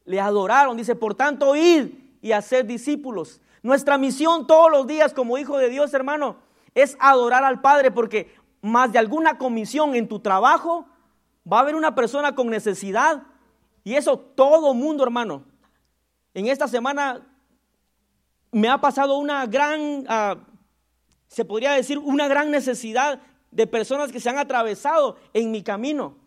Le 0.03 0.19
adoraron. 0.19 0.75
Dice, 0.75 0.95
por 0.95 1.15
tanto, 1.15 1.55
id 1.55 1.87
y 2.21 2.33
hacer 2.33 2.65
discípulos. 2.67 3.41
Nuestra 3.63 3.97
misión 3.97 4.45
todos 4.45 4.69
los 4.69 4.85
días 4.85 5.13
como 5.13 5.37
hijo 5.37 5.57
de 5.57 5.69
Dios, 5.69 5.93
hermano, 5.93 6.35
es 6.75 6.97
adorar 6.99 7.45
al 7.45 7.61
Padre 7.61 7.89
porque 7.89 8.35
más 8.61 8.91
de 8.91 8.99
alguna 8.99 9.37
comisión 9.37 9.95
en 9.95 10.09
tu 10.09 10.19
trabajo 10.19 10.85
va 11.51 11.59
a 11.59 11.61
haber 11.61 11.75
una 11.75 11.95
persona 11.95 12.35
con 12.35 12.49
necesidad 12.49 13.23
y 13.85 13.95
eso 13.95 14.19
todo 14.19 14.73
mundo, 14.73 15.03
hermano. 15.03 15.45
En 16.33 16.47
esta 16.47 16.67
semana 16.67 17.25
me 18.51 18.67
ha 18.67 18.79
pasado 18.81 19.17
una 19.17 19.45
gran, 19.45 20.03
ah, 20.09 20.35
se 21.27 21.45
podría 21.45 21.71
decir, 21.71 21.97
una 21.97 22.27
gran 22.27 22.51
necesidad 22.51 23.21
de 23.51 23.67
personas 23.67 24.11
que 24.11 24.19
se 24.19 24.29
han 24.29 24.37
atravesado 24.37 25.15
en 25.33 25.51
mi 25.51 25.63
camino. 25.63 26.17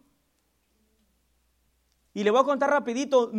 Y 2.15 2.25
le 2.25 2.31
voy 2.31 2.41
a 2.41 2.45
contar 2.45 2.71
rapidito, 2.71 3.31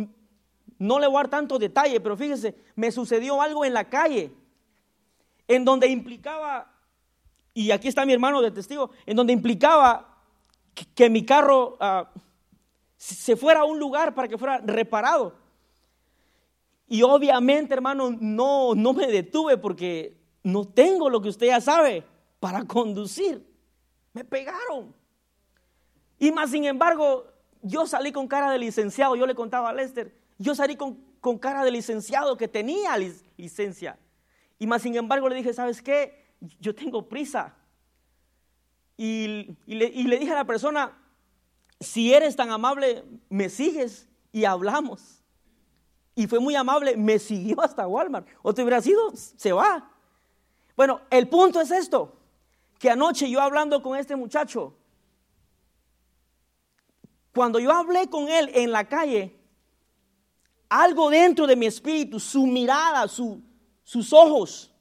no 0.78 0.98
le 0.98 1.06
voy 1.06 1.16
a 1.16 1.20
dar 1.20 1.30
tanto 1.30 1.58
detalle, 1.58 2.00
pero 2.00 2.16
fíjese, 2.16 2.56
me 2.74 2.90
sucedió 2.90 3.40
algo 3.40 3.64
en 3.64 3.74
la 3.74 3.88
calle, 3.88 4.32
en 5.46 5.64
donde 5.64 5.88
implicaba, 5.88 6.72
y 7.52 7.70
aquí 7.70 7.88
está 7.88 8.04
mi 8.04 8.12
hermano 8.12 8.40
de 8.42 8.50
testigo, 8.50 8.90
en 9.06 9.16
donde 9.16 9.32
implicaba 9.32 10.18
que, 10.94 11.08
mi 11.08 11.24
carro 11.24 11.76
ah, 11.80 12.10
se 12.96 13.36
fuera 13.36 13.60
a 13.60 13.64
un 13.64 13.78
lugar 13.78 14.14
para 14.14 14.28
que 14.28 14.38
fuera 14.38 14.58
reparado. 14.58 15.34
Y 16.88 17.02
obviamente, 17.02 17.74
hermano, 17.74 18.16
no, 18.20 18.74
no 18.74 18.92
me 18.92 19.06
detuve 19.06 19.56
porque 19.56 20.16
no 20.42 20.66
tengo 20.66 21.08
lo 21.08 21.20
que 21.20 21.28
usted 21.28 21.46
ya 21.46 21.60
sabe 21.60 22.04
para 22.40 22.64
conducir. 22.64 23.46
Me 24.12 24.24
pegaron. 24.24 24.94
Y 26.18 26.30
más 26.30 26.50
sin 26.50 26.64
embargo, 26.64 27.26
yo 27.64 27.86
salí 27.86 28.12
con 28.12 28.28
cara 28.28 28.50
de 28.50 28.58
licenciado. 28.58 29.16
Yo 29.16 29.26
le 29.26 29.34
contaba 29.34 29.70
a 29.70 29.72
Lester, 29.72 30.14
yo 30.38 30.54
salí 30.54 30.76
con, 30.76 30.96
cara 31.40 31.64
de 31.64 31.70
licenciado 31.70 32.36
que 32.36 32.46
tenía 32.46 32.96
licencia. 33.36 33.98
Y 34.58 34.66
más 34.66 34.82
sin 34.82 34.94
embargo 34.94 35.28
le 35.28 35.36
dije, 35.36 35.52
¿sabes 35.54 35.80
qué? 35.82 36.26
Yo 36.60 36.74
tengo 36.74 37.08
prisa. 37.08 37.56
Y, 38.96 39.56
le, 39.66 39.86
y 39.86 40.04
le 40.04 40.18
dije 40.18 40.32
a 40.32 40.36
la 40.36 40.44
persona, 40.44 40.96
si 41.80 42.12
eres 42.12 42.36
tan 42.36 42.50
amable, 42.50 43.04
me 43.30 43.48
sigues 43.48 44.06
y 44.30 44.44
hablamos. 44.44 45.22
Y 46.14 46.26
fue 46.26 46.38
muy 46.38 46.54
amable, 46.54 46.96
me 46.96 47.18
siguió 47.18 47.60
hasta 47.62 47.88
Walmart. 47.88 48.28
O 48.42 48.52
te 48.52 48.62
hubiera 48.62 48.82
sido, 48.82 49.10
se 49.14 49.52
va. 49.52 49.90
Bueno, 50.76 51.00
el 51.10 51.28
punto 51.28 51.60
es 51.60 51.70
esto, 51.70 52.16
que 52.78 52.90
anoche 52.90 53.30
yo 53.30 53.40
hablando 53.40 53.82
con 53.82 53.98
este 53.98 54.14
muchacho, 54.14 54.76
cuando 57.34 57.58
yo 57.58 57.72
hablé 57.72 58.08
con 58.08 58.28
él 58.28 58.50
en 58.54 58.70
la 58.70 58.84
calle, 58.84 59.36
algo 60.68 61.10
dentro 61.10 61.46
de 61.46 61.56
mi 61.56 61.66
espíritu, 61.66 62.20
su 62.20 62.46
mirada, 62.46 63.06
sus 63.08 64.12
ojos, 64.12 64.72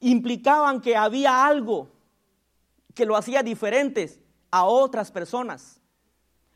implicaban 0.00 0.80
que 0.80 0.96
había 0.96 1.44
algo 1.44 1.88
que 2.94 3.04
lo 3.04 3.16
hacía 3.16 3.42
diferente 3.42 4.22
a 4.50 4.64
otras 4.64 5.10
personas. 5.10 5.80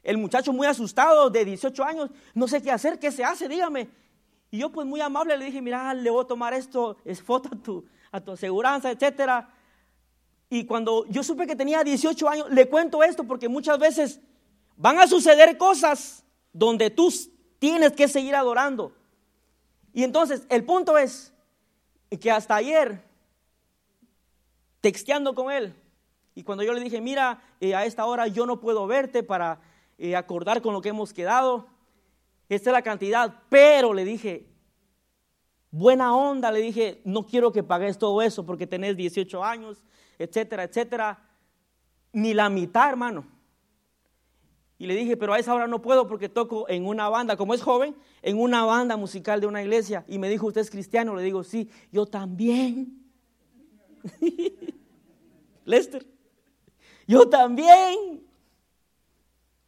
El 0.02 0.18
muchacho 0.18 0.52
muy 0.52 0.66
asustado 0.66 1.28
de 1.28 1.44
18 1.44 1.84
años, 1.84 2.10
no 2.34 2.46
sé 2.46 2.62
qué 2.62 2.70
hacer, 2.70 2.98
qué 2.98 3.10
se 3.10 3.24
hace, 3.24 3.48
dígame. 3.48 3.88
Y 4.50 4.58
yo 4.58 4.70
pues 4.70 4.86
muy 4.86 5.00
amable 5.00 5.36
le 5.36 5.46
dije, 5.46 5.60
mira, 5.60 5.92
le 5.92 6.08
voy 6.08 6.24
a 6.24 6.26
tomar 6.26 6.54
esto, 6.54 6.96
es 7.04 7.20
foto 7.20 7.50
a 7.52 7.56
tu, 7.56 7.84
a 8.12 8.20
tu 8.20 8.32
aseguranza, 8.32 8.90
etcétera. 8.90 9.52
Y 10.50 10.64
cuando 10.64 11.04
yo 11.06 11.22
supe 11.22 11.46
que 11.46 11.56
tenía 11.56 11.84
18 11.84 12.28
años, 12.28 12.50
le 12.50 12.68
cuento 12.68 13.02
esto 13.02 13.24
porque 13.24 13.48
muchas 13.48 13.78
veces 13.78 14.20
van 14.76 14.98
a 14.98 15.06
suceder 15.06 15.58
cosas 15.58 16.24
donde 16.52 16.90
tú 16.90 17.12
tienes 17.58 17.92
que 17.92 18.08
seguir 18.08 18.34
adorando. 18.34 18.92
Y 19.92 20.04
entonces 20.04 20.46
el 20.48 20.64
punto 20.64 20.96
es 20.96 21.32
que 22.20 22.30
hasta 22.30 22.56
ayer, 22.56 23.02
texteando 24.80 25.34
con 25.34 25.50
él, 25.50 25.74
y 26.34 26.44
cuando 26.44 26.62
yo 26.62 26.72
le 26.72 26.80
dije, 26.80 27.00
mira, 27.00 27.42
eh, 27.60 27.74
a 27.74 27.84
esta 27.84 28.06
hora 28.06 28.28
yo 28.28 28.46
no 28.46 28.60
puedo 28.60 28.86
verte 28.86 29.22
para 29.22 29.60
eh, 29.98 30.14
acordar 30.14 30.62
con 30.62 30.72
lo 30.72 30.80
que 30.80 30.90
hemos 30.90 31.12
quedado, 31.12 31.66
esta 32.48 32.70
es 32.70 32.72
la 32.72 32.82
cantidad, 32.82 33.42
pero 33.50 33.92
le 33.92 34.04
dije, 34.04 34.46
buena 35.70 36.14
onda, 36.14 36.50
le 36.50 36.60
dije, 36.60 37.00
no 37.04 37.26
quiero 37.26 37.52
que 37.52 37.62
pagues 37.62 37.98
todo 37.98 38.22
eso 38.22 38.46
porque 38.46 38.66
tenés 38.66 38.96
18 38.96 39.44
años, 39.44 39.84
etcétera, 40.18 40.64
etcétera, 40.64 41.18
ni 42.12 42.34
la 42.34 42.48
mitad, 42.48 42.88
hermano. 42.90 43.26
Y 44.78 44.86
le 44.86 44.94
dije, 44.94 45.16
pero 45.16 45.34
a 45.34 45.38
esa 45.38 45.52
hora 45.54 45.66
no 45.66 45.82
puedo 45.82 46.06
porque 46.06 46.28
toco 46.28 46.68
en 46.68 46.86
una 46.86 47.08
banda, 47.08 47.36
como 47.36 47.52
es 47.52 47.62
joven, 47.62 47.96
en 48.22 48.38
una 48.38 48.64
banda 48.64 48.96
musical 48.96 49.40
de 49.40 49.48
una 49.48 49.62
iglesia. 49.62 50.04
Y 50.06 50.18
me 50.18 50.28
dijo, 50.28 50.46
¿usted 50.46 50.60
es 50.60 50.70
cristiano? 50.70 51.16
Le 51.16 51.22
digo, 51.22 51.42
sí, 51.42 51.68
yo 51.90 52.06
también. 52.06 53.04
Lester, 55.64 56.06
yo 57.08 57.28
también. 57.28 58.24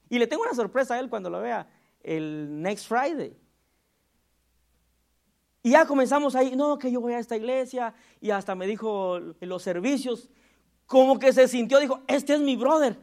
Y 0.09 0.19
le 0.19 0.29
tengo 0.29 0.43
una 0.43 0.55
sorpresa 0.55 0.95
a 0.95 1.01
él 1.01 1.09
cuando 1.11 1.29
lo 1.29 1.41
vea 1.41 1.69
el 2.03 2.63
next 2.63 2.87
Friday. 2.87 3.37
Y 5.63 5.71
ya 5.71 5.87
comenzamos 5.87 6.37
ahí, 6.37 6.57
no, 6.57 6.79
que 6.79 6.91
yo 6.91 7.01
voy 7.01 7.13
a 7.13 7.19
esta 7.19 7.37
iglesia, 7.37 7.95
y 8.21 8.31
hasta 8.31 8.55
me 8.55 8.67
dijo 8.67 9.19
los 9.41 9.63
servicios, 9.63 10.31
como 10.91 11.21
que 11.21 11.33
se 11.33 11.47
sintió, 11.47 11.79
dijo, 11.79 12.01
este 12.09 12.35
es 12.35 12.41
mi 12.41 12.57
brother. 12.57 12.99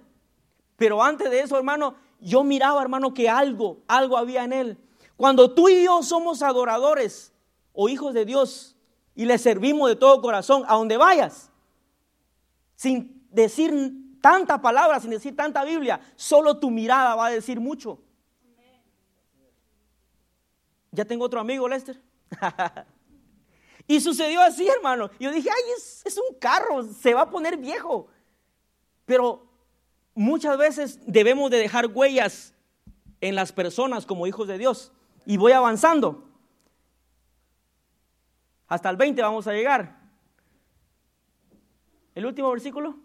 Pero 0.75 1.01
antes 1.01 1.31
de 1.31 1.39
eso, 1.39 1.55
hermano, 1.55 1.95
yo 2.19 2.43
miraba, 2.43 2.81
hermano, 2.81 3.13
que 3.13 3.29
algo, 3.29 3.77
algo 3.87 4.17
había 4.17 4.43
en 4.43 4.51
él. 4.51 4.77
Cuando 5.15 5.53
tú 5.53 5.69
y 5.69 5.85
yo 5.85 6.03
somos 6.03 6.41
adoradores 6.41 7.31
o 7.71 7.87
hijos 7.87 8.13
de 8.13 8.25
Dios 8.25 8.75
y 9.15 9.23
le 9.23 9.37
servimos 9.37 9.87
de 9.87 9.95
todo 9.95 10.21
corazón, 10.21 10.65
a 10.67 10.75
donde 10.75 10.97
vayas, 10.97 11.49
sin 12.75 13.25
decir 13.31 13.73
tanta 14.19 14.61
palabra, 14.61 14.99
sin 14.99 15.11
decir 15.11 15.33
tanta 15.33 15.63
Biblia, 15.63 16.01
solo 16.17 16.59
tu 16.59 16.69
mirada 16.69 17.15
va 17.15 17.27
a 17.27 17.31
decir 17.31 17.61
mucho. 17.61 17.99
Ya 20.91 21.05
tengo 21.05 21.23
otro 21.23 21.39
amigo, 21.39 21.69
Lester. 21.69 22.01
y 23.87 24.01
sucedió 24.01 24.41
así, 24.41 24.67
hermano. 24.67 25.09
Yo 25.17 25.31
dije, 25.31 25.49
ay, 25.49 25.71
es, 26.05 26.17
un 26.17 26.37
carro, 26.37 26.83
se 26.83 27.13
va 27.13 27.21
a 27.21 27.29
poner 27.29 27.55
viejo. 27.55 28.07
Pero 29.05 29.47
muchas 30.13 30.57
veces 30.57 30.99
debemos 31.07 31.49
de 31.49 31.57
dejar 31.57 31.87
huellas 31.87 32.53
en 33.21 33.35
las 33.35 33.53
personas 33.53 34.05
como 34.05 34.27
hijos 34.27 34.47
de 34.47 34.57
Dios. 34.57 34.91
Y 35.25 35.37
voy 35.37 35.53
avanzando. 35.53 36.29
Hasta 38.67 38.89
el 38.89 38.97
20 38.97 39.21
vamos 39.21 39.47
a 39.47 39.53
llegar. 39.53 39.97
El 42.13 42.25
último 42.25 42.51
versículo. 42.51 42.97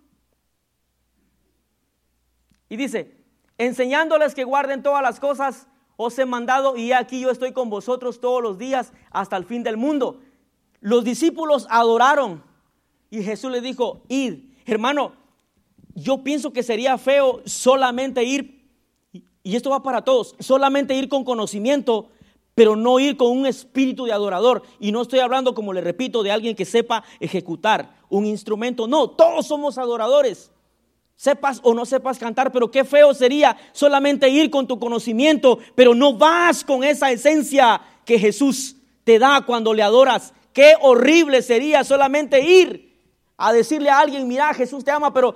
Y 2.68 2.76
dice, 2.76 3.16
enseñándoles 3.56 4.34
que 4.34 4.42
guarden 4.42 4.82
todas 4.82 5.02
las 5.02 5.20
cosas 5.20 5.68
os 5.96 6.18
he 6.18 6.24
mandado 6.24 6.76
y 6.76 6.92
aquí 6.92 7.20
yo 7.20 7.30
estoy 7.30 7.52
con 7.52 7.70
vosotros 7.70 8.20
todos 8.20 8.42
los 8.42 8.58
días 8.58 8.92
hasta 9.10 9.36
el 9.36 9.44
fin 9.44 9.62
del 9.62 9.76
mundo. 9.76 10.20
Los 10.82 11.04
discípulos 11.04 11.66
adoraron 11.70 12.42
y 13.08 13.22
Jesús 13.22 13.50
le 13.50 13.62
dijo, 13.62 14.02
id, 14.08 14.34
hermano, 14.66 15.12
yo 15.94 16.22
pienso 16.22 16.52
que 16.52 16.62
sería 16.62 16.98
feo 16.98 17.40
solamente 17.46 18.24
ir, 18.24 18.68
y 19.42 19.56
esto 19.56 19.70
va 19.70 19.82
para 19.82 20.02
todos, 20.02 20.34
solamente 20.40 20.94
ir 20.94 21.08
con 21.08 21.24
conocimiento, 21.24 22.08
pero 22.54 22.76
no 22.76 22.98
ir 22.98 23.16
con 23.16 23.30
un 23.30 23.46
espíritu 23.46 24.04
de 24.04 24.12
adorador. 24.12 24.62
Y 24.78 24.92
no 24.92 25.00
estoy 25.00 25.20
hablando, 25.20 25.54
como 25.54 25.72
le 25.72 25.80
repito, 25.80 26.22
de 26.22 26.32
alguien 26.32 26.54
que 26.54 26.66
sepa 26.66 27.02
ejecutar 27.18 27.96
un 28.10 28.26
instrumento. 28.26 28.86
No, 28.86 29.08
todos 29.08 29.46
somos 29.46 29.78
adoradores 29.78 30.52
sepas 31.22 31.60
o 31.62 31.72
no 31.72 31.86
sepas 31.86 32.18
cantar, 32.18 32.50
pero 32.50 32.68
qué 32.68 32.84
feo 32.84 33.14
sería 33.14 33.56
solamente 33.70 34.28
ir 34.28 34.50
con 34.50 34.66
tu 34.66 34.80
conocimiento, 34.80 35.60
pero 35.76 35.94
no 35.94 36.14
vas 36.14 36.64
con 36.64 36.82
esa 36.82 37.12
esencia 37.12 37.80
que 38.04 38.18
Jesús 38.18 38.74
te 39.04 39.20
da 39.20 39.42
cuando 39.46 39.72
le 39.72 39.84
adoras. 39.84 40.34
Qué 40.52 40.74
horrible 40.80 41.42
sería 41.42 41.84
solamente 41.84 42.40
ir 42.40 42.92
a 43.36 43.52
decirle 43.52 43.90
a 43.90 43.98
alguien, 43.98 44.28
mira, 44.28 44.52
Jesús 44.54 44.84
te 44.84 44.90
ama, 44.90 45.12
pero 45.12 45.34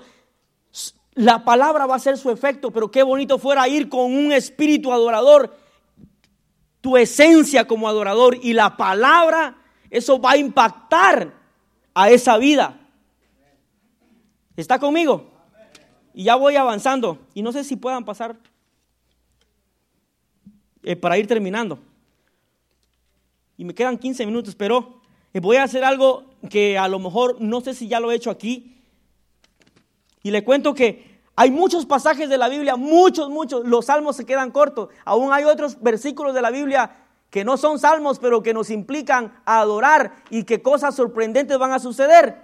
la 1.14 1.45
palabra 1.45 1.87
va 1.87 1.97
a 1.97 2.01
ser 2.01 2.19
su 2.19 2.31
efecto, 2.31 2.71
pero 2.71 2.91
qué 2.91 3.03
bonito 3.03 3.39
fuera 3.39 3.67
ir 3.69 3.89
con 3.89 4.14
un 4.14 4.33
espíritu 4.33 4.93
adorador, 4.93 5.57
tu 6.81 6.97
esencia 6.97 7.67
como 7.67 7.89
adorador 7.89 8.39
y 8.43 8.53
la 8.53 8.77
palabra, 8.77 9.57
eso 9.91 10.21
va 10.21 10.33
a 10.33 10.37
impactar 10.37 11.33
a 11.95 12.11
esa 12.11 12.37
vida. 12.37 12.79
¿Está 14.57 14.79
conmigo? 14.79 15.31
Y 16.14 16.25
ya 16.25 16.37
voy 16.37 16.57
avanzando. 16.57 17.19
Y 17.35 17.43
no 17.43 17.53
sé 17.53 17.64
si 17.64 17.77
puedan 17.77 18.05
pasar 18.05 18.37
eh, 20.83 20.97
para 20.97 21.19
ir 21.19 21.27
terminando. 21.27 21.79
Y 23.57 23.64
me 23.64 23.75
quedan 23.75 23.99
15 23.99 24.25
minutos, 24.27 24.55
pero 24.55 24.96
voy 25.41 25.57
a 25.57 25.64
hacer 25.64 25.84
algo 25.84 26.24
que 26.51 26.78
a 26.78 26.89
lo 26.89 26.99
mejor 26.99 27.41
no 27.41 27.61
sé 27.61 27.74
si 27.74 27.89
ya 27.89 28.01
lo 28.01 28.11
he 28.11 28.14
hecho 28.14 28.30
aquí. 28.30 28.82
Y 30.22 30.30
le 30.30 30.45
cuento 30.45 30.74
que 30.74 31.16
Hay 31.39 31.51
muchos 31.51 31.84
pasajes 31.84 32.30
de 32.30 32.39
la 32.39 32.49
Biblia, 32.49 32.76
muchos, 32.76 33.28
muchos. 33.28 33.66
Los 33.66 33.87
salmos 33.87 34.16
se 34.16 34.24
quedan 34.24 34.51
cortos. 34.51 34.89
Aún 35.05 35.34
hay 35.34 35.45
otros 35.45 35.80
versículos 35.82 36.34
de 36.34 36.41
la 36.41 36.51
Biblia 36.51 36.97
que 37.28 37.45
no 37.45 37.59
son 37.59 37.78
salmos, 37.78 38.18
pero 38.18 38.43
que 38.43 38.55
nos 38.55 38.70
implican 38.70 39.39
adorar 39.45 40.14
y 40.30 40.45
que 40.45 40.62
cosas 40.62 40.95
sorprendentes 40.95 41.59
van 41.59 41.72
a 41.72 41.78
suceder. 41.78 42.43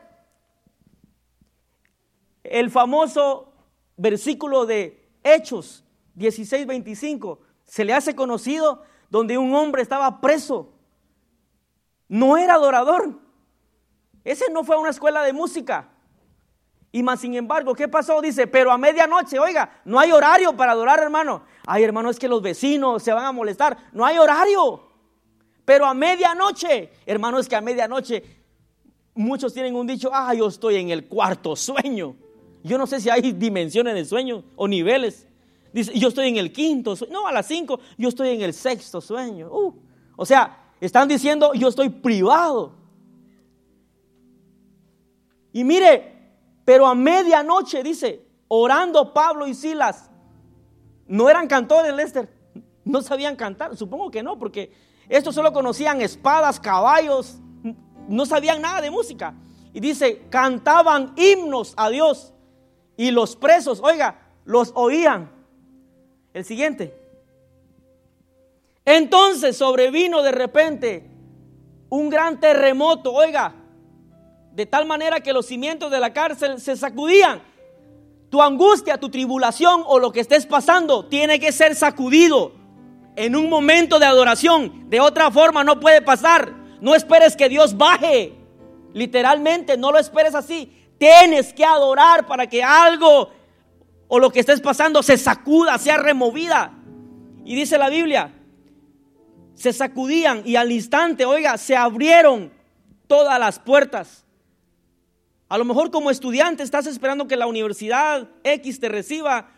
El 2.44 2.70
famoso 2.70 3.54
versículo 3.96 4.66
de 4.66 5.08
Hechos 5.24 5.84
16, 6.14 6.66
25 6.66 7.40
se 7.64 7.86
le 7.86 7.94
hace 7.94 8.14
conocido 8.14 8.82
donde 9.08 9.38
un 9.38 9.54
hombre 9.54 9.80
estaba 9.80 10.20
preso. 10.20 10.74
No 12.12 12.36
era 12.36 12.56
adorador. 12.56 13.18
Ese 14.22 14.50
no 14.52 14.64
fue 14.64 14.76
a 14.76 14.78
una 14.78 14.90
escuela 14.90 15.22
de 15.22 15.32
música. 15.32 15.88
Y 16.92 17.02
más 17.02 17.20
sin 17.20 17.32
embargo, 17.32 17.74
¿qué 17.74 17.88
pasó? 17.88 18.20
Dice, 18.20 18.46
pero 18.46 18.70
a 18.70 18.76
medianoche, 18.76 19.38
oiga, 19.38 19.80
no 19.86 19.98
hay 19.98 20.12
horario 20.12 20.54
para 20.54 20.72
adorar, 20.72 21.00
hermano. 21.00 21.44
Ay, 21.66 21.84
hermano, 21.84 22.10
es 22.10 22.18
que 22.18 22.28
los 22.28 22.42
vecinos 22.42 23.02
se 23.02 23.14
van 23.14 23.24
a 23.24 23.32
molestar. 23.32 23.78
No 23.92 24.04
hay 24.04 24.18
horario. 24.18 24.90
Pero 25.64 25.86
a 25.86 25.94
medianoche, 25.94 26.90
hermano, 27.06 27.38
es 27.38 27.48
que 27.48 27.56
a 27.56 27.62
medianoche 27.62 28.22
muchos 29.14 29.54
tienen 29.54 29.74
un 29.74 29.86
dicho, 29.86 30.10
ah, 30.12 30.34
yo 30.34 30.48
estoy 30.48 30.76
en 30.76 30.90
el 30.90 31.08
cuarto 31.08 31.56
sueño. 31.56 32.14
Yo 32.62 32.76
no 32.76 32.86
sé 32.86 33.00
si 33.00 33.08
hay 33.08 33.32
dimensiones 33.32 33.94
de 33.94 34.04
sueño 34.04 34.44
o 34.56 34.68
niveles. 34.68 35.26
Dice, 35.72 35.98
yo 35.98 36.08
estoy 36.08 36.28
en 36.28 36.36
el 36.36 36.52
quinto 36.52 36.94
sueño. 36.94 37.22
No, 37.22 37.26
a 37.26 37.32
las 37.32 37.46
cinco, 37.46 37.80
yo 37.96 38.10
estoy 38.10 38.28
en 38.28 38.42
el 38.42 38.52
sexto 38.52 39.00
sueño. 39.00 39.48
Uh, 39.50 39.74
o 40.14 40.26
sea, 40.26 40.61
están 40.86 41.08
diciendo, 41.08 41.52
yo 41.54 41.68
estoy 41.68 41.88
privado. 41.88 42.72
Y 45.52 45.64
mire, 45.64 46.32
pero 46.64 46.86
a 46.86 46.94
medianoche, 46.94 47.82
dice, 47.82 48.26
orando 48.48 49.12
Pablo 49.12 49.46
y 49.46 49.54
Silas, 49.54 50.10
no 51.06 51.28
eran 51.28 51.46
cantores, 51.46 51.94
Lester, 51.94 52.28
no 52.84 53.00
sabían 53.02 53.36
cantar, 53.36 53.76
supongo 53.76 54.10
que 54.10 54.22
no, 54.22 54.38
porque 54.38 54.72
estos 55.08 55.34
solo 55.34 55.52
conocían 55.52 56.00
espadas, 56.00 56.58
caballos, 56.58 57.38
no 58.08 58.26
sabían 58.26 58.60
nada 58.60 58.80
de 58.80 58.90
música. 58.90 59.34
Y 59.72 59.80
dice, 59.80 60.22
cantaban 60.30 61.14
himnos 61.16 61.74
a 61.76 61.90
Dios 61.90 62.32
y 62.96 63.10
los 63.10 63.36
presos, 63.36 63.80
oiga, 63.82 64.20
los 64.44 64.72
oían. 64.74 65.30
El 66.32 66.44
siguiente. 66.44 67.01
Entonces 68.84 69.56
sobrevino 69.56 70.22
de 70.22 70.32
repente 70.32 71.10
un 71.88 72.08
gran 72.08 72.40
terremoto, 72.40 73.12
oiga, 73.12 73.54
de 74.52 74.66
tal 74.66 74.86
manera 74.86 75.20
que 75.20 75.32
los 75.32 75.46
cimientos 75.46 75.90
de 75.90 76.00
la 76.00 76.12
cárcel 76.12 76.60
se 76.60 76.76
sacudían. 76.76 77.42
Tu 78.30 78.40
angustia, 78.42 78.98
tu 78.98 79.10
tribulación 79.10 79.82
o 79.86 79.98
lo 79.98 80.10
que 80.10 80.20
estés 80.20 80.46
pasando 80.46 81.06
tiene 81.06 81.38
que 81.38 81.52
ser 81.52 81.74
sacudido 81.74 82.52
en 83.14 83.36
un 83.36 83.48
momento 83.48 83.98
de 83.98 84.06
adoración. 84.06 84.88
De 84.88 85.00
otra 85.00 85.30
forma 85.30 85.64
no 85.64 85.80
puede 85.80 86.00
pasar. 86.00 86.52
No 86.80 86.94
esperes 86.94 87.36
que 87.36 87.48
Dios 87.48 87.76
baje. 87.76 88.32
Literalmente, 88.94 89.76
no 89.76 89.92
lo 89.92 89.98
esperes 89.98 90.34
así. 90.34 90.72
Tienes 90.98 91.52
que 91.52 91.64
adorar 91.64 92.26
para 92.26 92.46
que 92.46 92.62
algo 92.62 93.30
o 94.08 94.18
lo 94.18 94.30
que 94.30 94.40
estés 94.40 94.60
pasando 94.60 95.02
se 95.02 95.16
sacuda, 95.16 95.78
sea 95.78 95.98
removida. 95.98 96.72
Y 97.44 97.54
dice 97.54 97.76
la 97.76 97.88
Biblia, 97.88 98.32
se 99.62 99.72
sacudían 99.72 100.42
y 100.44 100.56
al 100.56 100.72
instante, 100.72 101.24
oiga, 101.24 101.56
se 101.56 101.76
abrieron 101.76 102.52
todas 103.06 103.38
las 103.38 103.60
puertas. 103.60 104.24
A 105.48 105.56
lo 105.56 105.64
mejor 105.64 105.92
como 105.92 106.10
estudiante 106.10 106.64
estás 106.64 106.88
esperando 106.88 107.28
que 107.28 107.36
la 107.36 107.46
universidad 107.46 108.28
X 108.42 108.80
te 108.80 108.88
reciba 108.88 109.50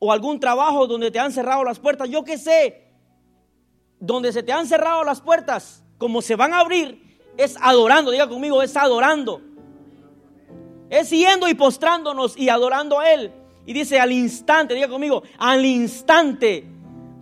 o 0.00 0.10
algún 0.10 0.40
trabajo 0.40 0.88
donde 0.88 1.12
te 1.12 1.20
han 1.20 1.30
cerrado 1.30 1.62
las 1.62 1.78
puertas. 1.78 2.08
Yo 2.08 2.24
qué 2.24 2.36
sé, 2.36 2.88
donde 4.00 4.32
se 4.32 4.42
te 4.42 4.50
han 4.50 4.66
cerrado 4.66 5.04
las 5.04 5.20
puertas, 5.20 5.84
como 5.98 6.20
se 6.20 6.34
van 6.34 6.52
a 6.52 6.58
abrir, 6.58 7.00
es 7.36 7.56
adorando, 7.60 8.10
diga 8.10 8.28
conmigo, 8.28 8.60
es 8.60 8.76
adorando. 8.76 9.40
Es 10.90 11.10
yendo 11.10 11.48
y 11.48 11.54
postrándonos 11.54 12.36
y 12.36 12.48
adorando 12.48 12.98
a 12.98 13.12
Él. 13.12 13.30
Y 13.66 13.72
dice 13.72 14.00
al 14.00 14.10
instante, 14.10 14.74
diga 14.74 14.88
conmigo, 14.88 15.22
al 15.38 15.64
instante, 15.64 16.66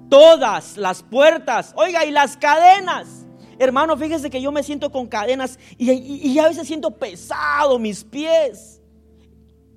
todas 0.09 0.77
las 0.77 1.03
puertas, 1.03 1.73
oiga, 1.77 2.05
y 2.05 2.11
las 2.11 2.37
cadenas 2.37 3.27
Hermano, 3.59 3.97
fíjese 3.97 4.29
que 4.29 4.43
yo 4.43 4.53
me 4.53 4.63
siento 4.63 4.91
con 4.93 5.07
cadenas 5.07 5.59
y, 5.79 6.39
a 6.39 6.49
veces 6.49 6.67
siento 6.67 6.91
pesado 6.91 7.79
mis 7.79 8.05
pies. 8.05 8.83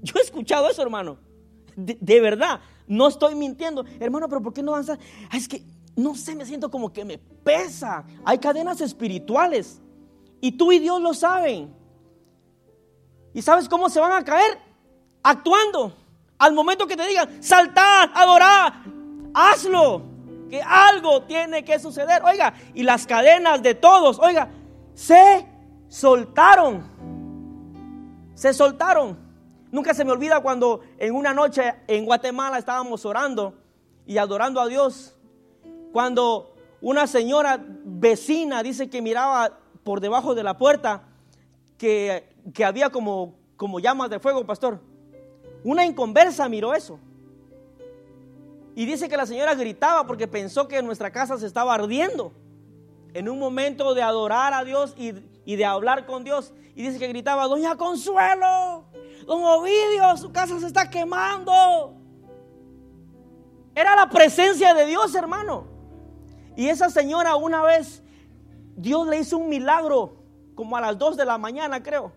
Yo 0.02 0.14
he 0.18 0.22
escuchado 0.22 0.70
eso, 0.70 0.82
hermano. 0.82 1.18
De, 1.76 2.20
verdad, 2.20 2.60
no 2.88 3.08
estoy 3.08 3.36
mintiendo. 3.36 3.86
Hermano, 4.00 4.28
pero 4.28 4.42
¿por 4.42 4.54
qué 4.54 4.62
no 4.62 4.74
avanzar? 4.74 5.00
Ah, 5.30 5.38
es 5.38 5.48
que, 5.48 5.64
no 5.96 6.16
sé, 6.16 6.36
me 6.36 6.46
siento 6.46 6.70
como 6.70 6.92
que 6.92 7.06
me 7.06 7.18
pesa. 7.18 8.06
Hay 8.26 8.38
cadenas 8.38 8.82
espirituales. 8.82 9.82
Y 10.42 10.54
tú 10.54 10.72
y 10.72 10.80
Dios 10.80 11.02
lo 11.02 11.14
saben. 11.14 11.74
¿Y 13.34 13.42
sabes 13.42 13.70
cómo 13.70 13.90
se 13.90 14.00
van 14.00 14.12
a 14.12 14.24
caer? 14.26 14.60
Actuando. 15.24 15.96
Al 16.38 16.54
momento 16.54 16.88
que 16.88 16.98
te 16.98 17.06
digan, 17.06 17.42
saltar, 17.44 18.12
adorar, 18.14 18.84
hazlo 19.34 20.18
que 20.50 20.62
algo 20.62 21.24
tiene 21.24 21.64
que 21.64 21.80
suceder. 21.80 22.24
Oiga, 22.24 22.54
y 22.74 22.84
las 22.84 23.06
cadenas 23.06 23.62
de 23.62 23.76
todos, 23.76 24.20
oiga, 24.20 24.50
se 24.93 25.45
soltaron. 25.88 26.84
Se 28.34 28.54
soltaron. 28.54 29.18
Nunca 29.72 29.93
se 29.93 30.04
me 30.04 30.12
olvida 30.12 30.41
cuando 30.41 30.82
en 30.97 31.14
una 31.14 31.34
noche 31.34 31.76
en 31.88 32.06
Guatemala 32.06 32.58
estábamos 32.58 33.06
orando 33.06 33.54
y 34.06 34.18
adorando 34.18 34.60
a 34.60 34.68
Dios. 34.68 35.16
Cuando 35.91 36.56
una 36.82 37.06
señora 37.06 37.64
vecina 37.84 38.64
dice 38.64 38.89
que 38.89 39.02
miraba 39.02 39.60
por 39.84 40.02
debajo 40.02 40.34
de 40.34 40.43
la 40.43 40.58
puerta 40.58 41.04
que, 41.78 42.30
que 42.54 42.66
había 42.66 42.89
como, 42.89 43.36
como 43.56 43.80
llamas 43.80 44.10
de 44.10 44.20
fuego, 44.20 44.45
pastor. 44.45 44.82
Una 45.64 45.86
inconversa 45.86 46.50
miró 46.50 46.74
eso. 46.74 47.00
Y 48.80 48.86
dice 48.86 49.10
que 49.10 49.18
la 49.18 49.26
señora 49.26 49.56
gritaba 49.56 50.08
porque 50.08 50.26
pensó 50.26 50.70
que 50.70 50.82
nuestra 50.82 51.12
casa 51.12 51.38
se 51.38 51.46
estaba 51.46 51.74
ardiendo. 51.74 52.32
En 53.14 53.28
un 53.28 53.38
momento 53.38 53.94
de 53.94 54.02
adorar 54.02 54.54
a 54.54 54.64
Dios 54.64 54.96
y, 54.96 55.12
de 55.58 55.66
hablar 55.66 56.06
con 56.06 56.24
Dios. 56.24 56.54
Y 56.76 56.84
dice 56.84 56.98
que 56.98 57.10
gritaba, 57.10 57.46
Doña 57.48 57.76
Consuelo, 57.76 58.86
Don 59.26 59.44
Ovidio, 59.44 60.16
su 60.16 60.32
casa 60.32 60.58
se 60.62 60.68
está 60.68 60.90
quemando. 60.90 61.94
Era 63.76 63.98
la 63.98 64.10
presencia 64.10 64.74
de 64.74 64.86
Dios, 64.86 65.14
hermano. 65.14 65.68
Y 66.56 66.70
esa 66.70 66.90
señora 66.90 67.36
una 67.36 67.62
vez, 67.62 68.02
Dios 68.78 69.06
le 69.08 69.20
hizo 69.20 69.40
un 69.40 69.50
milagro, 69.50 70.24
como 70.56 70.78
a 70.78 70.80
las 70.80 70.98
2 70.98 71.18
de 71.18 71.26
la 71.26 71.38
mañana 71.38 71.84
creo. 71.84 72.14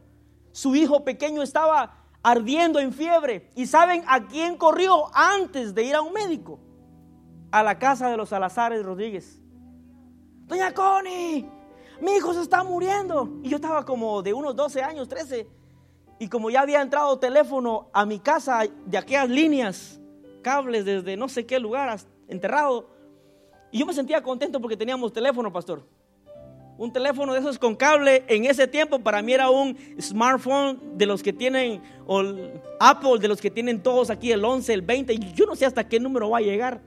Su 0.52 0.76
hijo 0.76 1.02
pequeño 1.02 1.42
estaba 1.42 2.01
ardiendo 2.22 2.78
en 2.78 2.92
fiebre. 2.92 3.50
¿Y 3.54 3.66
saben 3.66 4.02
a 4.06 4.26
quién 4.26 4.56
corrió 4.56 5.14
antes 5.14 5.74
de 5.74 5.84
ir 5.84 5.94
a 5.94 6.02
un 6.02 6.12
médico? 6.12 6.60
A 7.50 7.62
la 7.62 7.78
casa 7.78 8.08
de 8.08 8.16
los 8.16 8.30
Salazares 8.30 8.84
Rodríguez. 8.84 9.40
Doña 10.46 10.72
Connie, 10.72 11.48
mi 12.00 12.12
hijo 12.12 12.32
se 12.34 12.42
está 12.42 12.64
muriendo. 12.64 13.40
Y 13.42 13.50
yo 13.50 13.56
estaba 13.56 13.84
como 13.84 14.22
de 14.22 14.32
unos 14.32 14.56
12 14.56 14.82
años, 14.82 15.08
13. 15.08 15.48
Y 16.18 16.28
como 16.28 16.50
ya 16.50 16.60
había 16.60 16.80
entrado 16.80 17.18
teléfono 17.18 17.90
a 17.92 18.06
mi 18.06 18.20
casa 18.20 18.62
de 18.86 18.98
aquellas 18.98 19.28
líneas, 19.28 20.00
cables 20.42 20.84
desde 20.84 21.16
no 21.16 21.28
sé 21.28 21.46
qué 21.46 21.58
lugar 21.58 21.98
enterrado. 22.28 22.88
Y 23.70 23.78
yo 23.78 23.86
me 23.86 23.92
sentía 23.92 24.22
contento 24.22 24.60
porque 24.60 24.76
teníamos 24.76 25.12
teléfono, 25.12 25.52
pastor 25.52 25.84
un 26.78 26.92
teléfono 26.92 27.32
de 27.32 27.40
esos 27.40 27.58
con 27.58 27.76
cable, 27.76 28.24
en 28.28 28.44
ese 28.44 28.66
tiempo 28.66 28.98
para 28.98 29.22
mí 29.22 29.32
era 29.32 29.50
un 29.50 29.76
smartphone 30.00 30.96
de 30.96 31.06
los 31.06 31.22
que 31.22 31.32
tienen, 31.32 31.82
o 32.06 32.22
Apple, 32.80 33.18
de 33.20 33.28
los 33.28 33.40
que 33.40 33.50
tienen 33.50 33.82
todos 33.82 34.10
aquí, 34.10 34.32
el 34.32 34.44
11, 34.44 34.72
el 34.72 34.82
20, 34.82 35.12
y 35.12 35.32
yo 35.34 35.46
no 35.46 35.54
sé 35.54 35.66
hasta 35.66 35.86
qué 35.88 36.00
número 36.00 36.30
va 36.30 36.38
a 36.38 36.42
llegar. 36.42 36.80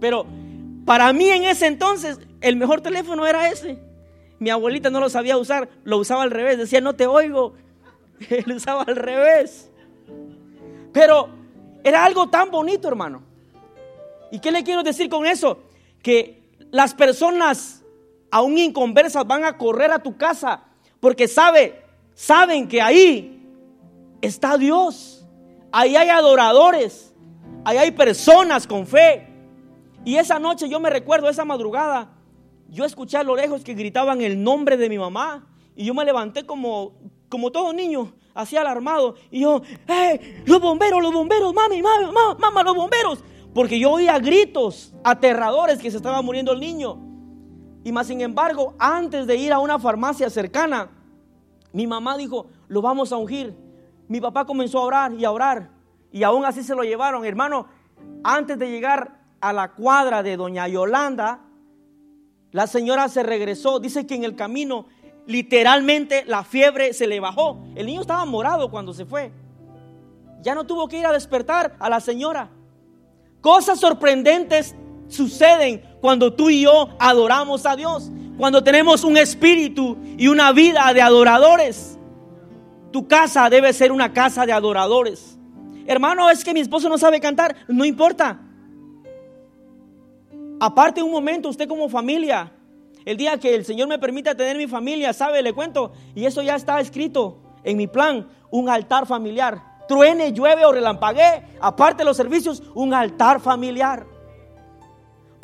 Pero 0.00 0.26
para 0.84 1.12
mí 1.12 1.28
en 1.28 1.44
ese 1.44 1.66
entonces, 1.66 2.18
el 2.40 2.56
mejor 2.56 2.80
teléfono 2.80 3.26
era 3.26 3.50
ese. 3.50 3.78
Mi 4.38 4.50
abuelita 4.50 4.90
no 4.90 5.00
lo 5.00 5.08
sabía 5.08 5.36
usar, 5.36 5.68
lo 5.84 5.98
usaba 5.98 6.22
al 6.22 6.30
revés, 6.30 6.58
decía, 6.58 6.80
no 6.80 6.94
te 6.94 7.06
oigo. 7.06 7.54
Él 8.30 8.52
usaba 8.52 8.82
al 8.82 8.96
revés. 8.96 9.70
Pero 10.92 11.28
era 11.82 12.04
algo 12.04 12.28
tan 12.28 12.50
bonito, 12.50 12.88
hermano. 12.88 13.22
¿Y 14.30 14.38
qué 14.38 14.50
le 14.50 14.64
quiero 14.64 14.82
decir 14.82 15.08
con 15.08 15.26
eso? 15.26 15.60
Que 16.02 16.42
las 16.70 16.94
personas 16.94 17.75
aún 18.36 18.58
inconversas 18.58 19.26
van 19.26 19.44
a 19.44 19.56
correr 19.56 19.90
a 19.90 19.98
tu 19.98 20.14
casa 20.18 20.62
porque 21.00 21.26
sabe, 21.26 21.82
saben 22.14 22.68
que 22.68 22.82
ahí 22.82 23.42
está 24.20 24.58
Dios. 24.58 25.26
Ahí 25.72 25.96
hay 25.96 26.10
adoradores, 26.10 27.14
ahí 27.64 27.78
hay 27.78 27.90
personas 27.92 28.66
con 28.66 28.86
fe. 28.86 29.26
Y 30.04 30.16
esa 30.16 30.38
noche 30.38 30.68
yo 30.68 30.80
me 30.80 30.90
recuerdo, 30.90 31.30
esa 31.30 31.46
madrugada, 31.46 32.10
yo 32.68 32.84
escuché 32.84 33.16
a 33.16 33.22
lo 33.22 33.36
lejos 33.36 33.64
que 33.64 33.72
gritaban 33.72 34.20
el 34.20 34.42
nombre 34.42 34.76
de 34.76 34.90
mi 34.90 34.98
mamá. 34.98 35.46
Y 35.74 35.86
yo 35.86 35.94
me 35.94 36.04
levanté 36.04 36.44
como, 36.44 36.92
como 37.30 37.50
todo 37.50 37.72
niño, 37.72 38.12
así 38.34 38.58
alarmado. 38.58 39.14
Y 39.30 39.40
yo. 39.40 39.62
Los 40.44 40.60
bomberos, 40.60 41.02
los 41.02 41.12
bomberos, 41.12 41.54
mami, 41.54 41.80
mami, 41.80 42.04
mamá, 42.06 42.36
mamá, 42.38 42.62
los 42.62 42.76
bomberos. 42.76 43.24
Porque 43.54 43.78
yo 43.78 43.92
oía 43.92 44.18
gritos 44.18 44.92
aterradores 45.04 45.78
que 45.78 45.90
se 45.90 45.96
estaba 45.96 46.20
muriendo 46.20 46.52
el 46.52 46.60
niño. 46.60 47.05
Y 47.86 47.92
más 47.92 48.08
sin 48.08 48.20
embargo, 48.20 48.74
antes 48.80 49.28
de 49.28 49.36
ir 49.36 49.52
a 49.52 49.60
una 49.60 49.78
farmacia 49.78 50.28
cercana, 50.28 50.90
mi 51.72 51.86
mamá 51.86 52.16
dijo, 52.16 52.48
lo 52.66 52.82
vamos 52.82 53.12
a 53.12 53.16
ungir. 53.16 53.56
Mi 54.08 54.20
papá 54.20 54.44
comenzó 54.44 54.80
a 54.80 54.86
orar 54.86 55.14
y 55.14 55.24
a 55.24 55.30
orar. 55.30 55.70
Y 56.10 56.24
aún 56.24 56.44
así 56.44 56.64
se 56.64 56.74
lo 56.74 56.82
llevaron. 56.82 57.24
Hermano, 57.24 57.68
antes 58.24 58.58
de 58.58 58.72
llegar 58.72 59.20
a 59.40 59.52
la 59.52 59.70
cuadra 59.70 60.24
de 60.24 60.36
doña 60.36 60.66
Yolanda, 60.66 61.42
la 62.50 62.66
señora 62.66 63.08
se 63.08 63.22
regresó. 63.22 63.78
Dice 63.78 64.04
que 64.04 64.16
en 64.16 64.24
el 64.24 64.34
camino 64.34 64.86
literalmente 65.28 66.24
la 66.24 66.42
fiebre 66.42 66.92
se 66.92 67.06
le 67.06 67.20
bajó. 67.20 67.62
El 67.76 67.86
niño 67.86 68.00
estaba 68.00 68.24
morado 68.24 68.68
cuando 68.68 68.94
se 68.94 69.04
fue. 69.04 69.30
Ya 70.42 70.56
no 70.56 70.66
tuvo 70.66 70.88
que 70.88 70.98
ir 70.98 71.06
a 71.06 71.12
despertar 71.12 71.76
a 71.78 71.88
la 71.88 72.00
señora. 72.00 72.50
Cosas 73.40 73.78
sorprendentes 73.78 74.74
suceden 75.06 75.84
cuando 76.06 76.32
tú 76.32 76.50
y 76.50 76.60
yo 76.60 76.90
adoramos 77.00 77.66
a 77.66 77.74
Dios. 77.74 78.12
Cuando 78.38 78.62
tenemos 78.62 79.02
un 79.02 79.16
espíritu 79.16 79.98
y 80.16 80.28
una 80.28 80.52
vida 80.52 80.94
de 80.94 81.02
adoradores. 81.02 81.98
Tu 82.92 83.08
casa 83.08 83.50
debe 83.50 83.72
ser 83.72 83.90
una 83.90 84.12
casa 84.12 84.46
de 84.46 84.52
adoradores. 84.52 85.36
Hermano, 85.84 86.30
es 86.30 86.44
que 86.44 86.54
mi 86.54 86.60
esposo 86.60 86.88
no 86.88 86.96
sabe 86.96 87.18
cantar. 87.18 87.56
No 87.66 87.84
importa. 87.84 88.38
Aparte 90.60 91.02
un 91.02 91.10
momento, 91.10 91.48
usted 91.48 91.66
como 91.66 91.88
familia, 91.88 92.52
el 93.04 93.16
día 93.16 93.36
que 93.40 93.52
el 93.52 93.64
Señor 93.64 93.88
me 93.88 93.98
permita 93.98 94.36
tener 94.36 94.56
mi 94.56 94.68
familia, 94.68 95.12
sabe, 95.12 95.42
le 95.42 95.54
cuento, 95.54 95.92
y 96.14 96.24
eso 96.24 96.40
ya 96.40 96.54
está 96.54 96.78
escrito 96.78 97.38
en 97.64 97.76
mi 97.76 97.88
plan, 97.88 98.28
un 98.52 98.68
altar 98.68 99.06
familiar. 99.06 99.60
Truene, 99.88 100.32
llueve 100.32 100.64
o 100.66 100.70
relampaguee, 100.70 101.42
aparte 101.60 102.02
de 102.02 102.04
los 102.04 102.16
servicios, 102.16 102.62
un 102.76 102.94
altar 102.94 103.40
familiar. 103.40 104.06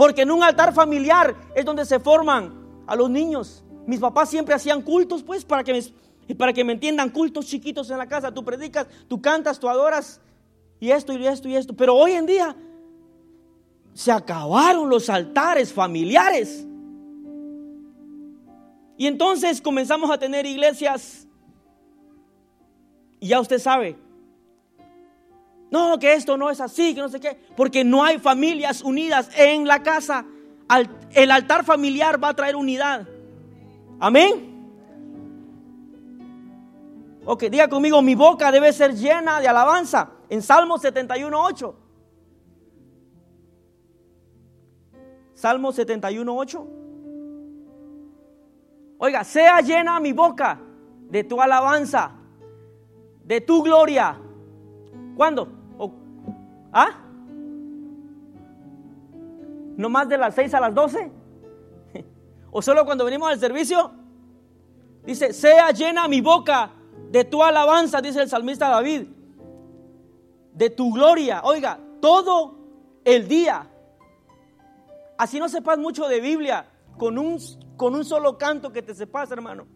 Porque 0.03 0.22
en 0.22 0.32
un 0.32 0.42
altar 0.42 0.74
familiar 0.74 1.32
es 1.55 1.64
donde 1.64 1.84
se 1.84 2.00
forman 2.00 2.82
a 2.88 2.96
los 2.96 3.09
niños. 3.09 3.62
Mis 3.86 4.00
papás 4.00 4.28
siempre 4.28 4.53
hacían 4.53 4.82
cultos, 4.82 5.22
pues, 5.22 5.44
para 5.44 5.62
que 5.62 5.72
me, 5.72 6.34
para 6.34 6.53
que 6.53 6.64
me 6.64 6.72
entiendan, 6.72 7.09
cultos 7.09 7.46
chiquitos 7.46 7.88
en 7.88 7.98
la 7.98 8.09
casa. 8.09 8.34
Tú 8.34 8.44
predicas, 8.44 8.88
tú 9.07 9.22
cantas, 9.22 9.61
tú 9.61 9.68
adoras, 9.68 10.20
y 10.80 10.90
esto 10.90 11.12
y 11.12 11.24
esto 11.24 11.46
y 11.46 11.55
esto. 11.55 11.76
Pero 11.76 11.94
hoy 11.94 12.14
en 12.14 12.26
día 12.26 12.57
se 13.94 14.11
acabaron 14.11 14.90
los 14.90 15.09
altares 15.09 15.72
familiares. 15.72 16.66
Y 18.98 19.07
entonces 19.07 19.61
comenzamos 19.61 20.11
a 20.11 20.18
tener 20.18 20.46
iglesias. 20.46 21.28
Y 23.20 23.28
ya 23.28 23.38
usted 23.38 23.61
sabe. 23.61 23.96
No, 25.72 25.98
que 25.98 26.12
esto 26.12 26.36
no 26.36 26.50
es 26.50 26.60
así, 26.60 26.94
que 26.94 27.00
no 27.00 27.08
sé 27.08 27.18
qué. 27.18 27.34
Porque 27.56 27.82
no 27.82 28.04
hay 28.04 28.18
familias 28.18 28.82
unidas 28.82 29.30
en 29.36 29.66
la 29.66 29.82
casa. 29.82 30.26
El 31.12 31.30
altar 31.30 31.64
familiar 31.64 32.22
va 32.22 32.28
a 32.28 32.34
traer 32.34 32.56
unidad. 32.56 33.08
Amén. 33.98 34.50
Ok, 37.24 37.44
diga 37.44 37.68
conmigo, 37.68 38.02
mi 38.02 38.14
boca 38.14 38.52
debe 38.52 38.70
ser 38.74 38.94
llena 38.94 39.40
de 39.40 39.48
alabanza. 39.48 40.10
En 40.28 40.42
Salmo 40.42 40.76
71, 40.76 41.42
8. 41.42 41.74
Salmo 45.32 45.72
71, 45.72 46.36
8. 46.36 46.66
Oiga, 48.98 49.24
sea 49.24 49.60
llena 49.62 49.98
mi 50.00 50.12
boca 50.12 50.60
de 51.08 51.24
tu 51.24 51.40
alabanza, 51.40 52.12
de 53.24 53.40
tu 53.40 53.62
gloria. 53.62 54.18
¿Cuándo? 55.16 55.61
¿Ah? 56.72 56.90
¿No 59.76 59.88
más 59.88 60.08
de 60.08 60.16
las 60.16 60.34
6 60.34 60.54
a 60.54 60.60
las 60.60 60.74
12? 60.74 61.12
¿O 62.50 62.62
solo 62.62 62.84
cuando 62.84 63.04
venimos 63.04 63.30
al 63.30 63.38
servicio? 63.38 63.92
Dice, 65.04 65.32
sea 65.32 65.70
llena 65.70 66.08
mi 66.08 66.20
boca 66.20 66.70
de 67.10 67.24
tu 67.24 67.42
alabanza, 67.42 68.00
dice 68.00 68.22
el 68.22 68.28
salmista 68.28 68.68
David, 68.68 69.06
de 70.54 70.70
tu 70.70 70.92
gloria. 70.92 71.42
Oiga, 71.44 71.78
todo 72.00 72.56
el 73.04 73.28
día. 73.28 73.68
Así 75.18 75.38
no 75.38 75.48
sepas 75.48 75.78
mucho 75.78 76.08
de 76.08 76.20
Biblia, 76.20 76.66
con 76.96 77.18
un, 77.18 77.38
con 77.76 77.94
un 77.94 78.04
solo 78.04 78.38
canto 78.38 78.72
que 78.72 78.82
te 78.82 78.94
sepas, 78.94 79.30
hermano. 79.30 79.66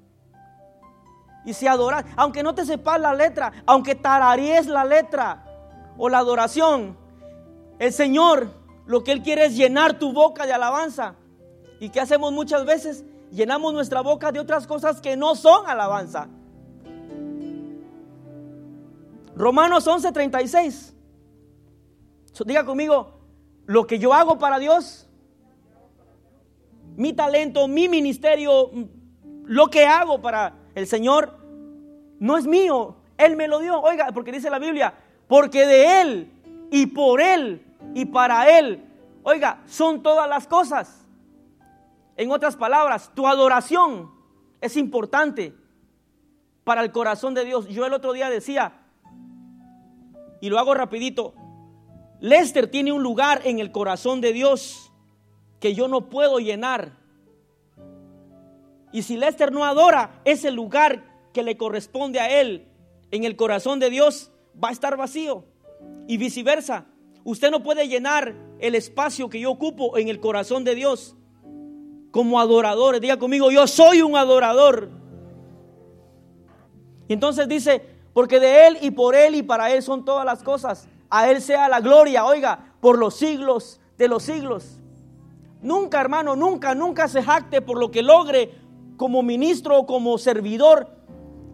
Y 1.44 1.52
si 1.52 1.66
adoras, 1.66 2.04
aunque 2.16 2.42
no 2.42 2.54
te 2.54 2.64
sepas 2.64 3.00
la 3.00 3.14
letra, 3.14 3.52
aunque 3.66 3.94
tararíes 3.94 4.66
la 4.66 4.84
letra 4.84 5.45
o 5.98 6.08
la 6.08 6.18
adoración, 6.18 6.96
el 7.78 7.92
Señor 7.92 8.48
lo 8.86 9.02
que 9.02 9.12
Él 9.12 9.22
quiere 9.22 9.46
es 9.46 9.56
llenar 9.56 9.98
tu 9.98 10.12
boca 10.12 10.46
de 10.46 10.52
alabanza. 10.52 11.16
¿Y 11.80 11.90
qué 11.90 12.00
hacemos 12.00 12.32
muchas 12.32 12.64
veces? 12.64 13.04
Llenamos 13.32 13.74
nuestra 13.74 14.00
boca 14.00 14.30
de 14.32 14.38
otras 14.38 14.66
cosas 14.66 15.00
que 15.00 15.16
no 15.16 15.34
son 15.34 15.66
alabanza. 15.66 16.28
Romanos 19.34 19.86
11:36. 19.86 20.94
Diga 22.44 22.64
conmigo, 22.64 23.18
lo 23.64 23.86
que 23.86 23.98
yo 23.98 24.12
hago 24.14 24.38
para 24.38 24.58
Dios 24.58 25.06
mi 26.96 27.12
talento, 27.12 27.68
mi 27.68 27.88
ministerio, 27.88 28.70
lo 29.44 29.66
que 29.68 29.86
hago 29.86 30.20
para 30.20 30.54
el 30.74 30.86
Señor, 30.86 31.38
no 32.18 32.36
es 32.38 32.46
mío. 32.46 32.96
Él 33.18 33.36
me 33.36 33.48
lo 33.48 33.58
dio. 33.58 33.80
Oiga, 33.80 34.08
porque 34.12 34.32
dice 34.32 34.50
la 34.50 34.58
Biblia, 34.58 34.94
porque 35.28 35.66
de 35.66 36.00
Él 36.00 36.32
y 36.70 36.86
por 36.86 37.20
Él 37.20 37.64
y 37.94 38.04
para 38.04 38.58
Él, 38.58 38.84
oiga, 39.22 39.62
son 39.66 40.02
todas 40.02 40.28
las 40.28 40.46
cosas. 40.46 41.06
En 42.16 42.30
otras 42.30 42.56
palabras, 42.56 43.10
tu 43.14 43.26
adoración 43.26 44.10
es 44.60 44.76
importante 44.76 45.54
para 46.64 46.82
el 46.82 46.90
corazón 46.90 47.34
de 47.34 47.44
Dios. 47.44 47.68
Yo 47.68 47.84
el 47.86 47.92
otro 47.92 48.12
día 48.12 48.30
decía, 48.30 48.80
y 50.40 50.48
lo 50.48 50.58
hago 50.58 50.74
rapidito, 50.74 51.34
Lester 52.20 52.70
tiene 52.70 52.92
un 52.92 53.02
lugar 53.02 53.42
en 53.44 53.58
el 53.58 53.72
corazón 53.72 54.20
de 54.20 54.32
Dios 54.32 54.92
que 55.60 55.74
yo 55.74 55.88
no 55.88 56.08
puedo 56.08 56.38
llenar. 56.38 56.92
Y 58.92 59.02
si 59.02 59.16
Lester 59.16 59.52
no 59.52 59.64
adora 59.64 60.20
ese 60.24 60.50
lugar 60.50 61.04
que 61.32 61.42
le 61.42 61.56
corresponde 61.56 62.20
a 62.20 62.40
él 62.40 62.66
en 63.10 63.24
el 63.24 63.36
corazón 63.36 63.78
de 63.78 63.90
Dios, 63.90 64.32
va 64.62 64.68
a 64.68 64.72
estar 64.72 64.96
vacío. 64.96 65.44
Y 66.08 66.16
viceversa. 66.16 66.86
Usted 67.24 67.50
no 67.50 67.62
puede 67.62 67.88
llenar 67.88 68.34
el 68.60 68.74
espacio 68.74 69.28
que 69.28 69.40
yo 69.40 69.50
ocupo 69.50 69.98
en 69.98 70.08
el 70.08 70.20
corazón 70.20 70.64
de 70.64 70.74
Dios 70.74 71.16
como 72.10 72.40
adorador. 72.40 73.00
Diga 73.00 73.18
conmigo, 73.18 73.50
yo 73.50 73.66
soy 73.66 74.02
un 74.02 74.16
adorador. 74.16 74.90
Y 77.08 77.12
entonces 77.12 77.48
dice, 77.48 77.84
porque 78.12 78.40
de 78.40 78.66
Él 78.66 78.78
y 78.80 78.90
por 78.90 79.14
Él 79.14 79.34
y 79.34 79.42
para 79.42 79.72
Él 79.72 79.82
son 79.82 80.04
todas 80.04 80.24
las 80.24 80.42
cosas. 80.42 80.88
A 81.10 81.30
Él 81.30 81.42
sea 81.42 81.68
la 81.68 81.80
gloria, 81.80 82.24
oiga, 82.24 82.74
por 82.80 82.98
los 82.98 83.14
siglos 83.16 83.80
de 83.98 84.08
los 84.08 84.22
siglos. 84.22 84.80
Nunca, 85.60 86.00
hermano, 86.00 86.36
nunca, 86.36 86.74
nunca 86.74 87.08
se 87.08 87.22
jacte 87.22 87.60
por 87.60 87.78
lo 87.78 87.90
que 87.90 88.02
logre 88.02 88.54
como 88.96 89.22
ministro 89.22 89.78
o 89.78 89.86
como 89.86 90.16
servidor 90.18 90.95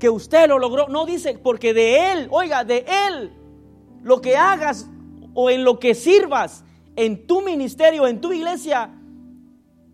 que 0.03 0.11
usted 0.11 0.49
lo 0.49 0.59
logró. 0.59 0.89
No 0.89 1.07
dice, 1.07 1.39
porque 1.41 1.73
de 1.73 2.11
Él, 2.11 2.27
oiga, 2.33 2.65
de 2.65 2.85
Él, 3.07 3.33
lo 4.03 4.21
que 4.21 4.37
hagas 4.37 4.89
o 5.33 5.49
en 5.49 5.63
lo 5.63 5.79
que 5.79 5.95
sirvas 5.95 6.65
en 6.97 7.25
tu 7.25 7.41
ministerio, 7.41 8.09
en 8.09 8.21
tu 8.21 8.33
iglesia, 8.33 8.91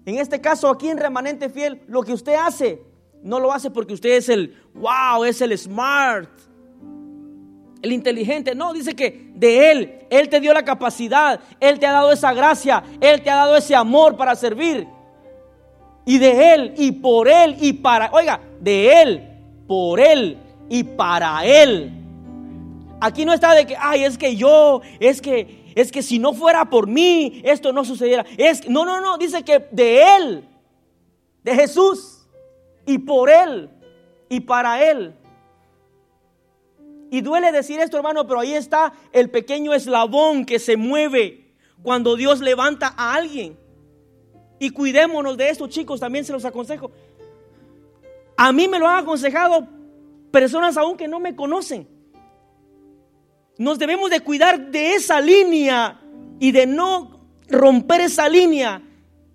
en 0.07 0.17
este 0.17 0.41
caso 0.41 0.71
aquí 0.71 0.89
en 0.89 0.97
Remanente 0.97 1.51
Fiel, 1.51 1.83
lo 1.89 2.03
que 2.03 2.15
usted 2.15 2.37
hace, 2.37 2.83
no 3.23 3.39
lo 3.39 3.53
hace 3.53 3.71
porque 3.71 3.93
usted 3.93 4.17
es 4.17 4.31
el 4.31 4.57
wow, 4.73 5.25
es 5.25 5.43
el 5.43 5.59
smart, 5.59 6.31
el 7.83 7.93
inteligente. 7.93 8.55
No, 8.55 8.73
dice 8.73 8.97
que 8.97 9.31
de 9.35 9.71
Él, 9.71 10.07
Él 10.09 10.31
te 10.31 10.41
dio 10.41 10.55
la 10.55 10.65
capacidad, 10.65 11.39
Él 11.61 11.79
te 11.79 11.87
ha 11.87 11.93
dado 11.93 12.13
esa 12.13 12.33
gracia, 12.33 12.83
Él 13.03 13.21
te 13.21 13.29
ha 13.29 13.37
dado 13.37 13.57
ese 13.57 13.75
amor 13.75 14.17
para 14.17 14.35
servir. 14.35 14.89
Y 16.07 16.17
de 16.17 16.55
Él, 16.55 16.75
y 16.79 16.93
por 16.93 17.29
Él, 17.29 17.59
y 17.61 17.75
para, 17.75 18.11
oiga, 18.11 18.41
de 18.59 19.03
Él, 19.03 19.28
por 19.69 20.01
Él, 20.01 20.39
y 20.69 20.83
para 20.83 21.45
Él. 21.45 21.93
Aquí 23.01 23.25
no 23.25 23.33
está 23.33 23.55
de 23.55 23.67
que, 23.67 23.77
ay, 23.79 24.05
es 24.05 24.19
que 24.19 24.35
yo, 24.35 24.81
es 24.99 25.23
que, 25.23 25.73
es 25.77 25.93
que 25.93 26.03
si 26.03 26.19
no 26.19 26.33
fuera 26.33 26.69
por 26.69 26.89
mí, 26.89 27.41
esto 27.45 27.73
no 27.73 27.85
sucediera. 27.85 28.27
Es, 28.37 28.69
no, 28.69 28.85
no, 28.85 29.01
no, 29.01 29.17
dice 29.19 29.45
que 29.45 29.67
de 29.71 30.17
Él, 30.17 30.49
de 31.45 31.55
Jesús, 31.55 32.27
y 32.87 32.99
por 32.99 33.31
Él, 33.31 33.71
y 34.29 34.41
para 34.41 34.83
Él. 34.91 35.15
Y 37.11 37.21
duele 37.21 37.53
decir 37.53 37.79
esto, 37.81 37.97
hermano, 37.97 38.27
pero 38.27 38.41
ahí 38.41 38.53
está 38.53 38.93
el 39.13 39.31
pequeño 39.31 39.73
eslabón 39.73 40.45
que 40.45 40.59
se 40.59 40.77
mueve 40.77 41.55
cuando 41.83 42.17
Dios 42.17 42.41
levanta 42.41 42.93
a 42.97 43.15
alguien. 43.15 43.57
Y 44.59 44.71
cuidémonos 44.71 45.37
de 45.37 45.51
esto, 45.51 45.69
chicos, 45.69 46.01
también 46.01 46.25
se 46.25 46.33
los 46.33 46.45
aconsejo. 46.45 46.91
A 48.41 48.53
mí 48.53 48.69
me 48.69 48.79
lo 48.79 48.87
han 48.87 49.03
aconsejado 49.03 49.67
personas 50.31 50.77
aún 50.77 50.97
que 50.97 51.09
no 51.09 51.19
me 51.19 51.35
conocen. 51.35 51.89
Nos 53.59 53.81
debemos 53.81 54.11
de 54.11 54.21
cuidar 54.21 54.71
de 54.71 54.95
esa 54.95 55.21
línea 55.21 56.01
y 56.39 56.53
de 56.53 56.65
no 56.65 57.19
romper 57.49 58.03
esa 58.03 58.29
línea. 58.29 58.81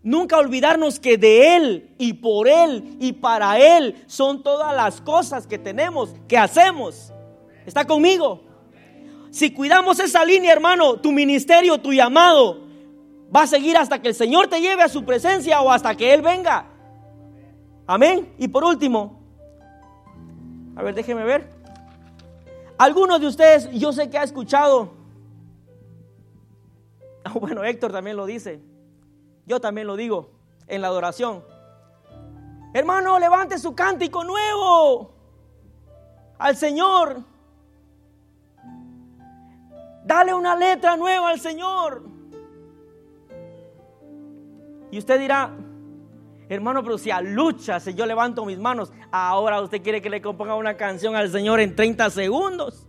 Nunca 0.03 0.37
olvidarnos 0.37 1.01
que 1.01 1.17
de 1.17 1.57
Él 1.57 1.95
y 1.97 2.13
por 2.13 2.47
Él 2.47 2.95
y 3.01 3.11
para 3.11 3.59
Él 3.59 4.01
son 4.07 4.41
todas 4.41 4.73
las 4.73 5.01
cosas 5.01 5.47
que 5.47 5.57
tenemos, 5.57 6.15
que 6.25 6.37
hacemos. 6.37 7.11
¿Está 7.65 7.85
conmigo? 7.85 8.45
Si 9.31 9.51
cuidamos 9.51 9.99
esa 9.99 10.23
línea, 10.23 10.53
hermano, 10.53 10.95
tu 11.01 11.11
ministerio, 11.11 11.77
tu 11.77 11.91
llamado, 11.91 12.61
va 13.35 13.41
a 13.41 13.47
seguir 13.47 13.75
hasta 13.75 14.01
que 14.01 14.07
el 14.07 14.15
Señor 14.15 14.47
te 14.47 14.61
lleve 14.61 14.81
a 14.81 14.87
su 14.87 15.03
presencia 15.03 15.59
o 15.59 15.69
hasta 15.69 15.93
que 15.93 16.13
Él 16.13 16.21
venga. 16.21 16.69
Amén. 17.85 18.33
Y 18.37 18.47
por 18.47 18.63
último, 18.63 19.19
a 20.75 20.83
ver, 20.83 20.95
déjeme 20.95 21.23
ver. 21.23 21.49
Algunos 22.77 23.19
de 23.21 23.27
ustedes, 23.27 23.69
yo 23.71 23.93
sé 23.93 24.09
que 24.09 24.17
ha 24.17 24.23
escuchado. 24.23 25.03
Bueno, 27.39 27.63
Héctor 27.63 27.91
también 27.93 28.17
lo 28.17 28.25
dice. 28.25 28.61
Yo 29.45 29.61
también 29.61 29.87
lo 29.87 29.95
digo 29.95 30.29
en 30.67 30.81
la 30.81 30.87
adoración. 30.87 31.43
Hermano, 32.73 33.17
levante 33.17 33.57
su 33.57 33.73
cántico 33.73 34.23
nuevo 34.23 35.13
al 36.37 36.57
Señor. 36.57 37.23
Dale 40.05 40.33
una 40.33 40.55
letra 40.55 40.97
nueva 40.97 41.29
al 41.29 41.39
Señor. 41.39 42.03
Y 44.91 44.97
usted 44.97 45.19
dirá, 45.19 45.55
hermano, 46.49 46.83
pero 46.83 46.97
si 46.97 47.11
a 47.11 47.21
lucha, 47.21 47.79
si 47.79 47.93
yo 47.93 48.05
levanto 48.05 48.45
mis 48.45 48.59
manos, 48.59 48.91
ahora 49.11 49.61
usted 49.61 49.81
quiere 49.81 50.01
que 50.01 50.09
le 50.09 50.21
componga 50.21 50.55
una 50.55 50.75
canción 50.75 51.15
al 51.15 51.29
Señor 51.29 51.59
en 51.59 51.75
30 51.75 52.09
segundos. 52.09 52.87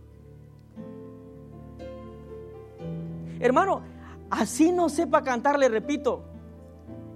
Hermano, 3.39 3.81
así 4.29 4.71
no 4.71 4.89
sepa 4.89 5.23
cantar, 5.23 5.59
le 5.59 5.69
repito, 5.69 6.23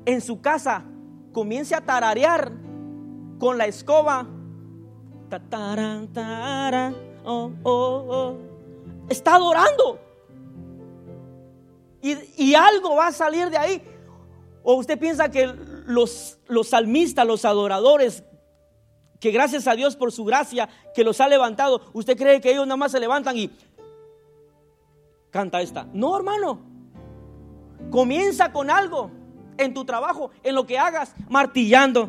en 0.05 0.21
su 0.21 0.41
casa 0.41 0.83
comience 1.31 1.75
a 1.75 1.81
tararear 1.81 2.51
con 3.37 3.57
la 3.57 3.65
escoba. 3.65 4.27
Oh, 7.23 7.51
oh, 7.63 8.05
oh. 8.09 8.37
Está 9.09 9.35
adorando. 9.35 9.99
Y, 12.01 12.17
y, 12.37 12.55
algo 12.55 12.95
va 12.95 13.07
a 13.07 13.11
salir 13.11 13.49
de 13.49 13.57
ahí. 13.57 13.83
O 14.63 14.75
usted 14.75 14.97
piensa 14.97 15.29
que 15.29 15.53
los, 15.89 16.37
los 16.47 16.69
salmistas, 16.69 17.25
los 17.25 17.45
adoradores, 17.45 18.23
que 19.19 19.31
gracias 19.31 19.67
a 19.67 19.73
Dios 19.75 19.95
por 19.95 20.11
su 20.11 20.23
gracia 20.23 20.69
que 20.93 21.03
los 21.03 21.19
ha 21.19 21.27
levantado, 21.27 21.81
usted 21.93 22.15
cree 22.15 22.39
que 22.39 22.51
ellos 22.51 22.67
nada 22.67 22.77
más 22.77 22.91
se 22.91 22.99
levantan 22.99 23.35
y 23.35 23.49
canta 25.31 25.61
esta. 25.61 25.87
No, 25.91 26.15
hermano. 26.15 26.61
Comienza 27.89 28.51
con 28.51 28.69
algo 28.69 29.09
en 29.57 29.73
tu 29.73 29.83
trabajo, 29.83 30.29
en 30.43 30.53
lo 30.53 30.67
que 30.67 30.77
hagas, 30.77 31.15
martillando. 31.27 32.07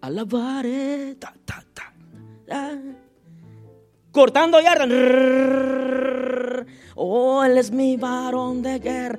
Alabaré. 0.00 1.16
Cortando 4.10 4.60
yardas. 4.60 4.88
Oh, 6.96 7.44
él 7.44 7.56
es 7.56 7.70
mi 7.70 7.96
varón 7.96 8.62
de 8.62 8.78
guerra. 8.80 9.18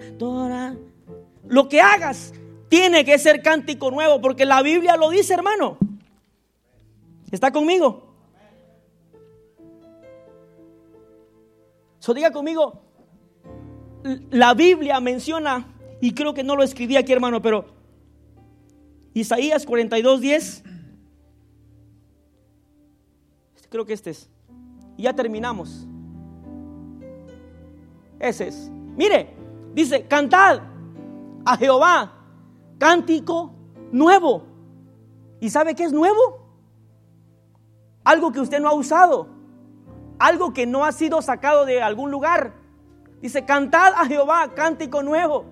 Lo 1.48 1.70
que 1.70 1.82
hagas 1.82 2.34
tiene 2.70 3.06
que 3.06 3.18
ser 3.18 3.42
cántico 3.42 3.92
nuevo, 3.92 4.20
porque 4.22 4.46
la 4.46 4.62
Biblia 4.62 4.98
lo 4.98 5.10
dice, 5.10 5.34
hermano. 5.34 5.78
¿Está 7.32 7.52
conmigo? 7.52 8.04
So 12.00 12.14
diga 12.14 12.32
conmigo, 12.32 12.82
la 14.30 14.54
Biblia 14.54 15.00
menciona, 15.00 15.74
y 16.00 16.14
creo 16.14 16.34
que 16.34 16.44
no 16.44 16.56
lo 16.56 16.64
escribí 16.64 16.96
aquí, 16.96 17.12
hermano, 17.12 17.42
pero 17.42 17.66
Isaías 19.14 19.66
42, 19.66 20.22
10. 20.22 20.64
Creo 23.70 23.86
que 23.86 23.94
este 23.94 24.12
es. 24.12 24.30
Ya 24.98 25.14
terminamos. 25.14 25.86
Ese 28.20 28.48
es. 28.48 28.70
Mire, 28.96 29.34
dice, 29.74 30.06
cantad 30.08 30.62
a 31.48 31.56
Jehová 31.56 32.12
cántico 32.78 33.54
nuevo. 33.92 34.44
¿Y 35.40 35.50
sabe 35.50 35.76
qué 35.76 35.86
es 35.86 35.94
nuevo? 35.94 36.46
Algo 38.04 38.34
que 38.34 38.42
usted 38.42 38.60
no 38.60 38.68
ha 38.68 38.74
usado. 38.74 39.30
Algo 40.20 40.54
que 40.54 40.66
no 40.66 40.84
ha 40.84 40.92
sido 40.92 41.22
sacado 41.22 41.66
de 41.66 41.82
algún 41.82 42.12
lugar. 42.12 42.54
Dice, 43.22 43.46
cantad 43.46 43.94
a 43.96 44.06
Jehová 44.06 44.54
cántico 44.56 45.02
nuevo. 45.04 45.46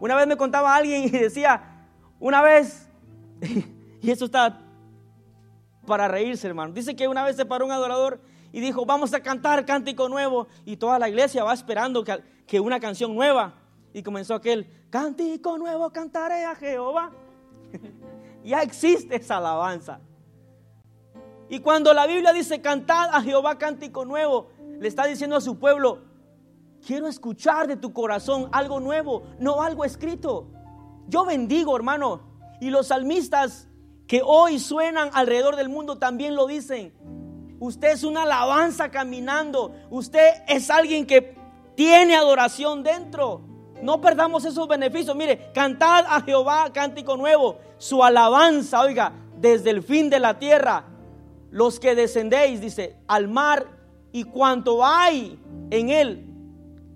Una 0.00 0.16
vez 0.16 0.26
me 0.26 0.36
contaba 0.36 0.74
alguien 0.74 1.04
y 1.04 1.08
decía, 1.08 1.86
una 2.18 2.42
vez, 2.42 2.90
y 4.02 4.10
eso 4.10 4.26
está 4.26 4.60
para 5.86 6.08
reírse, 6.08 6.46
hermano. 6.46 6.74
Dice 6.74 6.94
que 6.94 7.08
una 7.08 7.24
vez 7.24 7.36
se 7.36 7.46
paró 7.46 7.64
un 7.64 7.72
adorador 7.72 8.20
y 8.52 8.60
dijo, 8.60 8.84
vamos 8.84 9.14
a 9.14 9.20
cantar 9.20 9.64
cántico 9.64 10.10
nuevo. 10.10 10.46
Y 10.66 10.76
toda 10.76 10.98
la 10.98 11.08
iglesia 11.08 11.42
va 11.42 11.54
esperando 11.54 12.04
que, 12.04 12.22
que 12.46 12.60
una 12.60 12.80
canción 12.80 13.14
nueva. 13.14 13.59
Y 13.92 14.02
comenzó 14.02 14.34
aquel, 14.34 14.66
cántico 14.90 15.58
nuevo 15.58 15.90
cantaré 15.90 16.44
a 16.44 16.54
Jehová. 16.54 17.10
ya 18.44 18.62
existe 18.62 19.16
esa 19.16 19.38
alabanza. 19.38 20.00
Y 21.48 21.60
cuando 21.60 21.92
la 21.92 22.06
Biblia 22.06 22.32
dice, 22.32 22.60
cantad 22.60 23.10
a 23.12 23.20
Jehová 23.22 23.58
cántico 23.58 24.04
nuevo, 24.04 24.50
le 24.78 24.86
está 24.86 25.06
diciendo 25.06 25.36
a 25.36 25.40
su 25.40 25.58
pueblo, 25.58 26.10
Quiero 26.86 27.06
escuchar 27.06 27.66
de 27.66 27.76
tu 27.76 27.92
corazón 27.92 28.48
algo 28.52 28.80
nuevo, 28.80 29.24
no 29.38 29.62
algo 29.62 29.84
escrito. 29.84 30.50
Yo 31.08 31.24
bendigo, 31.24 31.76
hermano. 31.76 32.22
Y 32.60 32.70
los 32.70 32.88
salmistas 32.88 33.68
que 34.06 34.22
hoy 34.24 34.58
suenan 34.58 35.10
alrededor 35.12 35.56
del 35.56 35.68
mundo 35.68 35.98
también 35.98 36.34
lo 36.34 36.46
dicen. 36.46 36.94
Usted 37.58 37.92
es 37.92 38.04
una 38.04 38.22
alabanza 38.22 38.90
caminando. 38.90 39.74
Usted 39.90 40.26
es 40.48 40.70
alguien 40.70 41.06
que 41.06 41.36
tiene 41.74 42.16
adoración 42.16 42.82
dentro. 42.82 43.42
No 43.82 44.00
perdamos 44.00 44.44
esos 44.44 44.66
beneficios. 44.68 45.16
Mire, 45.16 45.50
cantad 45.52 46.04
a 46.08 46.20
Jehová 46.22 46.70
cántico 46.72 47.16
nuevo. 47.16 47.58
Su 47.78 48.02
alabanza, 48.04 48.80
oiga, 48.80 49.12
desde 49.36 49.70
el 49.70 49.82
fin 49.82 50.10
de 50.10 50.20
la 50.20 50.38
tierra. 50.38 50.84
Los 51.50 51.80
que 51.80 51.94
descendéis, 51.94 52.60
dice, 52.60 52.96
al 53.08 53.28
mar 53.28 53.66
y 54.12 54.24
cuanto 54.24 54.84
hay 54.84 55.38
en 55.70 55.90
él, 55.90 56.26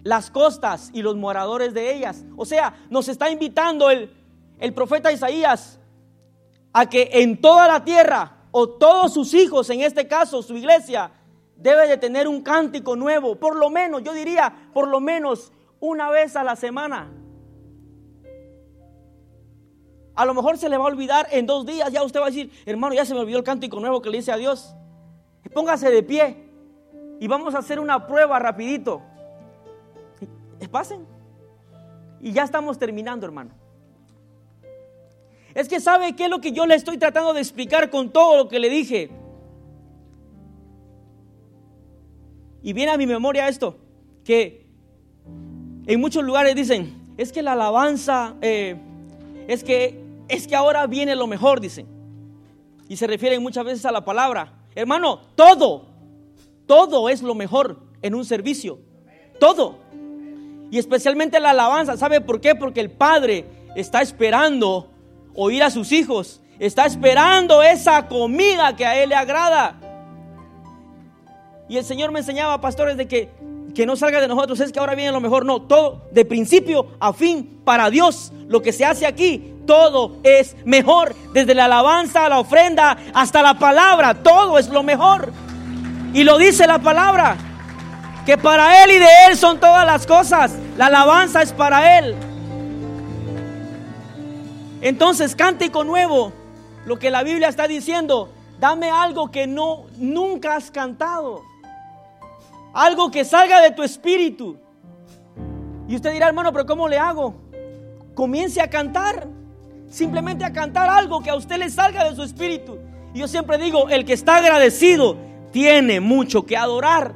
las 0.02 0.30
costas 0.30 0.90
y 0.92 1.02
los 1.02 1.16
moradores 1.16 1.74
de 1.74 1.94
ellas. 1.94 2.24
O 2.36 2.44
sea, 2.44 2.74
nos 2.90 3.08
está 3.08 3.30
invitando 3.30 3.90
el, 3.90 4.12
el 4.58 4.74
profeta 4.74 5.12
Isaías 5.12 5.80
a 6.72 6.88
que 6.88 7.08
en 7.12 7.40
toda 7.40 7.68
la 7.68 7.84
tierra, 7.84 8.36
o 8.50 8.68
todos 8.68 9.14
sus 9.14 9.34
hijos, 9.34 9.68
en 9.70 9.80
este 9.80 10.06
caso 10.06 10.42
su 10.42 10.56
iglesia, 10.56 11.10
debe 11.56 11.88
de 11.88 11.96
tener 11.96 12.28
un 12.28 12.42
cántico 12.42 12.96
nuevo, 12.96 13.36
por 13.36 13.56
lo 13.56 13.70
menos, 13.70 14.02
yo 14.02 14.12
diría, 14.12 14.70
por 14.72 14.88
lo 14.88 15.00
menos 15.00 15.52
una 15.88 16.10
vez 16.10 16.36
a 16.36 16.44
la 16.44 16.56
semana. 16.56 17.10
A 20.14 20.24
lo 20.24 20.34
mejor 20.34 20.58
se 20.58 20.68
le 20.68 20.76
va 20.76 20.84
a 20.84 20.88
olvidar 20.88 21.26
en 21.32 21.46
dos 21.46 21.66
días, 21.66 21.90
ya 21.92 22.02
usted 22.02 22.20
va 22.20 22.26
a 22.26 22.30
decir, 22.30 22.50
hermano, 22.66 22.94
ya 22.94 23.04
se 23.04 23.14
me 23.14 23.20
olvidó 23.20 23.38
el 23.38 23.44
cántico 23.44 23.80
nuevo 23.80 24.00
que 24.00 24.10
le 24.10 24.18
hice 24.18 24.32
a 24.32 24.36
Dios. 24.36 24.74
Póngase 25.52 25.90
de 25.90 26.02
pie 26.02 26.48
y 27.20 27.26
vamos 27.26 27.54
a 27.54 27.58
hacer 27.58 27.80
una 27.80 28.06
prueba 28.06 28.38
rapidito 28.38 29.02
pasen. 30.68 31.06
Y 32.20 32.32
ya 32.32 32.42
estamos 32.42 32.78
terminando, 32.78 33.26
hermano. 33.26 33.50
Es 35.54 35.68
que 35.68 35.78
sabe 35.78 36.16
qué 36.16 36.24
es 36.24 36.30
lo 36.30 36.40
que 36.40 36.52
yo 36.52 36.66
le 36.66 36.74
estoy 36.74 36.98
tratando 36.98 37.32
de 37.32 37.40
explicar 37.40 37.90
con 37.90 38.10
todo 38.10 38.36
lo 38.36 38.48
que 38.48 38.58
le 38.58 38.68
dije. 38.68 39.10
Y 42.62 42.72
viene 42.72 42.92
a 42.92 42.96
mi 42.96 43.06
memoria 43.06 43.46
esto, 43.46 43.76
que 44.24 44.63
en 45.86 46.00
muchos 46.00 46.24
lugares 46.24 46.54
dicen, 46.54 47.14
es 47.16 47.32
que 47.32 47.42
la 47.42 47.52
alabanza, 47.52 48.34
eh, 48.40 48.76
es 49.48 49.62
que 49.62 50.04
es 50.28 50.46
que 50.46 50.56
ahora 50.56 50.86
viene 50.86 51.14
lo 51.14 51.26
mejor, 51.26 51.60
dicen. 51.60 51.86
Y 52.88 52.96
se 52.96 53.06
refieren 53.06 53.42
muchas 53.42 53.64
veces 53.64 53.84
a 53.86 53.92
la 53.92 54.04
palabra. 54.04 54.52
Hermano, 54.74 55.20
todo, 55.34 55.86
todo 56.66 57.08
es 57.08 57.22
lo 57.22 57.34
mejor 57.34 57.80
en 58.02 58.14
un 58.14 58.24
servicio. 58.24 58.78
Todo. 59.38 59.78
Y 60.70 60.78
especialmente 60.78 61.40
la 61.40 61.50
alabanza. 61.50 61.96
¿Sabe 61.96 62.20
por 62.20 62.40
qué? 62.40 62.54
Porque 62.54 62.80
el 62.80 62.90
Padre 62.90 63.44
está 63.76 64.02
esperando 64.02 64.90
oír 65.34 65.62
a 65.62 65.70
sus 65.70 65.92
hijos. 65.92 66.40
Está 66.58 66.86
esperando 66.86 67.62
esa 67.62 68.06
comida 68.06 68.76
que 68.76 68.86
a 68.86 69.02
Él 69.02 69.10
le 69.10 69.14
agrada. 69.16 69.80
Y 71.68 71.76
el 71.76 71.84
Señor 71.84 72.12
me 72.12 72.20
enseñaba, 72.20 72.60
pastores, 72.60 72.96
de 72.96 73.08
que, 73.08 73.30
que 73.74 73.86
no 73.86 73.96
salga 73.96 74.20
de 74.20 74.28
nosotros. 74.28 74.60
Es 74.60 74.72
que 74.72 74.78
ahora 74.78 74.94
viene 74.94 75.12
lo 75.12 75.20
mejor. 75.20 75.44
No, 75.44 75.62
todo 75.62 76.02
de 76.12 76.24
principio 76.24 76.86
a 77.00 77.12
fin 77.12 77.60
para 77.64 77.90
Dios. 77.90 78.32
Lo 78.48 78.62
que 78.62 78.72
se 78.72 78.84
hace 78.84 79.06
aquí 79.06 79.54
todo 79.66 80.16
es 80.22 80.56
mejor. 80.64 81.14
Desde 81.32 81.54
la 81.54 81.64
alabanza 81.66 82.26
a 82.26 82.28
la 82.28 82.38
ofrenda 82.38 82.96
hasta 83.12 83.42
la 83.42 83.58
palabra, 83.58 84.14
todo 84.14 84.58
es 84.58 84.68
lo 84.68 84.82
mejor. 84.82 85.32
Y 86.12 86.22
lo 86.22 86.38
dice 86.38 86.66
la 86.66 86.78
palabra, 86.78 87.36
que 88.24 88.38
para 88.38 88.84
Él 88.84 88.92
y 88.92 88.98
de 88.98 89.08
Él 89.28 89.36
son 89.36 89.58
todas 89.58 89.84
las 89.84 90.06
cosas. 90.06 90.52
La 90.76 90.86
alabanza 90.86 91.42
es 91.42 91.52
para 91.52 91.98
Él. 91.98 92.14
Entonces, 94.80 95.34
cántico 95.34 95.82
nuevo, 95.82 96.32
lo 96.84 96.98
que 96.98 97.10
la 97.10 97.22
Biblia 97.22 97.48
está 97.48 97.66
diciendo, 97.66 98.28
dame 98.60 98.90
algo 98.90 99.30
que 99.30 99.46
no 99.46 99.86
nunca 99.96 100.56
has 100.56 100.70
cantado. 100.70 101.42
Algo 102.74 103.10
que 103.10 103.24
salga 103.24 103.60
de 103.60 103.70
tu 103.70 103.84
espíritu. 103.84 104.58
Y 105.88 105.94
usted 105.94 106.12
dirá, 106.12 106.26
hermano, 106.26 106.52
pero 106.52 106.66
¿cómo 106.66 106.88
le 106.88 106.98
hago? 106.98 107.36
Comience 108.14 108.60
a 108.60 108.68
cantar. 108.68 109.28
Simplemente 109.88 110.44
a 110.44 110.52
cantar 110.52 110.90
algo 110.90 111.22
que 111.22 111.30
a 111.30 111.36
usted 111.36 111.56
le 111.56 111.70
salga 111.70 112.04
de 112.04 112.16
su 112.16 112.24
espíritu. 112.24 112.78
Y 113.14 113.20
yo 113.20 113.28
siempre 113.28 113.58
digo, 113.58 113.88
el 113.90 114.04
que 114.04 114.12
está 114.12 114.36
agradecido 114.36 115.16
tiene 115.52 116.00
mucho 116.00 116.44
que 116.44 116.56
adorar. 116.56 117.14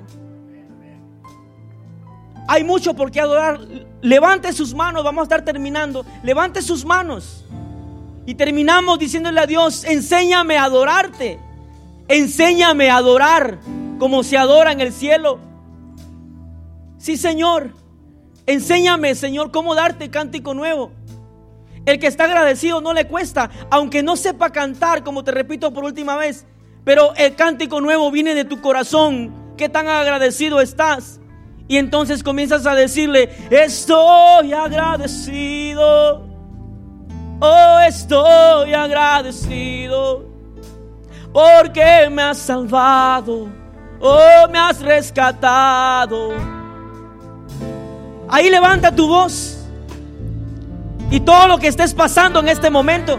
Hay 2.46 2.62
mucho 2.62 2.94
por 2.94 3.11
qué 3.11 3.20
adorar. 3.20 3.59
Levante 4.00 4.52
sus 4.52 4.74
manos, 4.74 5.02
vamos 5.02 5.22
a 5.22 5.24
estar 5.24 5.44
terminando. 5.44 6.06
Levante 6.22 6.62
sus 6.62 6.84
manos. 6.84 7.44
Y 8.26 8.36
terminamos 8.36 9.00
diciéndole 9.00 9.40
a 9.40 9.46
Dios, 9.46 9.82
enséñame 9.82 10.56
a 10.56 10.64
adorarte. 10.64 11.40
Enséñame 12.06 12.90
a 12.90 12.98
adorar 12.98 13.59
como 13.98 14.22
se 14.22 14.38
adora 14.38 14.70
en 14.70 14.80
el 14.80 14.92
cielo. 14.92 15.47
Sí, 16.99 17.16
Señor. 17.16 17.70
Enséñame, 18.46 19.14
Señor, 19.14 19.51
cómo 19.51 19.74
darte 19.74 20.11
cántico 20.11 20.55
nuevo. 20.55 20.92
El 21.86 21.99
que 21.99 22.07
está 22.07 22.24
agradecido 22.24 22.80
no 22.80 22.92
le 22.92 23.07
cuesta, 23.07 23.51
aunque 23.70 24.03
no 24.03 24.16
sepa 24.16 24.51
cantar, 24.51 25.03
como 25.05 25.24
te 25.24 25.32
repito 25.32 25.72
por 25.72 25.84
última 25.84 26.16
vez, 26.16 26.46
pero 26.84 27.14
el 27.16 27.34
cántico 27.34 27.80
nuevo 27.80 28.11
viene 28.11 28.34
de 28.34 28.44
tu 28.44 28.61
corazón. 28.61 29.55
¿Qué 29.57 29.68
tan 29.68 29.88
agradecido 29.88 30.61
estás? 30.61 31.20
Y 31.66 31.76
entonces 31.76 32.22
comienzas 32.22 32.66
a 32.66 32.74
decirle, 32.74 33.30
estoy 33.51 34.53
agradecido. 34.53 36.26
Oh, 37.40 37.78
estoy 37.86 38.74
agradecido 38.74 40.26
porque 41.32 42.09
me 42.11 42.22
has 42.22 42.38
salvado. 42.38 43.49
Oh, 44.01 44.49
me 44.51 44.59
has 44.59 44.80
rescatado. 44.80 46.57
Ahí 48.31 48.51
levanta 48.51 48.95
tu 48.95 49.09
voz. 49.09 49.57
Y 51.11 51.20
todo 51.20 51.49
lo 51.49 51.57
que 51.59 51.68
estés 51.68 51.95
pasando 51.95 52.41
en 52.41 52.49
este 52.49 52.68
momento, 52.68 53.18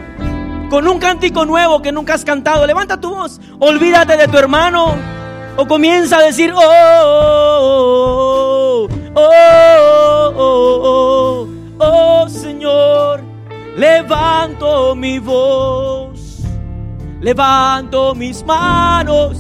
con 0.70 0.88
un 0.88 1.00
cántico 1.00 1.46
nuevo 1.46 1.82
que 1.82 1.92
nunca 1.92 2.14
has 2.14 2.24
cantado, 2.24 2.68
levanta 2.68 3.00
tu 3.00 3.10
voz. 3.10 3.42
Olvídate 3.60 4.18
de 4.18 4.28
tu 4.28 4.38
hermano. 4.38 4.94
O 5.58 5.66
comienza 5.68 6.20
a 6.20 6.22
decir, 6.22 6.54
oh, 6.56 6.62
oh, 6.62 8.88
oh, 9.16 10.34
oh, 10.38 10.38
oh, 10.38 11.48
oh, 11.80 12.30
Señor, 12.30 13.24
levanto 13.76 14.96
mi 14.96 15.18
voz, 15.20 16.38
levanto 17.20 18.16
mis 18.16 18.42
manos, 18.46 19.38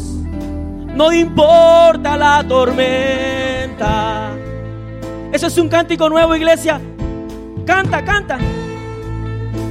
no 0.93 1.13
importa 1.13 2.17
la 2.17 2.45
tormenta. 2.45 4.33
Eso 5.31 5.47
es 5.47 5.57
un 5.57 5.69
cántico 5.69 6.09
nuevo, 6.09 6.35
iglesia. 6.35 6.81
Canta, 7.65 8.03
canta. 8.03 8.37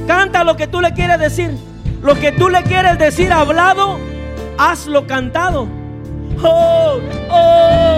Canta 0.07 0.43
lo 0.43 0.55
que 0.55 0.67
tú 0.67 0.81
le 0.81 0.93
quieres 0.93 1.19
decir. 1.19 1.51
Lo 2.01 2.15
que 2.15 2.31
tú 2.31 2.47
le 2.49 2.63
quieres 2.63 2.97
decir 2.97 3.31
hablado, 3.33 3.99
hazlo 4.57 5.05
cantado. 5.05 5.67
Oh, 6.41 6.99
oh. 7.29 7.89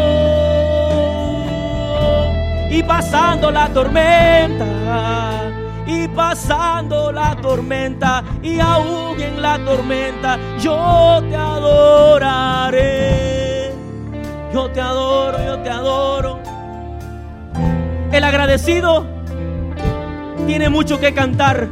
Y 2.72 2.82
pasando 2.82 3.52
la 3.52 3.70
tormenta, 3.70 4.66
y 5.86 6.08
pasando 6.08 7.12
la 7.12 7.36
tormenta, 7.36 8.24
y 8.42 8.60
aún 8.60 9.22
en 9.22 9.40
la 9.42 9.64
tormenta, 9.64 10.40
yo 10.60 11.22
te 11.30 11.36
adoraré. 11.36 12.92
Yo 14.52 14.70
te 14.72 14.82
adoro, 14.82 15.38
yo 15.46 15.60
te 15.60 15.70
adoro. 15.70 16.51
El 18.12 18.26
agradecido 18.26 19.06
tiene 20.46 20.70
mucho 20.70 21.00
que 21.00 21.14
cantar. 21.14 21.70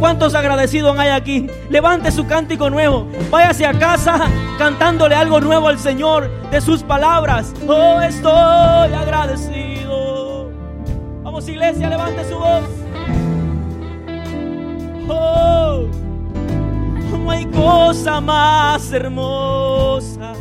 ¿Cuántos 0.00 0.34
agradecidos 0.34 0.98
hay 0.98 1.10
aquí? 1.10 1.50
Levante 1.68 2.10
su 2.10 2.26
cántico 2.26 2.70
nuevo. 2.70 3.08
Váyase 3.30 3.66
a 3.66 3.78
casa 3.78 4.18
cantándole 4.58 5.14
algo 5.14 5.38
nuevo 5.40 5.68
al 5.68 5.78
Señor 5.78 6.30
de 6.50 6.60
sus 6.62 6.82
palabras. 6.82 7.52
Oh, 7.68 8.00
estoy 8.00 8.92
agradecido. 8.94 10.50
Vamos, 11.22 11.46
iglesia, 11.46 11.90
levante 11.90 12.24
su 12.24 12.38
voz. 12.38 12.64
Oh, 15.08 15.86
no 17.18 17.30
hay 17.30 17.44
cosa 17.46 18.20
más 18.20 18.90
hermosa 18.92 20.32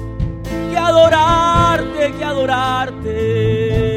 que 0.69 0.77
adorarte, 0.77 2.13
que 2.17 2.23
adorarte. 2.23 3.90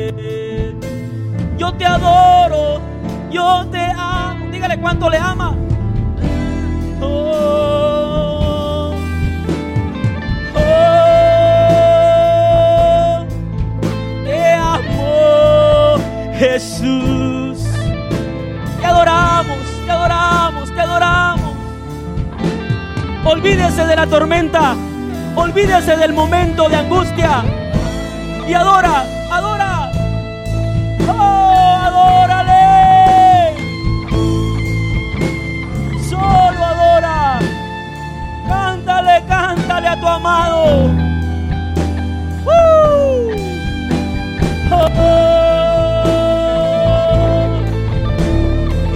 Yo 1.57 1.73
te 1.75 1.87
adoro, 1.87 2.81
yo 3.31 3.67
te 3.71 3.85
amo. 3.97 4.51
Dígale 4.51 4.79
cuánto 4.79 5.09
le 5.09 5.19
ama. 5.19 5.57
Oh, 7.01 8.95
oh, 10.57 10.61
te 14.25 14.53
amo, 14.53 15.97
Jesús. 16.37 17.59
Te 18.81 18.87
adoramos, 18.87 19.59
te 19.85 19.91
adoramos, 19.91 20.75
te 20.75 20.81
adoramos. 20.81 21.55
Olvídese 23.25 23.87
de 23.87 23.97
la 23.97 24.07
tormenta. 24.07 24.75
Olvídese 25.37 25.97
del 25.97 26.13
momento 26.13 26.69
de 26.69 26.77
angustia. 26.77 27.45
Y 28.49 28.55
adora, 28.55 29.05
tu 40.01 40.07
amado. 40.09 40.91
Oh, 42.47 43.31
oh. 44.71 45.15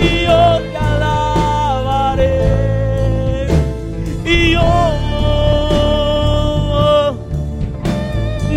Y 0.01 0.25
yo 0.27 0.61
te 0.73 0.79
alabaré. 0.79 2.39
Y 4.25 4.53
yo 4.53 4.71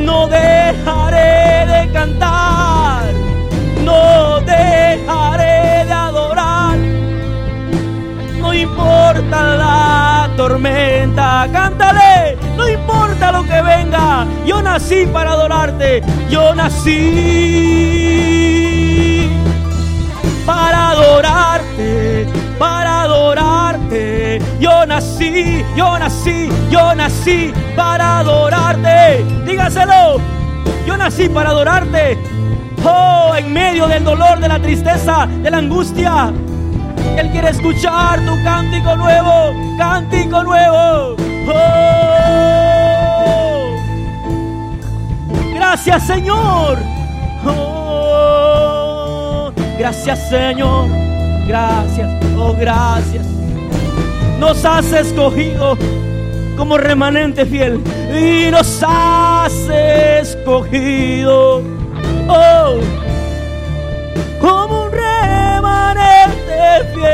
no 0.05 0.27
dejaré 0.27 1.65
de 1.73 1.91
cantar, 1.91 3.03
no 3.83 4.39
dejaré 4.41 5.85
de 5.85 5.93
adorar, 5.93 6.77
no 8.39 8.53
importa 8.53 9.39
la 9.55 10.29
tormenta, 10.35 11.47
cántale, 11.51 12.10
venga, 13.61 14.25
yo 14.45 14.61
nací 14.61 15.05
para 15.11 15.31
adorarte, 15.31 16.01
yo 16.29 16.53
nací 16.55 18.11
para 20.45 20.89
adorarte, 20.89 22.27
para 22.57 23.01
adorarte. 23.03 24.41
Yo 24.59 24.85
nací, 24.85 25.63
yo 25.75 25.97
nací, 25.99 26.49
yo 26.69 26.95
nací 26.95 27.53
para 27.75 28.19
adorarte. 28.19 29.23
Dígaselo, 29.45 30.19
yo 30.85 30.97
nací 30.97 31.29
para 31.29 31.49
adorarte. 31.49 32.17
Oh, 32.83 33.33
en 33.37 33.53
medio 33.53 33.87
del 33.87 34.03
dolor, 34.03 34.39
de 34.39 34.47
la 34.47 34.59
tristeza, 34.59 35.27
de 35.27 35.51
la 35.51 35.57
angustia. 35.57 36.33
Él 37.17 37.29
quiere 37.31 37.49
escuchar 37.49 38.19
tu 38.25 38.43
cántico 38.43 38.95
nuevo, 38.95 39.53
cántico 39.77 40.43
nuevo. 40.43 41.15
Oh, 41.47 42.60
Gracias 45.73 46.05
Señor. 46.05 46.79
Oh, 47.45 49.53
gracias 49.79 50.27
Señor. 50.27 50.89
Gracias. 51.47 52.09
Oh, 52.37 52.53
gracias. 52.59 53.25
Nos 54.37 54.65
has 54.65 54.91
escogido 54.91 55.77
como 56.57 56.77
remanente 56.77 57.45
fiel 57.45 57.81
y 58.13 58.51
nos 58.51 58.83
has 58.85 59.53
escogido. 60.19 61.61
Oh, 62.27 62.75
como 64.41 64.87
un 64.87 64.91
remanente 64.91 66.83
fiel. 66.93 67.07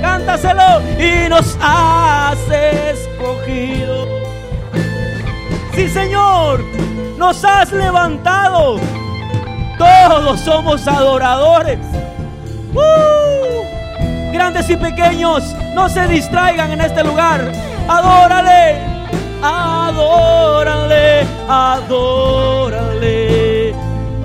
Cántaselo 0.00 0.80
y 0.96 1.28
nos 1.28 1.58
has 1.60 2.38
escogido 2.48 3.97
levantado. 7.72 8.76
Todos 9.78 10.40
somos 10.40 10.86
adoradores. 10.86 11.78
¡Uh! 12.74 14.32
Grandes 14.32 14.68
y 14.70 14.76
pequeños, 14.76 15.54
no 15.74 15.88
se 15.88 16.06
distraigan 16.08 16.72
en 16.72 16.80
este 16.80 17.04
lugar. 17.04 17.52
Adórale, 17.88 18.80
adórale, 19.42 21.26
adórale. 21.48 23.70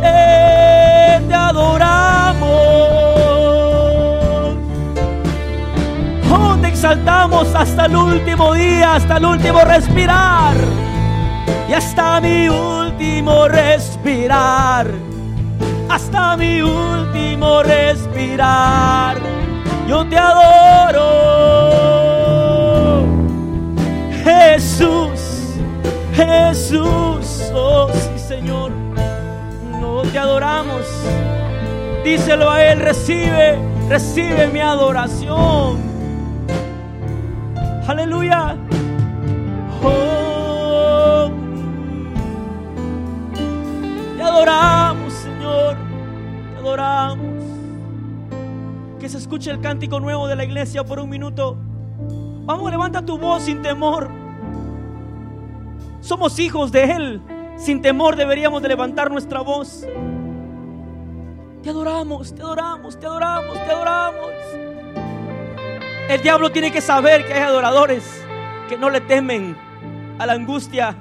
Eh, 0.02 1.22
te 1.28 1.34
adoramos. 1.34 2.52
Oh, 6.32 6.56
te 6.62 6.68
exaltamos 6.68 7.54
hasta 7.56 7.86
el 7.86 7.96
último 7.96 8.54
día, 8.54 8.96
hasta 8.96 9.18
el 9.18 9.26
último 9.26 9.62
respirar. 9.62 10.56
Y 11.74 11.76
hasta 11.76 12.22
mi 12.22 12.48
último 12.50 13.48
respirar. 13.48 14.86
Hasta 15.90 16.38
mi 16.38 16.62
último 16.62 17.64
respirar. 17.64 19.18
Yo 19.88 20.06
te 20.06 20.16
adoro. 20.16 21.08
Jesús, 24.24 25.56
Jesús, 26.14 27.52
oh 27.56 27.90
sí 27.92 28.20
Señor, 28.20 28.72
no 29.82 30.04
te 30.04 30.20
adoramos. 30.20 30.86
Díselo 32.04 32.52
a 32.52 32.64
Él, 32.66 32.82
recibe, 32.82 33.58
recibe 33.90 34.46
mi 34.46 34.60
adoración. 34.60 35.82
Aleluya. 37.88 38.58
Adoramos, 44.44 45.14
Señor, 45.14 45.78
te 46.54 46.60
adoramos. 46.60 47.44
Que 49.00 49.10
se 49.10 49.18
escuche 49.18 49.52
el 49.52 49.62
cántico 49.62 50.00
nuevo 50.00 50.28
de 50.28 50.36
la 50.36 50.44
iglesia 50.44 50.84
por 50.84 51.00
un 51.00 51.10
minuto. 51.10 51.58
Vamos, 52.46 52.70
levanta 52.70 53.02
tu 53.06 53.18
voz 53.18 53.44
sin 53.44 53.62
temor. 53.62 54.10
Somos 56.02 56.40
hijos 56.40 56.72
de 56.72 56.84
Él. 56.84 57.22
Sin 57.58 57.82
temor 57.82 58.16
deberíamos 58.16 58.62
de 58.62 58.68
levantar 58.68 59.12
nuestra 59.12 59.42
voz. 59.42 59.86
Te 61.62 61.70
adoramos, 61.70 62.36
te 62.36 62.42
adoramos, 62.42 63.00
te 63.00 63.06
adoramos, 63.06 63.54
te 63.54 63.72
adoramos. 63.72 64.32
El 66.10 66.22
diablo 66.22 66.50
tiene 66.52 66.72
que 66.72 66.82
saber 66.82 67.26
que 67.26 67.34
hay 67.34 67.44
adoradores 67.44 68.04
que 68.68 68.78
no 68.78 68.90
le 68.90 69.00
temen 69.00 69.56
a 70.20 70.26
la 70.26 70.34
angustia, 70.34 70.98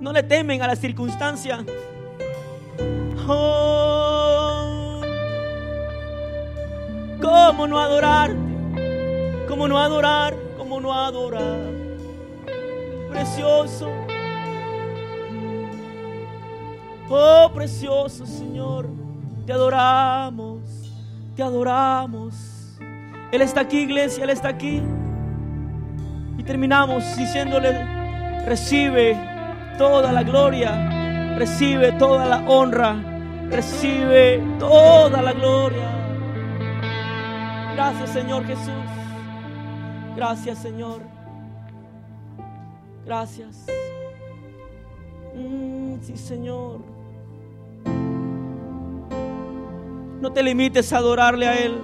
no 0.00 0.12
le 0.12 0.22
temen 0.22 0.62
a 0.62 0.66
la 0.66 0.76
circunstancia. 0.76 1.64
Oh, 3.28 5.00
¿Cómo 7.20 7.66
no 7.66 7.78
adorarte? 7.80 8.36
¿Cómo 9.48 9.68
no 9.68 9.78
adorar? 9.78 10.36
¿Cómo 10.56 10.80
no 10.80 10.92
adorar? 10.92 11.70
Precioso. 13.10 13.90
Oh, 17.08 17.50
precioso 17.54 18.26
Señor. 18.26 18.88
Te 19.46 19.52
adoramos. 19.52 20.60
Te 21.34 21.42
adoramos. 21.42 22.34
Él 23.32 23.42
está 23.42 23.62
aquí, 23.62 23.78
iglesia. 23.78 24.24
Él 24.24 24.30
está 24.30 24.48
aquí. 24.48 24.82
Y 26.38 26.42
terminamos 26.42 27.16
diciéndole, 27.16 27.84
recibe 28.44 29.35
toda 29.76 30.12
la 30.12 30.22
gloria. 30.22 31.36
Recibe 31.36 31.92
toda 31.92 32.26
la 32.26 32.38
honra. 32.48 32.96
Recibe 33.50 34.42
toda 34.58 35.22
la 35.22 35.32
gloria. 35.32 35.88
Gracias 37.74 38.10
Señor 38.10 38.44
Jesús. 38.46 38.72
Gracias 40.16 40.58
Señor. 40.58 41.00
Gracias. 43.04 43.66
Mm, 45.34 45.96
sí 46.02 46.16
Señor. 46.16 46.80
No 50.20 50.32
te 50.32 50.42
limites 50.42 50.92
a 50.92 50.98
adorarle 50.98 51.46
a 51.46 51.58
Él. 51.58 51.78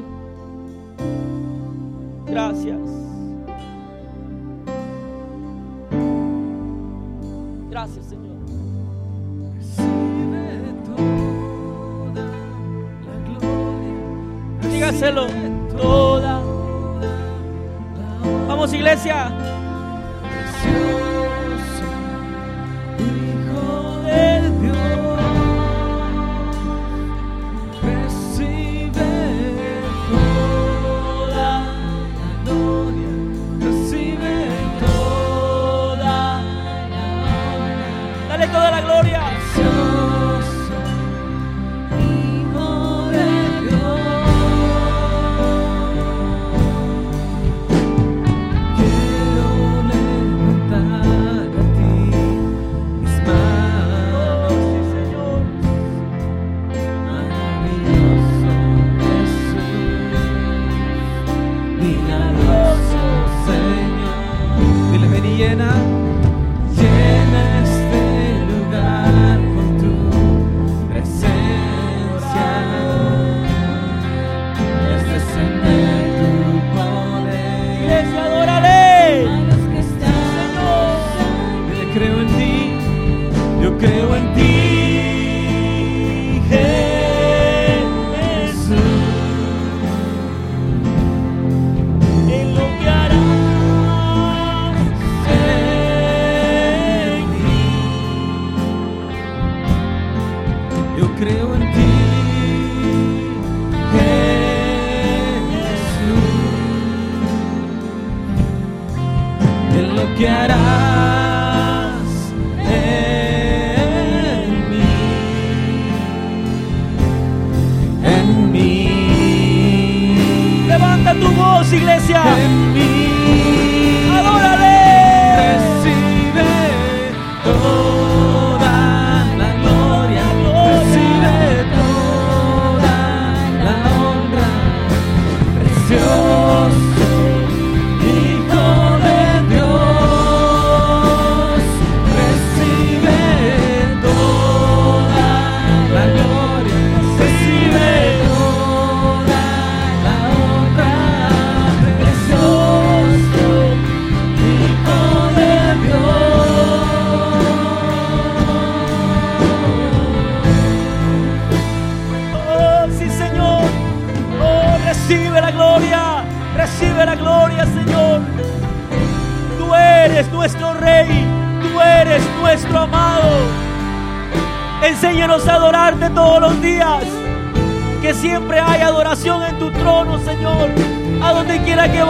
Gracias. 2.27 3.12
Gracias 7.73 8.05
Señor. 8.05 8.37
Recibe 9.57 10.75
toda 10.85 12.25
la 13.07 13.15
gloria. 13.25 14.71
Dígaselo. 14.71 15.27
Toda. 15.75 16.43
Vamos 18.47 18.75
iglesia. 18.75 19.33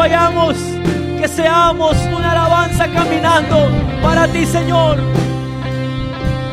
Vayamos, 0.02 0.56
que 1.20 1.28
seamos 1.28 1.96
una 2.12 2.32
alabanza 2.32 2.88
caminando 2.88 3.70
para 4.02 4.26
ti, 4.26 4.44
Señor. 4.44 4.98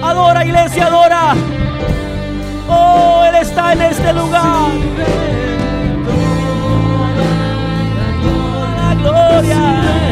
Adora, 0.03 0.45
iglesia, 0.45 0.85
adora. 0.85 1.33
Oh, 2.67 3.23
Él 3.27 3.35
está 3.41 3.73
en 3.73 3.81
este 3.81 4.13
lugar. 4.13 4.69
La 8.77 8.93
gloria. 9.01 10.08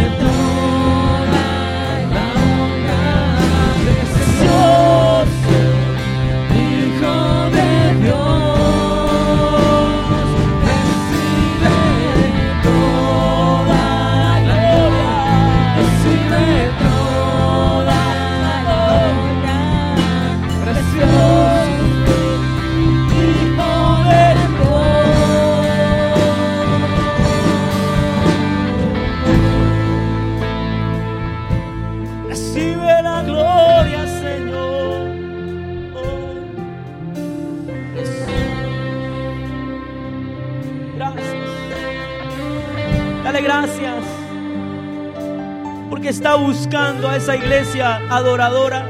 Está 46.17 46.33
buscando 46.33 47.07
a 47.07 47.15
esa 47.15 47.35
iglesia 47.35 48.01
adoradora. 48.09 48.89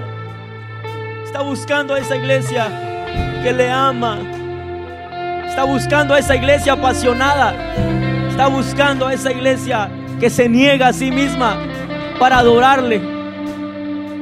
Está 1.26 1.42
buscando 1.42 1.94
a 1.94 2.00
esa 2.00 2.16
iglesia 2.16 2.70
que 3.44 3.52
le 3.52 3.70
ama. 3.70 4.18
Está 5.46 5.66
buscando 5.66 6.14
a 6.14 6.20
esa 6.20 6.38
iglesia 6.38 6.74
apasionada. 6.74 7.54
Está 8.30 8.48
buscando 8.48 9.08
a 9.08 9.14
esa 9.14 9.34
iglesia 9.34 9.90
que 10.22 10.30
se 10.30 10.48
niega 10.48 10.88
a 10.88 10.94
sí 10.94 11.12
misma 11.12 11.58
para 12.18 12.38
adorarle. 12.38 13.02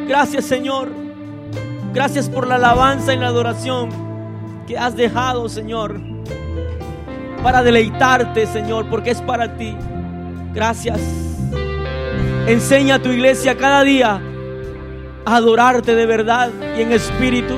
Gracias 0.07 0.45
Señor. 0.45 0.89
Gracias 1.93 2.27
por 2.27 2.47
la 2.47 2.55
alabanza 2.55 3.13
y 3.13 3.17
la 3.17 3.27
adoración 3.27 3.89
que 4.65 4.79
has 4.79 4.95
dejado, 4.95 5.47
Señor. 5.47 6.01
Para 7.43 7.61
deleitarte, 7.61 8.47
Señor, 8.47 8.89
porque 8.89 9.11
es 9.11 9.21
para 9.21 9.55
ti. 9.57 9.77
Gracias. 10.55 11.24
Enseña 12.47 12.95
a 12.95 13.01
tu 13.01 13.09
iglesia 13.09 13.57
cada 13.57 13.83
día 13.83 14.21
a 15.25 15.35
adorarte 15.35 15.95
de 15.95 16.05
verdad 16.05 16.51
y 16.77 16.81
en 16.81 16.91
espíritu. 16.91 17.55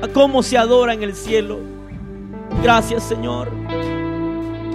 A 0.00 0.06
cómo 0.06 0.44
se 0.44 0.56
adora 0.56 0.94
en 0.94 1.02
el 1.02 1.12
cielo. 1.16 1.58
Gracias, 2.62 3.02
Señor. 3.02 3.50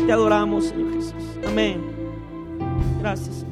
Te 0.05 0.11
adoramos, 0.11 0.65
Señor 0.65 0.93
Jesús. 0.93 1.13
Amén. 1.47 1.81
Gracias. 2.99 3.33
Señor. 3.33 3.47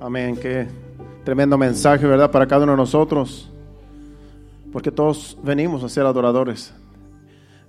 Amén. 0.00 0.36
Qué 0.36 0.66
tremendo 1.24 1.56
mensaje, 1.56 2.06
¿verdad? 2.06 2.30
Para 2.30 2.46
cada 2.46 2.64
uno 2.64 2.72
de 2.72 2.78
nosotros. 2.78 3.53
Porque 4.74 4.90
todos 4.90 5.38
venimos 5.40 5.84
a 5.84 5.88
ser 5.88 6.04
adoradores. 6.04 6.74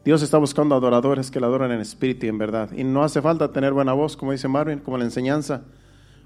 Dios 0.03 0.23
está 0.23 0.39
buscando 0.39 0.73
adoradores 0.73 1.29
que 1.29 1.39
le 1.39 1.45
adoran 1.45 1.71
en 1.71 1.79
espíritu 1.79 2.25
y 2.25 2.29
en 2.29 2.39
verdad. 2.39 2.71
Y 2.75 2.83
no 2.83 3.03
hace 3.03 3.21
falta 3.21 3.51
tener 3.51 3.73
buena 3.73 3.93
voz, 3.93 4.17
como 4.17 4.31
dice 4.31 4.47
Marvin, 4.47 4.79
como 4.79 4.97
la 4.97 5.03
enseñanza. 5.03 5.61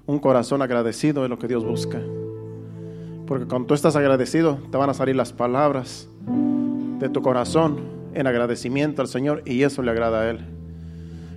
Un 0.06 0.18
corazón 0.18 0.62
agradecido 0.62 1.22
es 1.22 1.28
lo 1.28 1.38
que 1.38 1.48
Dios 1.48 1.66
busca. 1.66 2.00
Porque 3.26 3.44
cuando 3.44 3.66
tú 3.66 3.74
estás 3.74 3.94
agradecido, 3.94 4.58
te 4.70 4.78
van 4.78 4.88
a 4.88 4.94
salir 4.94 5.14
las 5.16 5.34
palabras 5.34 6.08
de 6.98 7.10
tu 7.10 7.20
corazón 7.20 7.80
en 8.14 8.26
agradecimiento 8.26 9.02
al 9.02 9.08
Señor 9.08 9.42
y 9.44 9.64
eso 9.64 9.82
le 9.82 9.90
agrada 9.90 10.22
a 10.22 10.30
Él. 10.30 10.40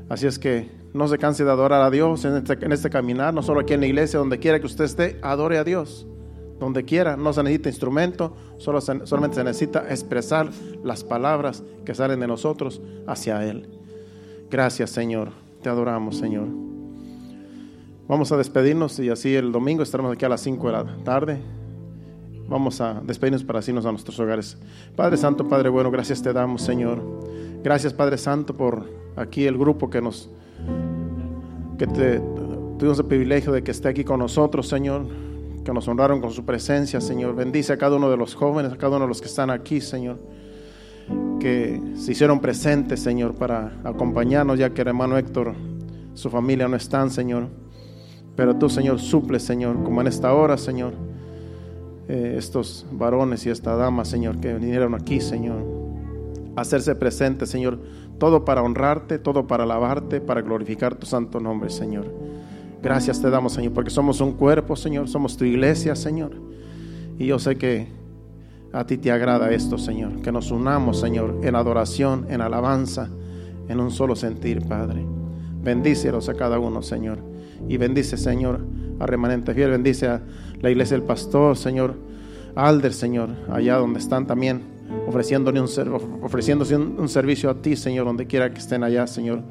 Así 0.08 0.26
es 0.26 0.40
que 0.40 0.72
no 0.94 1.10
se 1.10 1.18
canse 1.18 1.44
de 1.44 1.52
adorar 1.52 1.82
a 1.82 1.92
Dios 1.92 2.24
en 2.24 2.38
este, 2.38 2.54
en 2.66 2.72
este 2.72 2.90
caminar, 2.90 3.34
no 3.34 3.44
solo 3.44 3.60
aquí 3.60 3.74
en 3.74 3.82
la 3.82 3.88
iglesia, 3.88 4.20
donde 4.20 4.40
quiera 4.40 4.62
que 4.62 4.68
usted 4.68 4.86
esté, 4.86 5.20
adore 5.22 5.58
a 5.58 5.66
Dios. 5.66 6.08
Donde 6.64 6.86
quiera, 6.86 7.18
no 7.18 7.34
se 7.34 7.44
necesita 7.44 7.68
instrumento, 7.68 8.34
solo 8.58 8.80
se- 8.80 9.06
solamente 9.06 9.36
se 9.36 9.44
necesita 9.44 9.86
expresar 9.90 10.50
las 10.82 11.04
palabras 11.04 11.62
que 11.84 11.94
salen 11.94 12.22
de 12.22 12.28
nosotros 12.28 12.82
hacia 13.06 13.44
Él. 13.46 13.68
Gracias, 14.50 14.90
Señor. 14.92 15.30
Te 15.62 15.68
adoramos, 15.68 16.18
Señor. 16.18 16.48
Vamos 18.08 18.32
a 18.32 18.38
despedirnos 18.38 18.98
y 19.00 19.10
así 19.10 19.36
el 19.36 19.52
domingo 19.52 19.84
estaremos 19.84 20.14
aquí 20.14 20.24
a 20.24 20.30
las 20.30 20.40
5 20.42 20.68
de 20.68 20.74
la 20.74 20.86
tarde. 21.04 21.42
Vamos 22.48 22.80
a 22.80 23.02
despedirnos 23.06 23.44
para 23.44 23.60
irnos 23.68 23.86
a 23.86 23.92
nuestros 23.92 24.18
hogares. 24.20 24.58
Padre 24.96 25.18
Santo, 25.18 25.48
Padre 25.50 25.68
bueno, 25.70 25.92
gracias 25.92 26.22
te 26.22 26.32
damos, 26.32 26.62
Señor. 26.62 27.02
Gracias, 27.62 27.94
Padre 27.94 28.18
Santo, 28.18 28.54
por 28.56 28.86
aquí 29.18 29.46
el 29.46 29.58
grupo 29.58 29.90
que 29.90 30.02
nos 30.02 30.30
que 31.78 31.88
te, 31.88 32.20
tuvimos 32.78 33.00
el 33.00 33.06
privilegio 33.06 33.52
de 33.52 33.64
que 33.64 33.72
esté 33.72 33.90
aquí 33.90 34.04
con 34.04 34.20
nosotros, 34.20 34.68
Señor, 34.68 35.06
que 35.64 35.74
nos 35.74 35.88
honraron 35.88 36.22
con 36.22 36.32
su 36.32 36.46
presencia, 36.46 37.00
Señor. 37.02 37.36
Bendice 37.36 37.74
a 37.74 37.78
cada 37.78 37.96
uno 37.96 38.10
de 38.10 38.18
los 38.18 38.36
jóvenes, 38.36 38.74
a 38.74 38.78
cada 38.78 38.98
uno 38.98 39.06
de 39.06 39.10
los 39.10 39.22
que 39.22 39.28
están 39.28 39.50
aquí, 39.50 39.82
Señor, 39.82 40.20
que 41.40 41.82
se 41.96 42.12
hicieron 42.12 42.40
presentes, 42.40 43.02
Señor, 43.02 43.36
para 43.36 43.80
acompañarnos, 43.84 44.60
ya 44.60 44.72
que 44.72 44.82
el 44.82 44.90
hermano 44.90 45.18
Héctor, 45.18 45.56
su 46.14 46.30
familia 46.30 46.68
no 46.68 46.76
están, 46.76 47.10
Señor. 47.10 47.48
Pero 48.36 48.56
tú, 48.56 48.70
Señor, 48.70 49.00
suples, 49.00 49.44
Señor, 49.44 49.84
como 49.84 50.02
en 50.02 50.08
esta 50.08 50.34
hora, 50.34 50.58
Señor, 50.58 50.94
eh, 52.08 52.36
estos 52.38 52.86
varones 52.92 53.46
y 53.46 53.50
esta 53.50 53.76
dama, 53.76 54.06
Señor, 54.06 54.40
que 54.40 54.54
vinieron 54.56 54.96
aquí, 54.96 55.22
Señor, 55.22 55.64
hacerse 56.56 56.96
presentes, 56.96 57.50
Señor, 57.50 57.80
todo 58.20 58.44
para 58.44 58.62
honrarte, 58.62 59.20
todo 59.20 59.48
para 59.48 59.64
alabarte, 59.64 60.20
para 60.20 60.42
glorificar 60.42 60.96
tu 60.96 61.06
santo 61.06 61.40
nombre, 61.40 61.70
Señor. 61.70 62.12
Gracias 62.84 63.22
te 63.22 63.30
damos, 63.30 63.54
Señor, 63.54 63.72
porque 63.72 63.90
somos 63.90 64.20
un 64.20 64.34
cuerpo, 64.34 64.76
Señor, 64.76 65.08
somos 65.08 65.38
tu 65.38 65.46
iglesia, 65.46 65.96
Señor. 65.96 66.34
Y 67.18 67.28
yo 67.28 67.40
sé 67.40 67.56
que 67.56 67.88
a 68.74 68.86
ti 68.86 68.98
te 68.98 69.10
agrada 69.10 69.52
esto, 69.52 69.78
Señor, 69.78 70.22
que 70.22 70.34
nos 70.34 70.52
unamos, 70.52 71.00
Señor, 71.00 71.40
en 71.44 71.56
adoración, 71.56 72.26
en 72.30 72.42
alabanza, 72.42 73.10
en 73.70 73.80
un 73.80 73.90
solo 73.90 74.18
sentir, 74.18 74.68
Padre. 74.68 75.06
Bendícelos 75.64 76.28
a 76.28 76.34
cada 76.34 76.60
uno, 76.60 76.82
Señor. 76.82 77.20
Y 77.70 77.78
bendice, 77.78 78.18
Señor, 78.18 78.60
a 79.00 79.06
remanente 79.06 79.54
fiel, 79.54 79.72
bendice 79.72 80.10
a 80.10 80.22
la 80.60 80.70
iglesia 80.70 80.98
del 80.98 81.06
pastor, 81.06 81.56
Señor, 81.56 81.96
Alder, 82.54 82.92
Señor, 82.92 83.30
allá 83.50 83.78
donde 83.78 84.00
están 84.00 84.28
también 84.28 84.62
ofreciéndole 85.08 85.62
un, 85.62 85.70
ofreciéndose 86.22 86.76
un 86.76 87.08
servicio 87.08 87.50
a 87.50 87.62
ti, 87.62 87.78
Señor, 87.78 88.06
donde 88.06 88.28
quiera 88.28 88.52
que 88.54 88.60
estén 88.60 88.84
allá, 88.84 89.08
Señor. 89.08 89.42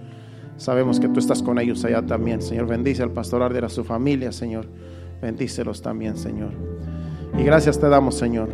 Sabemos 0.63 1.01
que 1.01 1.09
tú 1.09 1.19
estás 1.19 1.43
con 1.43 1.59
ellos 1.59 1.85
allá 1.85 2.07
también, 2.07 2.41
Señor. 2.41 2.69
Bendice 2.69 3.03
al 3.03 3.11
pastor 3.11 3.43
Alder, 3.43 3.65
a 3.65 3.69
su 3.69 3.83
familia, 3.83 4.31
Señor. 4.31 4.67
Bendícelos 5.21 5.83
también, 5.83 6.17
Señor. 6.17 6.51
Y 7.37 7.43
gracias 7.43 7.81
te 7.81 7.89
damos, 7.89 8.15
Señor, 8.15 8.49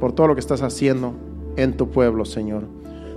por 0.00 0.12
todo 0.12 0.26
lo 0.26 0.34
que 0.34 0.40
estás 0.40 0.60
haciendo 0.62 1.14
en 1.54 1.76
tu 1.76 1.88
pueblo, 1.88 2.24
Señor. 2.24 2.64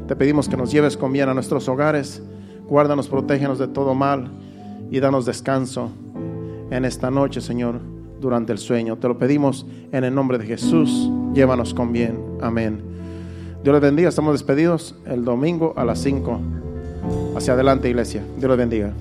Te 0.07 0.15
pedimos 0.15 0.47
que 0.47 0.57
nos 0.57 0.71
lleves 0.71 0.95
con 0.95 1.11
bien 1.11 1.27
a 1.27 1.33
nuestros 1.33 1.67
hogares. 1.67 2.21
Guárdanos, 2.69 3.07
protégenos 3.07 3.57
de 3.57 3.67
todo 3.67 3.95
mal 3.95 4.29
y 4.91 4.99
danos 4.99 5.25
descanso 5.25 5.89
en 6.69 6.85
esta 6.85 7.09
noche, 7.09 7.41
Señor, 7.41 7.79
durante 8.21 8.51
el 8.51 8.59
sueño. 8.59 8.99
Te 8.99 9.07
lo 9.07 9.17
pedimos 9.17 9.65
en 9.91 10.03
el 10.03 10.13
nombre 10.13 10.37
de 10.37 10.45
Jesús. 10.45 11.09
Llévanos 11.33 11.73
con 11.73 11.91
bien. 11.91 12.19
Amén. 12.41 12.79
Dios 13.63 13.73
les 13.73 13.81
bendiga. 13.81 14.09
Estamos 14.09 14.33
despedidos 14.35 14.95
el 15.07 15.25
domingo 15.25 15.73
a 15.75 15.83
las 15.83 15.97
5. 15.97 16.64
Hacia 17.35 17.53
adelante, 17.53 17.89
iglesia. 17.89 18.23
Dios 18.37 18.49
les 18.49 18.57
bendiga. 18.57 18.93